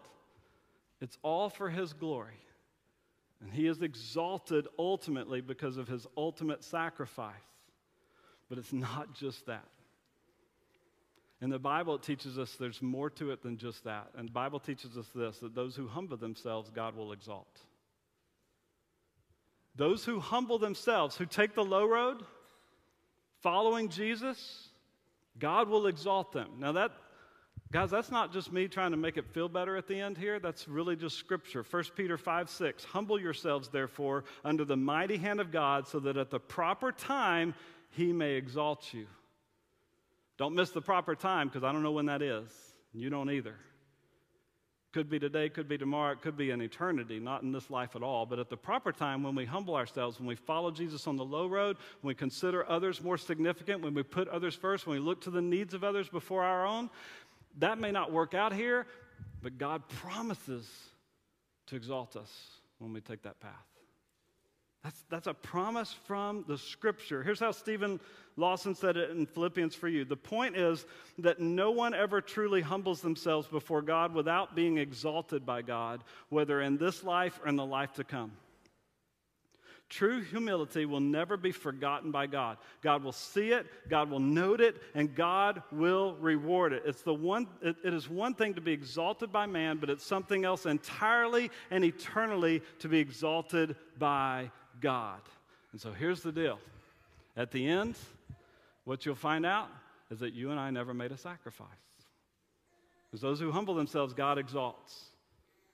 it's 1.02 1.17
all 1.24 1.50
for 1.50 1.69
His 1.69 1.93
glory. 1.93 2.39
And 3.41 3.52
He 3.52 3.67
is 3.67 3.82
exalted 3.82 4.67
ultimately 4.80 5.41
because 5.41 5.78
of 5.78 5.88
His 5.88 6.08
ultimate 6.15 6.63
sacrifice. 6.63 7.34
But 8.50 8.58
it's 8.58 8.74
not 8.74 9.13
just 9.13 9.45
that. 9.47 9.67
In 11.41 11.50
the 11.50 11.60
Bible, 11.60 11.95
it 11.95 12.04
teaches 12.04 12.38
us 12.38 12.56
there's 12.60 12.82
more 12.82 13.10
to 13.12 13.32
it 13.32 13.41
than 13.41 13.58
just 13.58 13.84
that. 13.84 14.12
And 14.15 14.28
the 14.28 14.34
Bible 14.34 14.60
teaches 14.60 14.95
us 14.95 15.08
this 15.13 15.39
that 15.39 15.56
those 15.56 15.76
who 15.76 15.88
humble 15.88 16.17
themselves, 16.17 16.69
God 16.69 16.95
will 16.95 17.12
exalt. 17.12 17.62
Those 19.75 20.03
who 20.03 20.19
humble 20.19 20.60
themselves, 20.60 21.15
who 21.15 21.25
take 21.25 21.55
the 21.55 21.63
low 21.63 21.86
road, 21.86 22.23
following 23.41 23.89
Jesus, 23.89 24.69
God 25.39 25.69
will 25.69 25.88
exalt 25.88 26.34
them. 26.34 26.49
Now, 26.60 26.73
that, 26.73 26.91
guys, 27.71 27.89
that's 27.89 28.12
not 28.12 28.34
just 28.34 28.51
me 28.51 28.67
trying 28.67 28.91
to 28.91 28.97
make 28.97 29.17
it 29.17 29.25
feel 29.34 29.47
better 29.47 29.77
at 29.77 29.88
the 29.88 29.99
end 29.99 30.17
here. 30.17 30.39
That's 30.39 30.67
really 30.67 30.95
just 30.95 31.17
scripture. 31.17 31.63
1 31.69 31.84
Peter 31.95 32.17
5 32.17 32.49
6. 32.49 32.84
Humble 32.84 33.19
yourselves, 33.19 33.69
therefore, 33.69 34.25
under 34.43 34.65
the 34.65 34.77
mighty 34.77 35.17
hand 35.17 35.39
of 35.39 35.51
God, 35.51 35.88
so 35.88 35.99
that 35.99 36.17
at 36.17 36.29
the 36.29 36.39
proper 36.39 36.91
time 36.91 37.53
he 37.89 38.12
may 38.12 38.34
exalt 38.34 38.93
you. 38.93 39.07
Don't 40.38 40.55
miss 40.55 40.71
the 40.71 40.81
proper 40.81 41.15
time 41.15 41.47
because 41.47 41.63
I 41.63 41.71
don't 41.71 41.84
know 41.84 41.91
when 41.91 42.07
that 42.07 42.21
is. 42.21 42.49
You 42.93 43.10
don't 43.10 43.29
either. 43.29 43.55
Could 44.91 45.10
be 45.10 45.19
today, 45.19 45.47
could 45.47 45.69
be 45.69 45.77
tomorrow, 45.77 46.12
it 46.12 46.21
could 46.21 46.36
be 46.36 46.51
an 46.51 46.62
eternity, 46.62 47.17
not 47.17 47.43
in 47.43 47.54
this 47.54 47.69
life 47.69 47.95
at 47.95 48.04
all. 48.04 48.25
But 48.25 48.39
at 48.39 48.49
the 48.49 48.58
proper 48.58 48.91
time, 48.91 49.23
when 49.23 49.36
we 49.36 49.45
humble 49.45 49.75
ourselves, 49.75 50.19
when 50.19 50.27
we 50.27 50.36
follow 50.36 50.69
Jesus 50.69 51.08
on 51.08 51.15
the 51.15 51.23
low 51.23 51.47
road, 51.47 51.77
when 52.01 52.10
we 52.10 52.15
consider 52.15 52.69
others 52.69 53.01
more 53.01 53.17
significant, 53.17 53.82
when 53.82 53.93
we 53.93 54.04
put 54.04 54.27
others 54.27 54.54
first, 54.54 54.86
when 54.86 54.99
we 54.99 55.04
look 55.04 55.21
to 55.21 55.30
the 55.30 55.41
needs 55.41 55.73
of 55.73 55.86
others 55.86 56.10
before 56.10 56.43
our 56.43 56.65
own, 56.65 56.89
that 57.60 57.77
may 57.77 57.91
not 57.91 58.12
work 58.12 58.34
out 58.34 58.54
here, 58.54 58.86
but 59.41 59.58
God 59.58 59.88
promises 59.88 60.69
to 61.67 61.77
exalt 61.77 62.17
us 62.17 62.32
when 62.80 62.91
we 62.91 62.99
take 62.99 63.21
that 63.23 63.39
path. 63.39 63.70
That's, 64.84 65.04
that's 65.10 65.28
a 65.28 65.34
promise 65.34 65.94
from 66.06 66.44
the 66.48 66.58
scripture. 66.58 67.22
Here's 67.22 67.39
how 67.39 67.52
Steven 67.52 68.00
Lawson 68.36 68.74
said 68.74 68.98
it 68.98 69.12
in 69.12 69.28
Philippians 69.28 69.76
for 69.76 69.88
you. 69.88 70.06
The 70.06 70.17
point 70.17 70.56
is 70.58 70.86
that 71.20 71.39
no 71.39 71.70
one 71.70 71.94
ever 71.94 72.20
truly 72.20 72.62
humbles 72.62 73.02
themselves 73.02 73.48
before 73.48 73.84
God 73.84 74.13
without 74.13 74.56
being 74.56 74.78
exalted 74.78 75.46
by 75.46 75.62
God, 75.62 76.04
whether 76.30 76.62
in 76.62 76.78
this 76.78 77.04
life 77.04 77.39
or 77.44 77.50
in 77.50 77.58
the 77.58 77.65
life 77.65 77.94
to 77.94 78.04
come. 78.04 78.32
True 79.88 80.22
humility 80.22 80.86
will 80.86 81.02
never 81.02 81.36
be 81.36 81.52
forgotten 81.52 82.12
by 82.12 82.26
God. 82.26 82.58
God 82.82 83.04
will 83.04 83.12
see 83.12 83.50
it, 83.50 83.67
God 83.89 84.10
will 84.10 84.22
note 84.22 84.62
it, 84.62 84.78
and 84.96 85.13
God 85.13 85.62
will 85.70 86.15
reward 86.15 86.72
it. 86.72 86.84
It's 86.86 87.02
the 87.02 87.13
one, 87.13 87.46
it, 87.62 87.76
it 87.84 87.94
is 87.94 88.10
one 88.10 88.34
thing 88.34 88.54
to 88.54 88.62
be 88.62 88.72
exalted 88.72 89.34
by 89.34 89.48
man, 89.48 89.78
but 89.78 89.89
it's 89.89 90.06
something 90.06 90.46
else 90.46 90.65
entirely 90.65 91.52
and 91.72 91.84
eternally 91.84 92.62
to 92.80 92.88
be 92.88 93.00
exalted 93.00 93.76
by 94.00 94.50
God. 94.82 95.22
And 95.72 95.80
so 95.80 95.91
here's 95.91 96.22
the 96.22 96.32
deal 96.32 96.60
at 97.38 97.52
the 97.52 97.67
end, 97.67 97.96
what 98.84 99.06
you'll 99.06 99.15
find 99.15 99.46
out 99.46 99.70
is 100.10 100.20
that 100.20 100.34
you 100.34 100.52
and 100.52 100.60
I 100.60 100.70
never 100.70 100.94
made 100.94 101.12
a 101.12 101.17
sacrifice. 101.17 101.67
Because 103.10 103.22
those 103.22 103.39
who 103.39 103.52
humble 103.52 103.76
themselves, 103.76 104.13
God 104.13 104.38
exalts. 104.38 105.06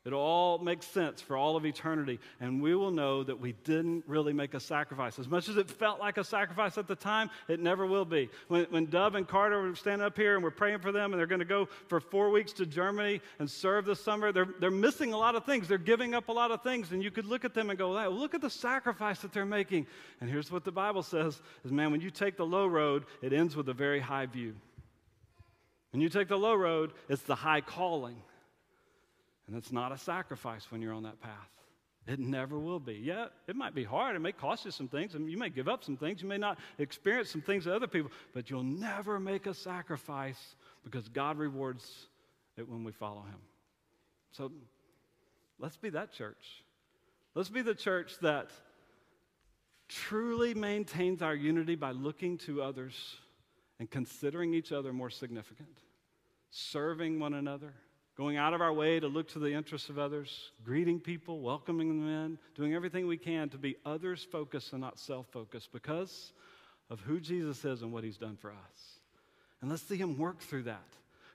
It'll 0.08 0.22
all 0.22 0.58
make 0.58 0.84
sense 0.84 1.22
for 1.22 1.36
all 1.36 1.58
of 1.58 1.66
eternity, 1.66 2.22
and 2.40 2.62
we 2.62 2.74
will 2.76 2.92
know 2.92 3.26
that 3.26 3.42
we 3.42 3.52
didn't 3.66 4.06
really 4.08 4.32
make 4.32 4.54
a 4.54 4.60
sacrifice. 4.62 5.20
As 5.20 5.28
much 5.28 5.50
as 5.50 5.58
it 5.58 5.70
felt 5.70 6.00
like 6.00 6.18
a 6.18 6.24
sacrifice 6.24 6.78
at 6.78 6.88
the 6.88 6.96
time, 6.96 7.30
it 7.50 7.60
never 7.60 7.86
will 7.86 8.06
be. 8.06 8.30
When, 8.48 8.68
when 8.70 8.86
Dove 8.86 9.16
and 9.16 9.28
Carter 9.28 9.62
were 9.62 9.76
standing 9.76 10.06
up 10.06 10.16
here 10.16 10.36
and 10.36 10.44
we're 10.46 10.50
praying 10.52 10.80
for 10.80 10.94
them, 10.94 11.12
and 11.12 11.20
they're 11.20 11.28
going 11.28 11.40
to 11.40 11.46
go 11.46 11.68
for 11.88 12.00
four 12.00 12.30
weeks 12.30 12.54
to 12.54 12.66
Germany 12.66 13.20
and 13.40 13.52
serve 13.52 13.84
this 13.84 14.00
summer, 14.00 14.32
they're, 14.32 14.48
they're 14.62 14.72
missing 14.72 15.12
a 15.12 15.18
lot 15.18 15.36
of 15.36 15.44
things. 15.44 15.68
They're 15.68 15.78
giving 15.78 16.14
up 16.14 16.30
a 16.30 16.32
lot 16.32 16.52
of 16.52 16.64
things, 16.64 16.94
and 16.94 17.04
you 17.04 17.12
could 17.12 17.26
look 17.26 17.44
at 17.44 17.54
them 17.54 17.70
and 17.70 17.78
go, 17.78 17.92
look 18.10 18.34
at 18.34 18.40
the 18.40 18.50
sacrifice 18.50 19.20
that 19.20 19.34
they're 19.34 19.46
making. 19.46 19.88
And 20.22 20.30
here's 20.30 20.50
what 20.50 20.64
the 20.64 20.72
Bible 20.72 21.04
says 21.04 21.42
is, 21.66 21.72
man, 21.74 21.92
when 21.92 22.00
you 22.00 22.12
take 22.12 22.38
the 22.38 22.46
low 22.46 22.66
road, 22.66 23.04
it 23.22 23.34
ends 23.34 23.58
with 23.58 23.68
a 23.68 23.74
very 23.74 24.00
high 24.00 24.28
view. 24.28 24.56
When 25.92 26.02
you 26.02 26.08
take 26.08 26.30
the 26.30 26.38
low 26.38 26.56
road, 26.56 26.94
it's 27.10 27.24
the 27.24 27.36
high 27.36 27.60
calling. 27.60 28.16
And 29.48 29.56
it's 29.56 29.72
not 29.72 29.92
a 29.92 29.98
sacrifice 29.98 30.72
when 30.72 30.82
you're 30.82 30.94
on 30.94 31.04
that 31.04 31.22
path. 31.22 31.50
It 32.06 32.20
never 32.20 32.58
will 32.58 32.80
be. 32.80 32.96
Yeah, 32.96 33.28
it 33.48 33.56
might 33.56 33.76
be 33.76 33.84
hard. 33.84 34.16
It 34.16 34.20
may 34.20 34.32
cost 34.32 34.64
you 34.64 34.72
some 34.72 34.88
things, 34.88 35.14
and 35.14 35.30
you 35.30 35.38
may 35.38 35.50
give 35.50 35.68
up 35.68 35.84
some 35.84 35.98
things. 35.98 36.22
You 36.22 36.28
may 36.28 36.38
not 36.38 36.58
experience 36.78 37.30
some 37.30 37.42
things 37.42 37.66
that 37.66 37.76
other 37.76 37.88
people, 37.88 38.12
but 38.34 38.50
you'll 38.50 38.64
never 38.64 39.20
make 39.20 39.46
a 39.46 39.54
sacrifice 39.54 40.56
because 40.86 41.10
God 41.10 41.38
rewards 41.38 42.08
it 42.56 42.68
when 42.68 42.86
we 42.86 42.94
follow 42.94 43.22
Him. 43.22 43.40
So 44.32 44.52
let's 45.60 45.76
be 45.76 45.90
that 45.90 46.14
church. 46.14 46.64
Let's 47.36 47.50
be 47.50 47.62
the 47.62 47.76
church 47.76 48.18
that 48.22 48.52
truly 49.90 50.54
maintains 50.54 51.22
our 51.22 51.36
unity 51.36 51.76
by 51.76 51.92
looking 51.92 52.38
to 52.40 52.62
others 52.62 53.18
and 53.80 53.90
considering 53.90 54.54
each 54.54 54.72
other 54.72 54.94
more 54.94 55.10
significant, 55.10 55.78
serving 56.50 57.20
one 57.20 57.34
another 57.34 57.74
going 58.18 58.36
out 58.36 58.54
of 58.54 58.62
our 58.62 58.74
way 58.74 59.00
to 59.00 59.08
look 59.08 59.28
to 59.30 59.40
the 59.40 59.54
interests 59.54 59.90
of 59.90 60.00
others, 60.00 60.52
greeting 60.66 61.00
people, 61.00 61.40
welcoming 61.40 61.90
them 61.90 62.08
in, 62.08 62.40
doing 62.56 62.74
everything 62.74 63.06
we 63.06 63.18
can 63.18 63.48
to 63.50 63.58
be 63.58 63.78
others 63.86 64.28
focused 64.32 64.74
and 64.74 64.82
not 64.82 64.98
self 64.98 65.28
focused 65.32 65.72
because 65.72 66.34
of 66.90 67.00
who 67.02 67.20
Jesus 67.20 67.64
is 67.64 67.84
and 67.84 67.94
what 67.94 68.04
he's 68.04 68.18
done 68.18 68.36
for 68.36 68.50
us. 68.50 69.00
And 69.62 69.70
let's 69.70 69.84
see 69.84 69.98
him 69.98 70.18
work 70.18 70.40
through 70.40 70.64
that. 70.64 70.84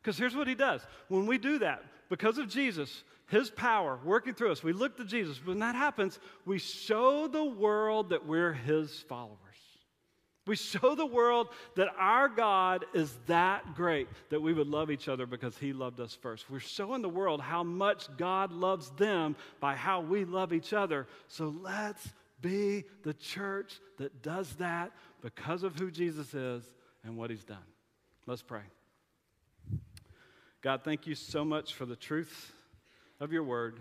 Because 0.03 0.19
here's 0.19 0.35
what 0.35 0.49
he 0.49 0.57
does 0.57 0.81
when 1.09 1.27
we 1.27 1.39
do 1.39 1.61
that, 1.61 1.85
because 2.09 2.39
of 2.39 2.49
Jesus, 2.49 3.05
his 3.29 3.49
power 3.49 3.99
working 4.05 4.35
through 4.35 4.51
us, 4.51 4.65
we 4.65 4.73
look 4.73 4.97
to 4.97 5.05
Jesus. 5.05 5.41
When 5.45 5.61
that 5.61 5.77
happens, 5.77 6.19
we 6.45 6.59
show 6.59 7.29
the 7.29 7.45
world 7.45 8.11
that 8.11 8.27
we're 8.27 8.53
his 8.53 8.99
followers. 9.09 9.39
We 10.45 10.57
show 10.57 10.97
the 10.97 11.07
world 11.07 11.49
that 11.77 11.89
our 11.97 12.29
God 12.29 12.85
is 12.95 13.17
that 13.27 13.75
great 13.75 14.09
that 14.31 14.43
we 14.43 14.53
would 14.53 14.67
love 14.67 14.91
each 14.91 15.09
other 15.09 15.25
because 15.25 15.57
He 15.57 15.73
loved 15.73 16.01
us 16.01 16.15
first. 16.21 16.51
We're 16.51 16.59
showing 16.59 17.01
the 17.01 17.09
world 17.09 17.41
how 17.41 17.63
much 17.63 18.09
God 18.17 18.51
loves 18.51 18.91
them 18.91 19.37
by 19.61 19.77
how 19.77 20.01
we 20.01 20.25
love 20.25 20.53
each 20.53 20.73
other. 20.73 21.07
So 21.29 21.55
let's 21.63 22.13
be 22.41 22.85
the 23.05 23.15
church 23.15 23.81
that 23.99 24.23
does 24.23 24.53
that 24.55 24.91
because 25.23 25.63
of 25.63 25.77
who 25.77 25.91
Jesus 25.93 26.35
is 26.35 26.65
and 27.05 27.17
what 27.17 27.31
He's 27.31 27.45
done. 27.45 27.59
Let's 28.27 28.43
pray. 28.43 28.63
God, 30.61 30.83
thank 30.83 31.07
you 31.07 31.15
so 31.15 31.45
much 31.45 31.75
for 31.75 31.87
the 31.87 31.97
truth 31.97 32.53
of 33.21 33.33
your 33.33 33.45
word, 33.45 33.79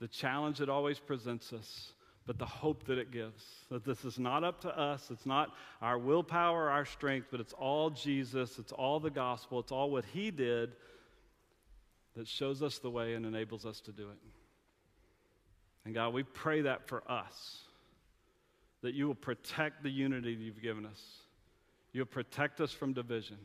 the 0.00 0.08
challenge 0.08 0.60
it 0.60 0.68
always 0.68 1.00
presents 1.00 1.52
us, 1.52 1.92
but 2.26 2.38
the 2.38 2.46
hope 2.46 2.84
that 2.86 2.98
it 2.98 3.12
gives. 3.12 3.44
That 3.70 3.84
this 3.84 4.04
is 4.04 4.18
not 4.18 4.42
up 4.42 4.60
to 4.62 4.78
us, 4.78 5.10
it's 5.10 5.26
not 5.26 5.54
our 5.80 5.98
willpower, 5.98 6.68
our 6.68 6.84
strength, 6.84 7.28
but 7.30 7.40
it's 7.40 7.52
all 7.52 7.90
Jesus, 7.90 8.58
it's 8.58 8.72
all 8.72 8.98
the 8.98 9.10
gospel, 9.10 9.60
it's 9.60 9.72
all 9.72 9.90
what 9.90 10.04
He 10.12 10.30
did 10.30 10.72
that 12.16 12.26
shows 12.26 12.62
us 12.62 12.78
the 12.78 12.90
way 12.90 13.14
and 13.14 13.24
enables 13.24 13.64
us 13.64 13.80
to 13.82 13.92
do 13.92 14.08
it. 14.10 14.18
And 15.84 15.94
God, 15.94 16.12
we 16.12 16.24
pray 16.24 16.62
that 16.62 16.88
for 16.88 17.02
us, 17.10 17.60
that 18.82 18.94
you 18.94 19.06
will 19.06 19.14
protect 19.14 19.82
the 19.82 19.90
unity 19.90 20.34
that 20.34 20.42
you've 20.42 20.62
given 20.62 20.84
us. 20.84 21.00
You'll 21.92 22.06
protect 22.06 22.60
us 22.60 22.72
from 22.72 22.92
division. 22.92 23.38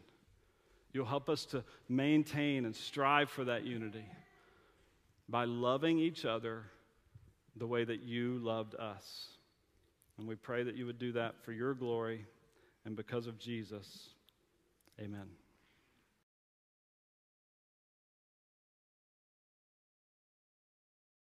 You'll 0.93 1.05
help 1.05 1.29
us 1.29 1.45
to 1.47 1.63
maintain 1.87 2.65
and 2.65 2.75
strive 2.75 3.29
for 3.29 3.45
that 3.45 3.63
unity 3.63 4.05
by 5.29 5.45
loving 5.45 5.99
each 5.99 6.25
other 6.25 6.63
the 7.55 7.67
way 7.67 7.83
that 7.83 8.01
you 8.01 8.39
loved 8.39 8.75
us. 8.75 9.27
And 10.17 10.27
we 10.27 10.35
pray 10.35 10.63
that 10.63 10.75
you 10.75 10.85
would 10.85 10.99
do 10.99 11.11
that 11.13 11.35
for 11.43 11.51
your 11.51 11.73
glory 11.73 12.25
and 12.85 12.95
because 12.95 13.27
of 13.27 13.39
Jesus. 13.39 14.09
Amen. 14.99 15.40